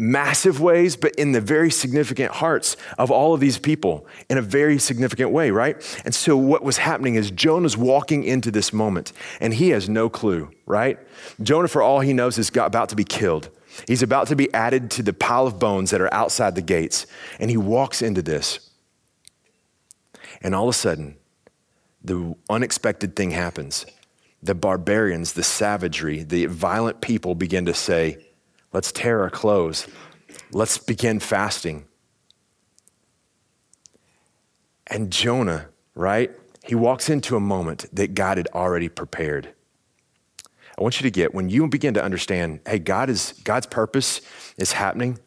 massive 0.02 0.60
ways, 0.60 0.96
but 0.96 1.14
in 1.14 1.30
the 1.30 1.40
very 1.40 1.70
significant 1.70 2.32
hearts 2.32 2.76
of 2.98 3.10
all 3.10 3.34
of 3.34 3.40
these 3.40 3.56
people 3.56 4.04
in 4.28 4.36
a 4.36 4.42
very 4.42 4.76
significant 4.78 5.30
way, 5.30 5.52
right? 5.52 5.76
And 6.04 6.12
so 6.12 6.36
what 6.36 6.64
was 6.64 6.78
happening 6.78 7.14
is 7.14 7.30
Jonah's 7.30 7.76
walking 7.76 8.24
into 8.24 8.50
this 8.50 8.72
moment 8.72 9.12
and 9.40 9.54
he 9.54 9.68
has 9.68 9.88
no 9.88 10.08
clue, 10.08 10.50
right? 10.66 10.98
Jonah, 11.40 11.68
for 11.68 11.82
all 11.82 12.00
he 12.00 12.12
knows, 12.12 12.36
is 12.36 12.50
about 12.56 12.88
to 12.88 12.96
be 12.96 13.04
killed. 13.04 13.48
He's 13.86 14.02
about 14.02 14.26
to 14.26 14.36
be 14.36 14.52
added 14.52 14.90
to 14.92 15.04
the 15.04 15.12
pile 15.12 15.46
of 15.46 15.60
bones 15.60 15.92
that 15.92 16.00
are 16.00 16.12
outside 16.12 16.56
the 16.56 16.62
gates. 16.62 17.06
And 17.38 17.48
he 17.48 17.56
walks 17.56 18.02
into 18.02 18.22
this. 18.22 18.70
And 20.42 20.54
all 20.54 20.64
of 20.64 20.74
a 20.74 20.76
sudden, 20.76 21.16
the 22.02 22.34
unexpected 22.50 23.14
thing 23.14 23.30
happens. 23.30 23.86
The 24.42 24.56
barbarians, 24.56 25.34
the 25.34 25.44
savagery, 25.44 26.24
the 26.24 26.46
violent 26.46 27.00
people 27.00 27.36
begin 27.36 27.66
to 27.66 27.74
say, 27.74 28.18
Let's 28.72 28.92
tear 28.92 29.20
our 29.22 29.30
clothes. 29.30 29.86
Let's 30.50 30.78
begin 30.78 31.20
fasting. 31.20 31.84
And 34.86 35.10
Jonah, 35.10 35.68
right? 35.94 36.30
He 36.64 36.74
walks 36.74 37.10
into 37.10 37.36
a 37.36 37.40
moment 37.40 37.86
that 37.92 38.14
God 38.14 38.38
had 38.38 38.48
already 38.54 38.88
prepared. 38.88 39.54
I 40.78 40.82
want 40.82 41.00
you 41.00 41.04
to 41.04 41.10
get 41.10 41.34
when 41.34 41.48
you 41.48 41.66
begin 41.68 41.94
to 41.94 42.02
understand, 42.02 42.60
hey, 42.66 42.78
God 42.78 43.10
is 43.10 43.34
God's 43.44 43.66
purpose 43.66 44.20
is 44.56 44.72
happening, 44.72 45.18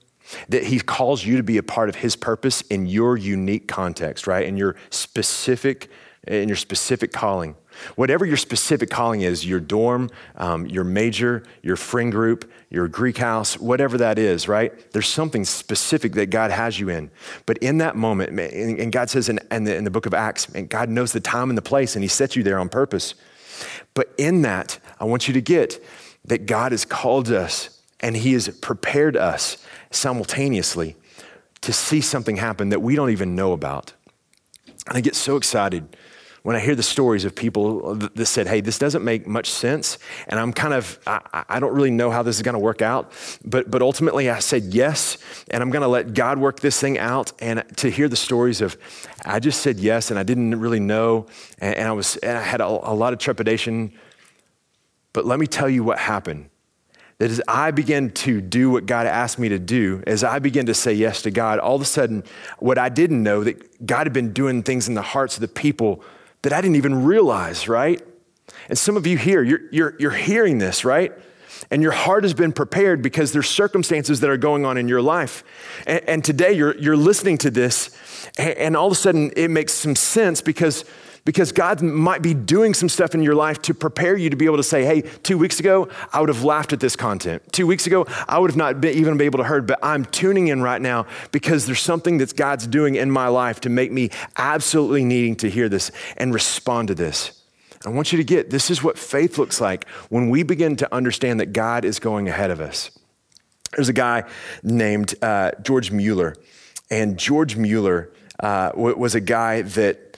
that 0.49 0.63
He 0.65 0.79
calls 0.79 1.23
you 1.23 1.37
to 1.37 1.43
be 1.43 1.57
a 1.57 1.63
part 1.63 1.89
of 1.89 1.95
His 1.95 2.15
purpose 2.15 2.61
in 2.61 2.87
your 2.87 3.15
unique 3.15 3.67
context, 3.67 4.27
right? 4.27 4.45
In 4.45 4.57
your 4.57 4.75
specific, 4.89 5.89
in 6.27 6.49
your 6.49 6.57
specific 6.57 7.11
calling. 7.11 7.55
Whatever 7.95 8.25
your 8.25 8.37
specific 8.37 8.89
calling 8.89 9.21
is, 9.21 9.45
your 9.45 9.59
dorm, 9.59 10.09
um, 10.35 10.65
your 10.67 10.83
major, 10.83 11.43
your 11.61 11.75
friend 11.75 12.11
group, 12.11 12.49
your 12.69 12.87
Greek 12.87 13.17
house, 13.17 13.59
whatever 13.59 13.97
that 13.97 14.17
is, 14.17 14.47
right? 14.47 14.91
There's 14.91 15.07
something 15.07 15.45
specific 15.45 16.13
that 16.13 16.29
God 16.29 16.51
has 16.51 16.79
you 16.79 16.89
in. 16.89 17.11
But 17.45 17.57
in 17.59 17.77
that 17.79 17.95
moment, 17.95 18.39
and 18.39 18.91
God 18.91 19.09
says 19.09 19.29
in, 19.29 19.39
in, 19.51 19.63
the, 19.63 19.75
in 19.75 19.83
the 19.83 19.91
book 19.91 20.05
of 20.05 20.13
Acts, 20.13 20.47
and 20.49 20.69
God 20.69 20.89
knows 20.89 21.11
the 21.11 21.19
time 21.19 21.49
and 21.49 21.57
the 21.57 21.61
place, 21.63 21.95
and 21.95 22.03
He 22.03 22.09
sets 22.09 22.35
you 22.35 22.43
there 22.43 22.59
on 22.59 22.69
purpose. 22.69 23.15
But 23.93 24.13
in 24.17 24.41
that, 24.41 24.79
I 24.99 25.05
want 25.05 25.27
you 25.27 25.33
to 25.33 25.41
get 25.41 25.83
that 26.25 26.45
God 26.45 26.71
has 26.71 26.85
called 26.85 27.31
us 27.31 27.81
and 27.99 28.15
He 28.15 28.33
has 28.33 28.49
prepared 28.49 29.15
us 29.15 29.57
simultaneously 29.91 30.95
to 31.61 31.73
see 31.73 32.01
something 32.01 32.37
happen 32.37 32.69
that 32.69 32.81
we 32.81 32.95
don't 32.95 33.09
even 33.09 33.35
know 33.35 33.53
about. 33.53 33.93
And 34.87 34.97
I 34.97 35.01
get 35.01 35.15
so 35.15 35.35
excited 35.35 35.95
when 36.45 36.55
I 36.55 36.59
hear 36.59 36.75
the 36.75 36.83
stories 36.83 37.25
of 37.25 37.33
people 37.33 37.95
that 37.95 38.25
said, 38.27 38.45
hey, 38.45 38.61
this 38.61 38.77
doesn't 38.77 39.03
make 39.03 39.25
much 39.25 39.49
sense, 39.49 39.97
and 40.27 40.39
I'm 40.39 40.53
kind 40.53 40.75
of, 40.75 40.99
I, 41.07 41.43
I 41.49 41.59
don't 41.59 41.73
really 41.73 41.89
know 41.89 42.11
how 42.11 42.21
this 42.21 42.35
is 42.35 42.43
going 42.43 42.53
to 42.53 42.59
work 42.59 42.83
out, 42.83 43.11
but, 43.43 43.71
but 43.71 43.81
ultimately 43.81 44.29
I 44.29 44.37
said 44.37 44.65
yes, 44.65 45.17
and 45.49 45.63
I'm 45.63 45.71
going 45.71 45.81
to 45.81 45.87
let 45.87 46.13
God 46.13 46.37
work 46.37 46.59
this 46.59 46.79
thing 46.79 46.99
out. 46.99 47.31
And 47.39 47.63
to 47.77 47.89
hear 47.89 48.07
the 48.07 48.15
stories 48.15 48.61
of, 48.61 48.77
I 49.25 49.39
just 49.39 49.63
said 49.63 49.79
yes, 49.79 50.11
and 50.11 50.19
I 50.19 50.23
didn't 50.23 50.59
really 50.59 50.79
know, 50.79 51.25
and, 51.57 51.73
and 51.77 51.87
I 51.87 51.93
was, 51.93 52.15
and 52.17 52.37
I 52.37 52.43
had 52.43 52.61
a, 52.61 52.67
a 52.67 52.93
lot 52.93 53.11
of 53.11 53.17
trepidation. 53.17 53.91
But 55.13 55.25
let 55.25 55.39
me 55.39 55.47
tell 55.47 55.67
you 55.67 55.83
what 55.83 55.97
happened 55.97 56.51
that 57.17 57.31
as 57.31 57.41
I 57.47 57.71
began 57.71 58.11
to 58.11 58.39
do 58.39 58.69
what 58.69 58.85
God 58.85 59.07
asked 59.07 59.39
me 59.39 59.49
to 59.49 59.57
do, 59.57 60.03
as 60.05 60.23
I 60.23 60.37
began 60.37 60.67
to 60.67 60.75
say 60.75 60.93
yes 60.93 61.23
to 61.23 61.31
God, 61.31 61.57
all 61.57 61.75
of 61.75 61.81
a 61.81 61.85
sudden, 61.85 62.23
what 62.59 62.77
I 62.77 62.89
didn't 62.89 63.23
know, 63.23 63.43
that 63.43 63.87
God 63.87 64.05
had 64.05 64.13
been 64.13 64.31
doing 64.31 64.61
things 64.61 64.87
in 64.87 64.93
the 64.93 65.01
hearts 65.01 65.37
of 65.37 65.41
the 65.41 65.47
people 65.47 66.03
that 66.45 66.53
I 66.53 66.61
didn't 66.61 66.75
even 66.75 67.05
realize, 67.05 67.67
right? 67.67 67.99
And 68.69 68.77
some 68.77 68.97
of 68.97 69.07
you 69.07 69.17
here, 69.17 69.41
you're, 69.41 69.61
you're, 69.71 69.95
you're 69.97 70.11
hearing 70.11 70.59
this, 70.59 70.85
right? 70.85 71.11
And 71.71 71.81
your 71.81 71.91
heart 71.91 72.23
has 72.23 72.35
been 72.35 72.53
prepared 72.53 73.01
because 73.01 73.31
there's 73.31 73.49
circumstances 73.49 74.19
that 74.19 74.29
are 74.29 74.37
going 74.37 74.63
on 74.63 74.77
in 74.77 74.87
your 74.87 75.01
life. 75.01 75.43
And, 75.87 76.07
and 76.07 76.23
today 76.23 76.53
you're, 76.53 76.77
you're 76.77 76.95
listening 76.95 77.39
to 77.39 77.49
this, 77.49 77.89
and, 78.37 78.55
and 78.59 78.77
all 78.77 78.85
of 78.85 78.91
a 78.91 78.95
sudden 78.95 79.31
it 79.35 79.49
makes 79.49 79.73
some 79.73 79.95
sense 79.95 80.39
because 80.39 80.85
Because 81.25 81.51
God 81.51 81.81
might 81.81 82.21
be 82.21 82.35
doing 82.35 82.75
some 82.75 82.87
stuff 82.87 83.15
in 83.15 83.23
your 83.23 83.33
life 83.33 83.59
to 83.63 83.73
prepare 83.73 84.15
you 84.15 84.29
to 84.29 84.35
be 84.35 84.45
able 84.45 84.57
to 84.57 84.63
say, 84.63 84.85
hey, 84.85 85.01
two 85.23 85.39
weeks 85.39 85.59
ago, 85.59 85.89
I 86.13 86.19
would 86.19 86.29
have 86.29 86.43
laughed 86.43 86.71
at 86.71 86.79
this 86.79 86.95
content. 86.95 87.41
Two 87.51 87.65
weeks 87.65 87.87
ago, 87.87 88.05
I 88.27 88.37
would 88.37 88.51
have 88.51 88.57
not 88.57 88.79
been, 88.79 88.95
even 88.95 89.17
been 89.17 89.25
able 89.25 89.39
to 89.39 89.43
heard, 89.43 89.65
but 89.65 89.79
I'm 89.81 90.05
tuning 90.05 90.49
in 90.49 90.61
right 90.61 90.79
now 90.79 91.07
because 91.31 91.65
there's 91.65 91.81
something 91.81 92.19
that 92.19 92.35
God's 92.35 92.67
doing 92.67 92.93
in 92.93 93.09
my 93.09 93.27
life 93.27 93.59
to 93.61 93.69
make 93.69 93.91
me 93.91 94.11
absolutely 94.37 95.03
needing 95.03 95.35
to 95.37 95.49
hear 95.49 95.67
this 95.67 95.91
and 96.15 96.31
respond 96.31 96.89
to 96.89 96.95
this. 96.95 97.41
I 97.85 97.89
want 97.89 98.11
you 98.11 98.17
to 98.17 98.23
get 98.23 98.51
this 98.51 98.69
is 98.69 98.83
what 98.83 98.97
faith 98.97 99.37
looks 99.39 99.59
like 99.59 99.87
when 100.09 100.29
we 100.29 100.43
begin 100.43 100.75
to 100.77 100.93
understand 100.93 101.39
that 101.39 101.53
God 101.53 101.85
is 101.85 101.99
going 101.99 102.27
ahead 102.29 102.51
of 102.51 102.59
us. 102.59 102.91
There's 103.75 103.89
a 103.89 103.93
guy 103.93 104.23
named 104.63 105.15
uh, 105.23 105.51
George 105.61 105.91
Mueller, 105.91 106.35
and 106.89 107.17
George 107.17 107.55
Mueller 107.55 108.11
uh, 108.39 108.71
was 108.75 109.15
a 109.15 109.19
guy 109.19 109.63
that 109.63 110.17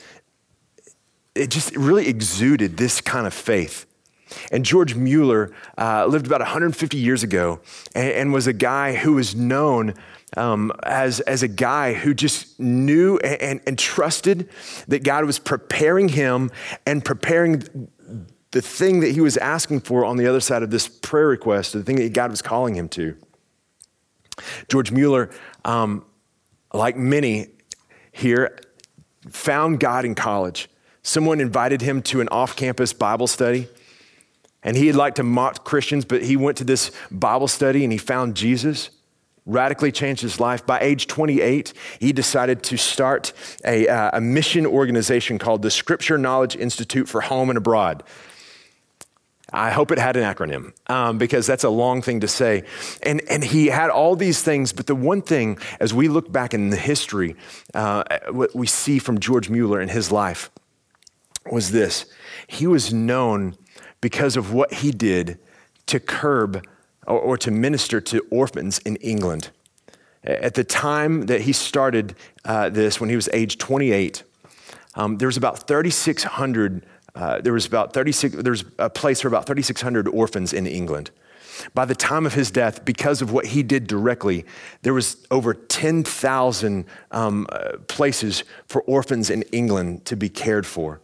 it 1.37 1.49
just 1.49 1.75
really 1.75 2.07
exuded 2.07 2.77
this 2.77 3.01
kind 3.01 3.27
of 3.27 3.33
faith. 3.33 3.85
And 4.51 4.65
George 4.65 4.95
Mueller 4.95 5.51
uh, 5.77 6.05
lived 6.05 6.25
about 6.25 6.41
150 6.41 6.97
years 6.97 7.23
ago 7.23 7.61
and, 7.95 8.11
and, 8.11 8.33
was 8.33 8.45
a 8.45 8.53
guy 8.53 8.93
who 8.93 9.13
was 9.13 9.35
known 9.35 9.93
um, 10.35 10.73
as, 10.83 11.21
as 11.21 11.43
a 11.43 11.47
guy 11.47 11.93
who 11.93 12.13
just 12.13 12.59
knew 12.59 13.17
and, 13.19 13.41
and, 13.41 13.61
and 13.65 13.79
trusted 13.79 14.49
that 14.89 15.03
God 15.03 15.23
was 15.23 15.39
preparing 15.39 16.09
him 16.09 16.51
and 16.85 17.05
preparing 17.05 17.63
the 18.51 18.61
thing 18.61 18.99
that 19.01 19.11
he 19.11 19.21
was 19.21 19.37
asking 19.37 19.81
for 19.81 20.03
on 20.03 20.17
the 20.17 20.27
other 20.27 20.39
side 20.39 20.63
of 20.63 20.71
this 20.71 20.87
prayer 20.87 21.27
request, 21.27 21.73
the 21.73 21.83
thing 21.83 21.97
that 21.97 22.13
God 22.13 22.31
was 22.31 22.41
calling 22.41 22.75
him 22.75 22.89
to. 22.89 23.15
George 24.69 24.91
Mueller, 24.91 25.29
um, 25.65 26.05
like 26.73 26.97
many 26.97 27.47
here, 28.11 28.59
found 29.29 29.79
God 29.79 30.05
in 30.05 30.15
college. 30.15 30.69
Someone 31.07 31.39
invited 31.39 31.81
him 31.81 32.01
to 32.01 32.19
an 32.19 32.27
off 32.27 32.57
campus 32.57 32.91
Bible 32.91 33.27
study. 33.27 33.69
And 34.61 34.75
he 34.75 34.87
had 34.87 34.97
liked 34.97 35.15
to 35.15 35.23
mock 35.23 35.63
Christians, 35.63 36.03
but 36.03 36.21
he 36.21 36.35
went 36.35 36.57
to 36.57 36.65
this 36.65 36.91
Bible 37.09 37.47
study 37.47 37.85
and 37.85 37.93
he 37.93 37.97
found 37.97 38.35
Jesus, 38.35 38.89
radically 39.45 39.89
changed 39.93 40.21
his 40.21 40.41
life. 40.41 40.65
By 40.65 40.81
age 40.81 41.07
28, 41.07 41.71
he 42.01 42.11
decided 42.11 42.61
to 42.63 42.77
start 42.77 43.31
a, 43.63 43.87
uh, 43.87 44.17
a 44.17 44.19
mission 44.19 44.65
organization 44.65 45.39
called 45.39 45.61
the 45.61 45.71
Scripture 45.71 46.17
Knowledge 46.17 46.57
Institute 46.57 47.07
for 47.07 47.21
Home 47.21 47.49
and 47.49 47.55
Abroad. 47.55 48.03
I 49.53 49.71
hope 49.71 49.93
it 49.93 49.99
had 49.99 50.17
an 50.17 50.23
acronym 50.23 50.73
um, 50.91 51.17
because 51.17 51.47
that's 51.47 51.63
a 51.63 51.69
long 51.69 52.01
thing 52.01 52.19
to 52.19 52.27
say. 52.27 52.65
And, 53.01 53.21
and 53.29 53.45
he 53.45 53.67
had 53.67 53.91
all 53.91 54.17
these 54.17 54.43
things, 54.43 54.73
but 54.73 54.87
the 54.87 54.95
one 54.95 55.21
thing, 55.21 55.57
as 55.79 55.93
we 55.93 56.09
look 56.09 56.29
back 56.29 56.53
in 56.53 56.69
the 56.69 56.75
history, 56.75 57.37
uh, 57.73 58.03
what 58.29 58.53
we 58.53 58.67
see 58.67 58.99
from 58.99 59.21
George 59.21 59.49
Mueller 59.49 59.79
in 59.79 59.87
his 59.87 60.11
life 60.11 60.51
was 61.51 61.71
this 61.71 62.05
he 62.47 62.65
was 62.65 62.93
known 62.93 63.55
because 64.01 64.37
of 64.37 64.53
what 64.53 64.73
he 64.75 64.91
did 64.91 65.39
to 65.87 65.99
curb 65.99 66.65
or, 67.05 67.19
or 67.19 67.37
to 67.37 67.51
minister 67.51 67.99
to 68.01 68.25
orphans 68.29 68.79
in 68.79 68.95
England. 68.97 69.49
At 70.23 70.55
the 70.55 70.63
time 70.63 71.27
that 71.27 71.41
he 71.41 71.53
started 71.53 72.15
uh, 72.43 72.69
this, 72.69 72.99
when 72.99 73.09
he 73.09 73.15
was 73.15 73.29
age 73.33 73.57
28, 73.57 74.23
um, 74.95 75.17
there 75.17 75.27
was 75.27 75.37
about 75.37 75.67
3,600. 75.67 76.85
Uh, 77.15 77.39
there 77.41 77.53
was 77.53 77.65
about 77.65 77.93
36. 77.93 78.35
There 78.35 78.51
was 78.51 78.65
a 78.77 78.89
place 78.89 79.21
for 79.21 79.27
about 79.27 79.45
3,600 79.45 80.07
orphans 80.07 80.53
in 80.53 80.67
England. 80.67 81.11
By 81.73 81.85
the 81.85 81.95
time 81.95 82.25
of 82.25 82.33
his 82.33 82.51
death, 82.51 82.85
because 82.85 83.21
of 83.21 83.31
what 83.31 83.47
he 83.47 83.63
did 83.63 83.87
directly, 83.87 84.45
there 84.83 84.93
was 84.93 85.25
over 85.31 85.53
10,000 85.53 86.85
um, 87.11 87.47
uh, 87.49 87.77
places 87.87 88.43
for 88.67 88.81
orphans 88.83 89.29
in 89.29 89.43
England 89.43 90.05
to 90.05 90.15
be 90.15 90.29
cared 90.29 90.65
for. 90.65 91.01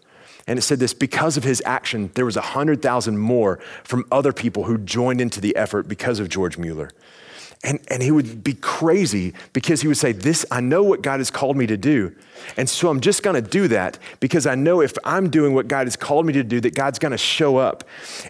And 0.47 0.59
it 0.59 0.63
said 0.63 0.79
this 0.79 0.93
because 0.93 1.37
of 1.37 1.43
his 1.43 1.61
action, 1.65 2.11
there 2.15 2.25
was 2.25 2.35
100,000 2.35 3.17
more 3.17 3.59
from 3.83 4.05
other 4.11 4.33
people 4.33 4.63
who 4.65 4.77
joined 4.77 5.21
into 5.21 5.39
the 5.39 5.55
effort 5.55 5.87
because 5.87 6.19
of 6.19 6.29
George 6.29 6.57
Mueller. 6.57 6.89
And, 7.65 7.79
and 7.87 8.03
he 8.03 8.11
would 8.11 8.43
be 8.43 8.55
crazy 8.55 9.33
because 9.53 9.81
he 9.81 9.87
would 9.87 9.95
say, 9.95 10.11
This, 10.11 10.45
I 10.51 10.59
know 10.59 10.83
what 10.83 11.01
God 11.01 11.21
has 11.21 11.31
called 11.31 11.55
me 11.55 11.65
to 11.67 11.77
do. 11.77 12.13
And 12.57 12.69
so 12.69 12.89
I'm 12.89 12.99
just 12.99 13.23
going 13.23 13.41
to 13.41 13.49
do 13.49 13.69
that 13.69 13.97
because 14.19 14.45
I 14.45 14.55
know 14.55 14.81
if 14.81 14.97
I'm 15.05 15.29
doing 15.29 15.53
what 15.53 15.69
God 15.69 15.87
has 15.87 15.95
called 15.95 16.25
me 16.25 16.33
to 16.33 16.43
do, 16.43 16.59
that 16.59 16.75
God's 16.75 16.99
going 16.99 17.13
to 17.13 17.17
show 17.17 17.55
up. 17.55 17.85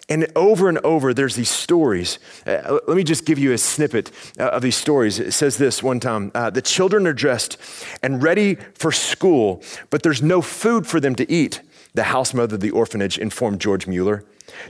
And 0.08 0.30
over 0.36 0.68
and 0.68 0.78
over, 0.78 1.12
there's 1.12 1.34
these 1.34 1.50
stories. 1.50 2.20
Uh, 2.46 2.78
let 2.86 2.96
me 2.96 3.02
just 3.02 3.24
give 3.24 3.40
you 3.40 3.52
a 3.52 3.58
snippet 3.58 4.12
uh, 4.38 4.50
of 4.50 4.62
these 4.62 4.76
stories. 4.76 5.18
It 5.18 5.32
says 5.32 5.58
this 5.58 5.82
one 5.82 5.98
time 5.98 6.30
uh, 6.36 6.50
The 6.50 6.62
children 6.62 7.04
are 7.08 7.12
dressed 7.12 7.56
and 8.04 8.22
ready 8.22 8.54
for 8.74 8.92
school, 8.92 9.64
but 9.90 10.04
there's 10.04 10.22
no 10.22 10.42
food 10.42 10.86
for 10.86 11.00
them 11.00 11.16
to 11.16 11.28
eat 11.28 11.60
the 11.94 12.04
house 12.04 12.34
mother 12.34 12.56
of 12.56 12.60
the 12.60 12.70
orphanage 12.70 13.18
informed 13.18 13.60
George 13.60 13.86
Mueller. 13.86 14.24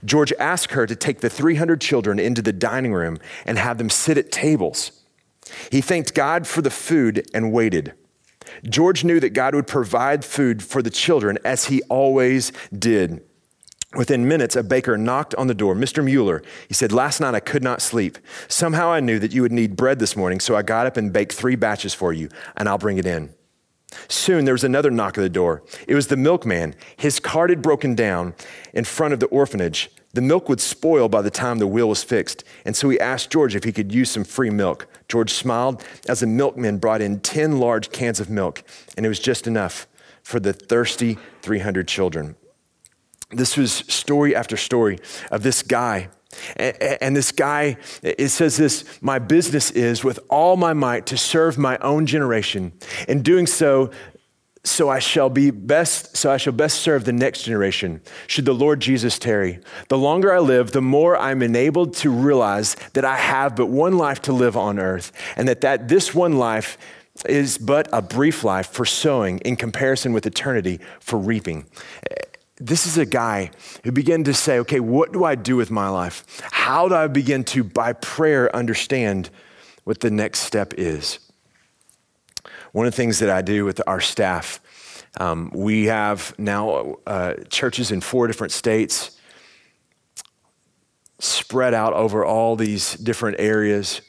George 0.05 0.33
asked 0.39 0.73
her 0.73 0.87
to 0.87 0.95
take 0.95 1.21
the 1.21 1.31
300 1.31 1.81
children 1.81 2.19
into 2.19 2.43
the 2.43 2.53
dining 2.53 2.93
room 2.93 3.19
and 3.47 3.59
have 3.59 3.79
them 3.79 3.91
sit 3.91 4.19
at 4.19 4.31
tables. 4.31 5.03
He 5.71 5.81
thanked 5.81 6.15
God 6.15 6.47
for 6.47 6.63
the 6.63 6.71
food 6.71 7.27
and 7.35 7.53
waited. 7.53 7.95
George 8.69 9.05
knew 9.05 9.21
that 9.21 9.31
God 9.31 9.55
would 9.55 9.67
provide 9.67 10.25
food 10.25 10.63
for 10.63 10.83
the 10.83 10.91
children 10.91 11.39
as 11.45 11.67
he 11.67 11.83
always 11.83 12.53
did. 12.77 13.23
Within 13.95 14.27
minutes, 14.27 14.57
a 14.57 14.63
baker 14.63 14.99
knocked 14.99 15.35
on 15.37 15.47
the 15.47 15.55
door. 15.55 15.75
Mr. 15.75 16.05
Mueller, 16.05 16.43
he 16.69 16.75
said, 16.75 16.93
Last 16.93 17.21
night 17.21 17.35
I 17.35 17.41
could 17.41 17.63
not 17.63 17.81
sleep. 17.81 18.19
Somehow 18.49 18.91
I 18.91 19.01
knew 19.01 19.19
that 19.21 19.33
you 19.33 19.43
would 19.43 19.53
need 19.53 19.77
bread 19.77 19.99
this 19.99 20.17
morning, 20.17 20.41
so 20.41 20.57
I 20.57 20.63
got 20.63 20.87
up 20.87 20.97
and 20.97 21.13
baked 21.13 21.33
three 21.33 21.55
batches 21.55 21.95
for 21.95 22.13
you, 22.13 22.29
and 22.57 22.69
I'll 22.69 22.79
bring 22.79 22.99
it 22.99 23.07
in. 23.07 23.33
Soon 24.09 24.45
there 24.45 24.55
was 24.55 24.65
another 24.65 24.91
knock 24.91 25.19
at 25.19 25.23
the 25.23 25.29
door. 25.29 25.63
It 25.87 25.95
was 25.95 26.09
the 26.09 26.17
milkman. 26.17 26.75
His 26.97 27.21
cart 27.21 27.51
had 27.51 27.63
broken 27.63 27.95
down 27.95 28.35
in 28.73 28.85
front 28.85 29.15
of 29.15 29.21
the 29.21 29.27
orphanage. 29.27 29.91
The 30.15 30.21
milk 30.21 30.49
would 30.49 30.61
spoil 30.61 31.09
by 31.09 31.23
the 31.23 31.31
time 31.31 31.59
the 31.59 31.67
wheel 31.67 31.89
was 31.89 32.05
fixed, 32.05 32.45
and 32.65 32.77
so 32.77 32.89
he 32.89 33.01
asked 33.01 33.31
George 33.31 33.57
if 33.57 33.65
he 33.65 33.73
could 33.73 33.93
use 33.93 34.11
some 34.11 34.23
free 34.23 34.51
milk. 34.51 34.87
George 35.09 35.33
smiled 35.33 35.85
as 36.09 36.21
the 36.21 36.27
milkman 36.27 36.79
brought 36.79 37.03
in 37.03 37.19
10 37.19 37.59
large 37.59 37.91
cans 37.91 38.21
of 38.21 38.31
milk, 38.31 38.63
and 38.97 39.05
it 39.05 39.09
was 39.09 39.19
just 39.19 39.49
enough 39.49 39.89
for 40.23 40.39
the 40.39 40.53
thirsty 40.53 41.19
300 41.43 41.89
children. 41.89 42.37
This 43.31 43.57
was 43.57 43.73
story 43.73 44.37
after 44.37 44.57
story 44.57 45.01
of 45.33 45.43
this 45.43 45.63
guy 45.63 46.09
and 46.57 47.15
this 47.17 47.33
guy, 47.33 47.77
it 48.03 48.29
says 48.29 48.57
this 48.57 48.85
My 49.03 49.19
business 49.19 49.71
is 49.71 50.05
with 50.05 50.19
all 50.29 50.57
my 50.57 50.73
might 50.73 51.07
to 51.07 51.17
serve 51.17 51.59
my 51.59 51.79
own 51.79 52.07
generation. 52.07 52.73
In 53.09 53.23
doing 53.23 53.47
so, 53.47 53.91
so 54.65 54.89
I 54.89 54.99
shall 54.99 55.29
be 55.29 55.51
best, 55.51 56.17
so 56.17 56.33
I 56.33 56.39
shall 56.39 56.55
best 56.55 56.81
serve 56.81 57.05
the 57.05 57.13
next 57.13 57.43
generation, 57.43 58.01
should 58.27 58.47
the 58.47 58.55
Lord 58.55 58.81
Jesus 58.81 59.19
tarry. 59.19 59.61
The 59.89 59.99
longer 59.99 60.33
I 60.33 60.39
live, 60.39 60.73
the 60.73 60.81
more 60.81 61.19
I'm 61.19 61.43
enabled 61.43 61.95
to 61.97 62.11
realize 62.11 62.75
that 62.95 63.05
I 63.05 63.17
have 63.17 63.57
but 63.57 63.67
one 63.67 63.99
life 63.99 64.23
to 64.23 64.33
live 64.33 64.57
on 64.57 64.79
earth, 64.79 65.13
and 65.37 65.47
that, 65.49 65.61
that 65.61 65.89
this 65.89 66.15
one 66.15 66.39
life 66.39 66.79
is 67.29 67.59
but 67.59 67.89
a 67.93 68.03
brief 68.03 68.43
life 68.43 68.69
for 68.69 68.85
sowing 68.85 69.39
in 69.41 69.55
comparison 69.55 70.13
with 70.13 70.27
eternity 70.27 70.81
for 70.99 71.19
reaping 71.19 71.67
this 72.57 72.87
is 72.87 72.97
a 72.99 73.07
guy 73.07 73.51
who 73.83 73.91
began 73.91 74.25
to 74.25 74.35
say, 74.35 74.59
okay, 74.61 74.81
what 74.81 75.13
do 75.13 75.25
I 75.25 75.35
do 75.35 75.57
with 75.57 75.71
my 75.71 75.89
life? 75.89 76.41
How 76.53 76.89
do 76.89 76.95
I 76.95 77.09
begin 77.09 77.45
to, 77.45 77.65
by 77.65 77.95
prayer, 77.95 78.55
understand 78.55 79.31
what 79.83 80.01
the 80.01 80.11
next 80.11 80.41
step 80.41 80.73
is? 80.77 81.19
One 82.73 82.87
of 82.87 82.93
the 82.93 82.97
things 82.97 83.19
that 83.19 83.31
I 83.31 83.43
do 83.43 83.65
with 83.65 83.81
our 83.87 84.01
staff, 84.01 84.61
um, 85.19 85.51
we 85.55 85.87
have 85.87 86.35
now 86.39 86.97
uh, 87.07 87.35
churches 87.49 87.91
in 87.91 88.01
four 88.01 88.27
different 88.27 88.53
states 88.53 89.19
spread 91.19 91.75
out 91.75 91.93
over 91.93 92.25
all 92.25 92.57
these 92.57 92.95
different 92.95 93.41
areas. 93.41 94.01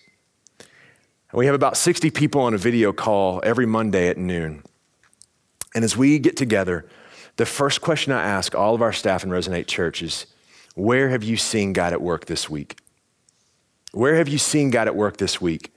We 1.33 1.45
have 1.47 1.55
about 1.55 1.77
60 1.77 2.11
people 2.11 2.41
on 2.41 2.53
a 2.53 2.57
video 2.57 2.93
call 2.93 3.41
every 3.43 3.65
Monday 3.65 4.09
at 4.09 4.17
noon. 4.17 4.63
And 5.73 5.83
as 5.83 5.97
we 5.97 6.19
get 6.19 6.37
together, 6.37 6.87
the 7.38 7.45
first 7.45 7.81
question 7.81 8.13
I 8.13 8.23
ask 8.23 8.55
all 8.55 8.75
of 8.75 8.81
our 8.81 8.93
staff 8.93 9.23
in 9.23 9.29
Resonate 9.29 9.67
Church 9.67 10.01
is 10.01 10.25
where 10.75 11.09
have 11.09 11.23
you 11.23 11.38
seen 11.38 11.73
God 11.73 11.93
at 11.93 12.01
work 12.01 12.25
this 12.25 12.49
week? 12.49 12.79
Where 13.91 14.15
have 14.15 14.27
you 14.27 14.38
seen 14.38 14.69
God 14.69 14.88
at 14.88 14.95
work 14.95 15.17
this 15.17 15.39
week? 15.39 15.73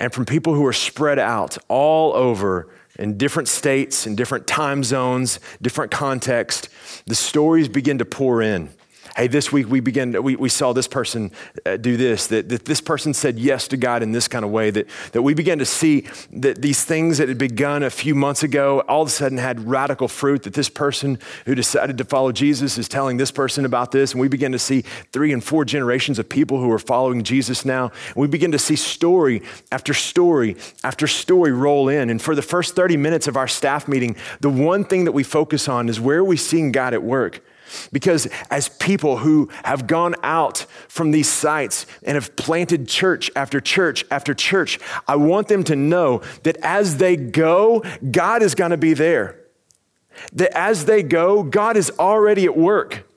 And 0.00 0.12
from 0.12 0.24
people 0.24 0.54
who 0.54 0.66
are 0.66 0.72
spread 0.72 1.18
out 1.18 1.56
all 1.68 2.12
over 2.14 2.68
in 2.98 3.16
different 3.16 3.48
states, 3.48 4.06
in 4.06 4.16
different 4.16 4.46
time 4.46 4.82
zones, 4.82 5.38
different 5.60 5.92
contexts, 5.92 6.68
the 7.06 7.14
stories 7.14 7.68
begin 7.68 7.98
to 7.98 8.04
pour 8.04 8.42
in 8.42 8.70
Hey, 9.16 9.26
this 9.26 9.52
week 9.52 9.68
we 9.68 9.80
began, 9.80 10.22
we, 10.22 10.36
we 10.36 10.48
saw 10.48 10.72
this 10.72 10.88
person 10.88 11.32
uh, 11.66 11.76
do 11.76 11.98
this, 11.98 12.28
that, 12.28 12.48
that 12.48 12.64
this 12.64 12.80
person 12.80 13.12
said 13.12 13.38
yes 13.38 13.68
to 13.68 13.76
God 13.76 14.02
in 14.02 14.12
this 14.12 14.26
kind 14.26 14.42
of 14.42 14.50
way, 14.50 14.70
that, 14.70 14.86
that 15.12 15.20
we 15.20 15.34
began 15.34 15.58
to 15.58 15.66
see 15.66 16.06
that 16.32 16.62
these 16.62 16.82
things 16.82 17.18
that 17.18 17.28
had 17.28 17.36
begun 17.36 17.82
a 17.82 17.90
few 17.90 18.14
months 18.14 18.42
ago 18.42 18.80
all 18.88 19.02
of 19.02 19.08
a 19.08 19.10
sudden 19.10 19.36
had 19.36 19.68
radical 19.68 20.08
fruit, 20.08 20.44
that 20.44 20.54
this 20.54 20.70
person 20.70 21.18
who 21.44 21.54
decided 21.54 21.98
to 21.98 22.04
follow 22.04 22.32
Jesus 22.32 22.78
is 22.78 22.88
telling 22.88 23.18
this 23.18 23.30
person 23.30 23.66
about 23.66 23.92
this. 23.92 24.12
And 24.12 24.20
we 24.20 24.28
begin 24.28 24.52
to 24.52 24.58
see 24.58 24.80
three 25.12 25.32
and 25.32 25.44
four 25.44 25.66
generations 25.66 26.18
of 26.18 26.28
people 26.28 26.58
who 26.58 26.70
are 26.72 26.78
following 26.78 27.22
Jesus 27.22 27.66
now. 27.66 27.92
And 28.06 28.16
we 28.16 28.28
begin 28.28 28.52
to 28.52 28.58
see 28.58 28.76
story 28.76 29.42
after 29.70 29.92
story 29.92 30.56
after 30.84 31.06
story 31.06 31.52
roll 31.52 31.90
in. 31.90 32.08
And 32.08 32.20
for 32.20 32.34
the 32.34 32.42
first 32.42 32.74
30 32.74 32.96
minutes 32.96 33.28
of 33.28 33.36
our 33.36 33.48
staff 33.48 33.88
meeting, 33.88 34.16
the 34.40 34.50
one 34.50 34.84
thing 34.84 35.04
that 35.04 35.12
we 35.12 35.22
focus 35.22 35.68
on 35.68 35.90
is 35.90 36.00
where 36.00 36.18
are 36.18 36.24
we 36.24 36.38
seeing 36.38 36.72
God 36.72 36.94
at 36.94 37.02
work? 37.02 37.44
Because 37.92 38.28
as 38.50 38.68
people 38.68 39.18
who 39.18 39.48
have 39.64 39.86
gone 39.86 40.14
out 40.22 40.66
from 40.88 41.10
these 41.10 41.28
sites 41.28 41.86
and 42.02 42.14
have 42.14 42.34
planted 42.36 42.88
church 42.88 43.30
after 43.36 43.60
church 43.60 44.04
after 44.10 44.34
church, 44.34 44.78
I 45.06 45.16
want 45.16 45.48
them 45.48 45.64
to 45.64 45.76
know 45.76 46.22
that 46.42 46.56
as 46.62 46.98
they 46.98 47.16
go, 47.16 47.84
God 48.10 48.42
is 48.42 48.54
going 48.54 48.70
to 48.70 48.76
be 48.76 48.94
there. 48.94 49.38
That 50.32 50.56
as 50.56 50.84
they 50.84 51.02
go, 51.02 51.42
God 51.42 51.76
is 51.76 51.90
already 51.98 52.44
at 52.44 52.56
work. 52.56 53.08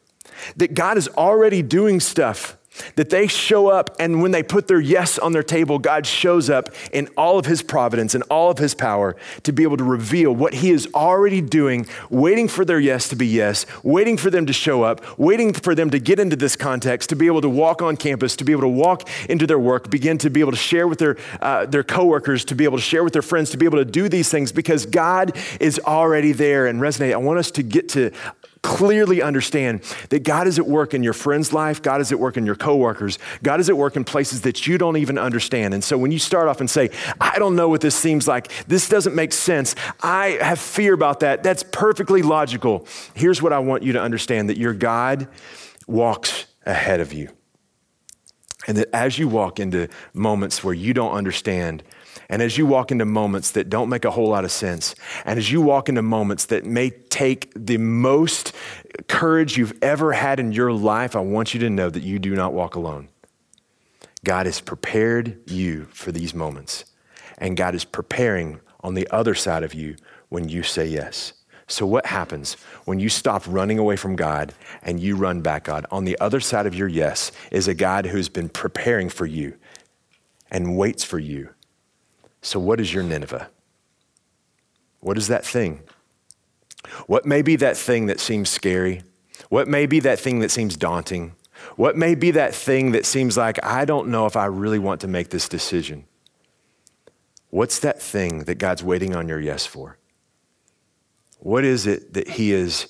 That 0.55 0.73
God 0.73 0.97
is 0.97 1.07
already 1.09 1.61
doing 1.61 1.99
stuff 1.99 2.57
that 2.95 3.09
they 3.09 3.27
show 3.27 3.67
up, 3.67 3.95
and 3.99 4.21
when 4.21 4.31
they 4.31 4.43
put 4.43 4.67
their 4.67 4.79
yes 4.79 5.17
on 5.17 5.31
their 5.31 5.43
table, 5.43 5.79
God 5.79 6.05
shows 6.05 6.49
up 6.49 6.69
in 6.91 7.07
all 7.17 7.37
of 7.39 7.45
his 7.45 7.61
providence 7.61 8.15
and 8.15 8.23
all 8.29 8.49
of 8.49 8.57
his 8.57 8.73
power 8.73 9.15
to 9.43 9.51
be 9.51 9.63
able 9.63 9.77
to 9.77 9.83
reveal 9.83 10.33
what 10.33 10.55
he 10.55 10.71
is 10.71 10.87
already 10.93 11.41
doing, 11.41 11.87
waiting 12.09 12.47
for 12.47 12.65
their 12.65 12.79
yes 12.79 13.09
to 13.09 13.15
be 13.15 13.27
yes, 13.27 13.65
waiting 13.83 14.17
for 14.17 14.29
them 14.29 14.45
to 14.45 14.53
show 14.53 14.83
up, 14.83 15.17
waiting 15.17 15.53
for 15.53 15.75
them 15.75 15.89
to 15.89 15.99
get 15.99 16.19
into 16.19 16.35
this 16.35 16.55
context, 16.55 17.09
to 17.09 17.15
be 17.15 17.27
able 17.27 17.41
to 17.41 17.49
walk 17.49 17.81
on 17.81 17.97
campus, 17.97 18.35
to 18.35 18.43
be 18.43 18.51
able 18.51 18.61
to 18.61 18.67
walk 18.67 19.07
into 19.29 19.47
their 19.47 19.59
work, 19.59 19.89
begin 19.89 20.17
to 20.17 20.29
be 20.29 20.39
able 20.39 20.51
to 20.51 20.57
share 20.57 20.87
with 20.87 20.99
their, 20.99 21.17
uh, 21.41 21.65
their 21.65 21.83
coworkers, 21.83 22.45
to 22.45 22.55
be 22.55 22.63
able 22.63 22.77
to 22.77 22.83
share 22.83 23.03
with 23.03 23.13
their 23.13 23.21
friends, 23.21 23.49
to 23.49 23.57
be 23.57 23.65
able 23.65 23.77
to 23.77 23.85
do 23.85 24.09
these 24.09 24.29
things 24.29 24.51
because 24.51 24.85
God 24.85 25.35
is 25.59 25.79
already 25.79 26.31
there. 26.31 26.67
And 26.67 26.81
resonate, 26.81 27.13
I 27.13 27.17
want 27.17 27.39
us 27.39 27.51
to 27.51 27.63
get 27.63 27.89
to 27.89 28.11
clearly 28.65 29.21
understand 29.21 29.81
that 30.09 30.23
God 30.23 30.47
is 30.47 30.57
at 30.57 30.65
work 30.65 30.95
in 30.95 31.03
your 31.03 31.13
friend's 31.13 31.53
life, 31.53 31.83
God 31.83 32.01
is 32.01 32.11
at 32.11 32.19
work 32.19 32.35
in 32.35 32.47
your 32.47 32.55
coworkers, 32.55 33.19
God 33.43 33.59
is 33.59 33.69
at 33.69 33.77
work 33.77 33.95
in 33.95 34.03
places 34.03 34.41
that 34.41 34.65
you 34.65 34.79
don't 34.79 34.97
even 34.97 35.19
understand. 35.19 35.75
And 35.75 35.83
so 35.83 35.99
when 35.99 36.11
you 36.11 36.17
start 36.17 36.47
off 36.47 36.59
and 36.59 36.69
say, 36.69 36.89
I 37.21 37.37
don't 37.37 37.55
know 37.55 37.69
what 37.69 37.81
this 37.81 37.95
seems 37.95 38.27
like, 38.27 38.51
this 38.67 38.89
doesn't 38.89 39.13
make 39.13 39.33
sense, 39.33 39.75
I 40.01 40.39
have 40.41 40.59
fear 40.59 40.93
about 40.93 41.19
that, 41.19 41.43
that's 41.43 41.61
perfectly 41.61 42.23
logical. 42.23 42.87
Here's 43.13 43.39
what 43.39 43.53
I 43.53 43.59
want 43.59 43.83
you 43.83 43.93
to 43.93 44.01
understand 44.01 44.49
that 44.49 44.57
your 44.57 44.73
God 44.73 45.27
walks 45.85 46.47
ahead 46.65 46.99
of 46.99 47.13
you. 47.13 47.29
And 48.67 48.77
that 48.77 48.89
as 48.95 49.19
you 49.19 49.27
walk 49.27 49.59
into 49.59 49.89
moments 50.11 50.63
where 50.63 50.73
you 50.73 50.95
don't 50.95 51.11
understand, 51.11 51.83
and 52.29 52.41
as 52.41 52.57
you 52.57 52.65
walk 52.65 52.91
into 52.91 53.05
moments 53.05 53.51
that 53.51 53.69
don't 53.69 53.89
make 53.89 54.05
a 54.05 54.11
whole 54.11 54.29
lot 54.29 54.45
of 54.45 54.51
sense, 54.51 54.95
and 55.25 55.37
as 55.37 55.51
you 55.51 55.61
walk 55.61 55.89
into 55.89 56.01
moments 56.01 56.45
that 56.45 56.65
may 56.65 56.89
take 56.89 57.51
the 57.55 57.77
most 57.77 58.53
courage 59.07 59.57
you've 59.57 59.77
ever 59.81 60.13
had 60.13 60.39
in 60.39 60.51
your 60.51 60.73
life, 60.73 61.15
I 61.15 61.19
want 61.19 61.53
you 61.53 61.59
to 61.61 61.69
know 61.69 61.89
that 61.89 62.03
you 62.03 62.19
do 62.19 62.35
not 62.35 62.53
walk 62.53 62.75
alone. 62.75 63.09
God 64.23 64.47
has 64.47 64.59
prepared 64.59 65.39
you 65.49 65.85
for 65.91 66.11
these 66.11 66.33
moments, 66.33 66.85
and 67.37 67.55
God 67.55 67.75
is 67.75 67.85
preparing 67.85 68.59
on 68.81 68.95
the 68.95 69.07
other 69.11 69.35
side 69.35 69.63
of 69.63 69.73
you 69.73 69.95
when 70.29 70.49
you 70.49 70.63
say 70.63 70.85
yes. 70.87 71.33
So, 71.67 71.85
what 71.85 72.05
happens 72.05 72.53
when 72.85 72.99
you 72.99 73.09
stop 73.09 73.43
running 73.47 73.79
away 73.79 73.95
from 73.95 74.15
God 74.15 74.53
and 74.83 74.99
you 74.99 75.15
run 75.15 75.41
back 75.41 75.63
God? 75.63 75.85
On 75.89 76.05
the 76.05 76.17
other 76.19 76.39
side 76.39 76.67
of 76.67 76.75
your 76.75 76.87
yes 76.87 77.31
is 77.51 77.67
a 77.67 77.73
God 77.73 78.05
who's 78.05 78.29
been 78.29 78.49
preparing 78.49 79.09
for 79.09 79.25
you 79.25 79.57
and 80.51 80.77
waits 80.77 81.03
for 81.03 81.17
you 81.17 81.49
so, 82.45 82.59
what 82.59 82.79
is 82.79 82.93
your 82.93 83.01
Nineveh? 83.01 83.49
What 84.99 85.17
is 85.17 85.29
that 85.29 85.43
thing? 85.43 85.81
What 87.07 87.25
may 87.25 87.41
be 87.41 87.55
that 87.55 87.75
thing 87.75 88.05
that 88.05 88.19
seems 88.19 88.51
scary? 88.51 89.01
What 89.49 89.67
may 89.67 89.87
be 89.87 89.99
that 90.01 90.19
thing 90.19 90.39
that 90.41 90.51
seems 90.51 90.77
daunting? 90.77 91.33
What 91.75 91.97
may 91.97 92.13
be 92.13 92.29
that 92.31 92.53
thing 92.53 92.91
that 92.91 93.07
seems 93.07 93.35
like, 93.35 93.63
I 93.65 93.83
don't 93.83 94.09
know 94.09 94.27
if 94.27 94.35
I 94.35 94.45
really 94.45 94.77
want 94.77 95.01
to 95.01 95.07
make 95.07 95.29
this 95.29 95.49
decision? 95.49 96.05
What's 97.49 97.79
that 97.79 97.99
thing 97.99 98.43
that 98.43 98.59
God's 98.59 98.83
waiting 98.83 99.15
on 99.15 99.27
your 99.27 99.39
yes 99.39 99.65
for? 99.65 99.97
What 101.39 101.65
is 101.65 101.87
it 101.87 102.13
that 102.13 102.29
He 102.29 102.51
has 102.51 102.87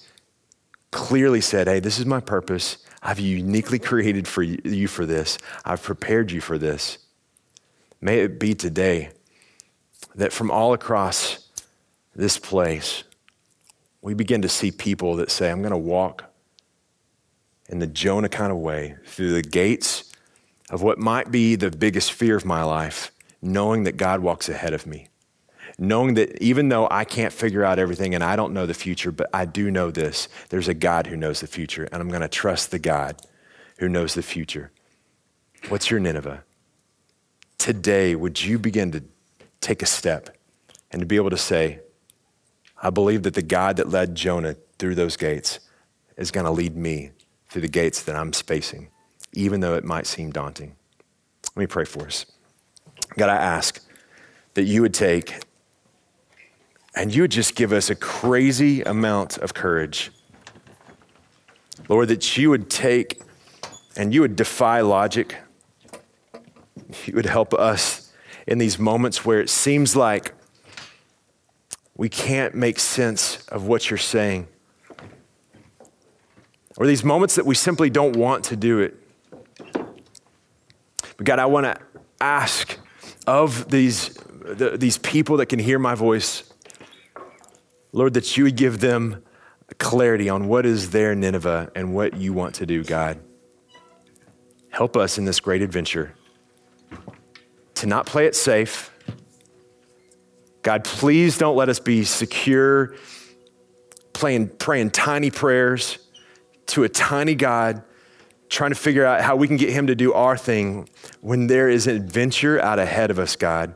clearly 0.92 1.40
said, 1.40 1.68
hey, 1.68 1.80
this 1.80 1.98
is 1.98 2.06
my 2.06 2.20
purpose. 2.20 2.80
I've 3.02 3.20
uniquely 3.22 3.80
created 3.80 4.28
for 4.28 4.44
you 4.44 4.90
for 4.90 5.06
this. 5.06 5.38
I've 5.64 5.82
prepared 5.82 6.32
you 6.32 6.42
for 6.42 6.58
this. 6.58 6.98
May 8.02 8.20
it 8.20 8.38
be 8.38 8.54
today 8.54 9.12
that 10.16 10.34
from 10.34 10.50
all 10.50 10.74
across 10.74 11.50
this 12.16 12.38
place, 12.38 13.04
we 14.02 14.14
begin 14.14 14.42
to 14.42 14.50
see 14.50 14.72
people 14.72 15.16
that 15.18 15.32
say, 15.32 15.52
I'm 15.52 15.62
going 15.62 15.72
to 15.72 15.78
walk 15.78 16.26
in 17.68 17.80
the 17.80 17.88
Jonah 17.88 18.30
kind 18.30 18.52
of 18.52 18.58
way 18.58 18.96
through 19.06 19.32
the 19.32 19.42
gates 19.42 20.12
of 20.70 20.82
what 20.82 20.98
might 20.98 21.32
be 21.32 21.56
the 21.56 21.72
biggest 21.72 22.12
fear 22.12 22.36
of 22.36 22.46
my 22.46 22.64
life, 22.64 23.12
knowing 23.42 23.84
that 23.84 23.98
God 23.98 24.22
walks 24.22 24.50
ahead 24.50 24.74
of 24.74 24.88
me. 24.88 25.10
Knowing 25.78 26.14
that 26.14 26.42
even 26.42 26.70
though 26.70 26.88
I 26.90 27.04
can't 27.04 27.34
figure 27.34 27.64
out 27.64 27.80
everything 27.80 28.16
and 28.16 28.24
I 28.24 28.38
don't 28.38 28.54
know 28.54 28.66
the 28.66 28.74
future, 28.74 29.12
but 29.12 29.30
I 29.34 29.44
do 29.44 29.70
know 29.70 29.92
this 29.92 30.30
there's 30.50 30.70
a 30.70 30.74
God 30.74 31.08
who 31.08 31.18
knows 31.18 31.42
the 31.42 31.48
future, 31.48 31.84
and 31.92 32.02
I'm 32.02 32.08
going 32.08 32.22
to 32.22 32.30
trust 32.30 32.72
the 32.72 32.80
God 32.80 33.22
who 33.80 33.90
knows 33.90 34.14
the 34.14 34.24
future. 34.24 34.72
What's 35.68 35.92
your 35.92 36.00
Nineveh? 36.00 36.44
Today, 37.58 38.16
would 38.16 38.42
you 38.42 38.58
begin 38.58 38.92
to 38.92 39.04
take 39.66 39.82
a 39.82 39.86
step 39.88 40.38
and 40.92 41.00
to 41.00 41.06
be 41.06 41.16
able 41.16 41.32
to 41.32 41.38
say, 41.38 41.80
I 42.82 42.92
believe 42.92 43.24
that 43.24 43.34
the 43.34 43.42
God 43.42 43.78
that 43.78 43.90
led 43.90 44.14
Jonah 44.14 44.56
through 44.78 44.96
those 44.96 45.18
gates 45.18 45.60
is 46.18 46.30
going 46.30 46.46
to 46.46 46.52
lead 46.52 46.76
me 46.76 47.12
through 47.50 47.64
the 47.64 47.68
gates 47.68 48.04
that 48.04 48.16
I'm 48.16 48.32
spacing, 48.32 48.90
even 49.34 49.62
though 49.62 49.74
it 49.74 49.84
might 49.84 50.06
seem 50.06 50.32
daunting. 50.32 50.76
Let 51.56 51.62
me 51.62 51.68
pray 51.68 51.86
for 51.86 52.06
us. 52.06 52.26
God, 53.18 53.30
I 53.30 53.38
ask 53.38 53.84
that 54.54 54.66
you 54.66 54.84
would 54.84 54.94
take 54.94 55.44
and 56.96 57.14
you 57.14 57.24
would 57.24 57.32
just 57.32 57.56
give 57.56 57.74
us 57.74 57.90
a 57.90 57.96
crazy 57.96 58.84
amount 58.84 59.38
of 59.40 59.54
courage. 59.54 60.12
Lord, 61.90 62.10
that 62.10 62.38
you 62.38 62.52
would 62.52 62.70
take 62.70 63.22
and 63.98 64.14
you 64.14 64.22
would 64.22 64.36
defy 64.36 64.82
logic. 64.82 65.36
You 67.06 67.16
would 67.16 67.26
help 67.26 67.54
us 67.54 68.05
in 68.48 68.58
these 68.58 68.78
moments 68.78 69.26
where 69.26 69.40
it 69.40 69.50
seems 69.50 69.96
like 69.96 70.34
we 71.98 72.10
can't 72.10 72.54
make 72.54 72.80
sense 72.80 73.46
of 73.48 73.68
what 73.68 73.90
you're 73.90 73.98
saying, 73.98 74.48
or 76.78 76.86
these 76.86 77.04
moments 77.04 77.36
that 77.36 77.46
we 77.46 77.56
simply 77.56 77.90
don't 77.90 78.16
want 78.16 78.44
to 78.46 78.56
do 78.56 78.80
it. 78.80 78.98
But 81.18 81.24
God, 81.24 81.40
I 81.40 81.46
want 81.46 81.66
to 81.66 81.80
ask 82.20 82.78
of 83.26 83.70
these, 83.72 84.10
the, 84.10 84.78
these 84.78 84.98
people 84.98 85.38
that 85.38 85.46
can 85.46 85.60
hear 85.60 85.80
my 85.80 85.96
voice, 85.96 86.44
Lord, 87.94 88.14
that 88.16 88.36
you 88.36 88.44
would 88.44 88.58
give 88.58 88.82
them 88.82 89.24
clarity 89.78 90.30
on 90.30 90.48
what 90.48 90.66
is 90.66 90.92
their 90.92 91.16
Nineveh 91.16 91.72
and 91.76 91.96
what 91.96 92.18
you 92.18 92.34
want 92.34 92.56
to 92.56 92.66
do, 92.66 92.84
God. 92.84 93.20
Help 94.70 94.98
us 94.98 95.18
in 95.18 95.24
this 95.24 95.40
great 95.40 95.62
adventure 95.62 96.14
to 97.76 97.88
not 97.88 98.06
play 98.06 98.26
it 98.26 98.36
safe. 98.36 98.92
God, 100.62 100.84
please 100.84 101.38
don't 101.38 101.56
let 101.56 101.70
us 101.70 101.80
be 101.80 102.04
secure, 102.04 102.96
playing, 104.14 104.50
praying 104.50 104.92
tiny 104.92 105.30
prayers 105.30 106.00
to 106.68 106.84
a 106.84 106.90
tiny 106.90 107.36
God, 107.36 107.84
trying 108.50 108.72
to 108.72 108.76
figure 108.76 109.06
out 109.06 109.22
how 109.22 109.36
we 109.36 109.48
can 109.48 109.58
get 109.58 109.70
Him 109.70 109.88
to 109.88 109.96
do 109.96 110.14
our 110.14 110.36
thing 110.38 110.90
when 111.22 111.48
there 111.48 111.70
is 111.70 111.86
an 111.86 111.96
adventure 111.96 112.60
out 112.60 112.80
ahead 112.80 113.12
of 113.12 113.20
us, 113.20 113.36
God. 113.36 113.76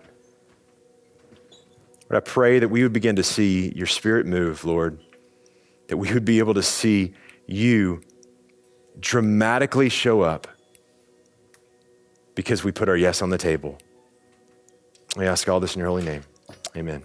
But 2.08 2.18
I 2.18 2.20
pray 2.22 2.58
that 2.58 2.70
we 2.70 2.82
would 2.82 2.94
begin 2.94 3.16
to 3.18 3.24
see 3.24 3.72
your 3.76 3.86
Spirit 3.86 4.26
move, 4.26 4.66
Lord, 4.66 5.00
that 5.90 5.98
we 5.98 6.12
would 6.12 6.26
be 6.26 6.40
able 6.40 6.56
to 6.56 6.64
see 6.64 7.14
you 7.46 8.02
dramatically 9.00 9.90
show 9.90 10.22
up 10.22 10.48
because 12.34 12.64
we 12.64 12.72
put 12.72 12.90
our 12.90 12.98
yes 12.98 13.22
on 13.22 13.30
the 13.30 13.38
table. 13.38 13.78
We 15.16 15.26
ask 15.26 15.48
all 15.50 15.60
this 15.60 15.76
in 15.76 15.80
your 15.80 15.90
holy 15.90 16.04
name. 16.04 16.24
Amen. 16.76 17.04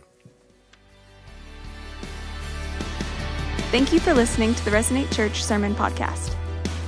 Thank 3.70 3.92
you 3.92 3.98
for 3.98 4.14
listening 4.14 4.54
to 4.54 4.64
the 4.64 4.70
Resonate 4.70 5.12
Church 5.12 5.42
Sermon 5.42 5.74
Podcast. 5.74 6.36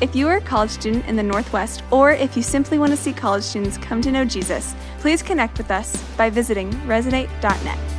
If 0.01 0.15
you 0.15 0.29
are 0.29 0.37
a 0.37 0.41
college 0.41 0.71
student 0.71 1.07
in 1.07 1.17
the 1.17 1.23
Northwest, 1.23 1.83
or 1.91 2.13
if 2.13 2.37
you 2.37 2.43
simply 2.43 2.79
want 2.79 2.93
to 2.93 2.97
see 2.97 3.13
college 3.13 3.43
students 3.43 3.79
come 3.79 4.03
to 4.03 4.13
know 4.13 4.25
Jesus, 4.25 4.75
please 5.01 5.23
connect 5.23 5.59
with 5.59 5.71
us 5.71 6.01
by 6.17 6.29
visiting 6.29 6.71
resonate.net. 6.87 7.96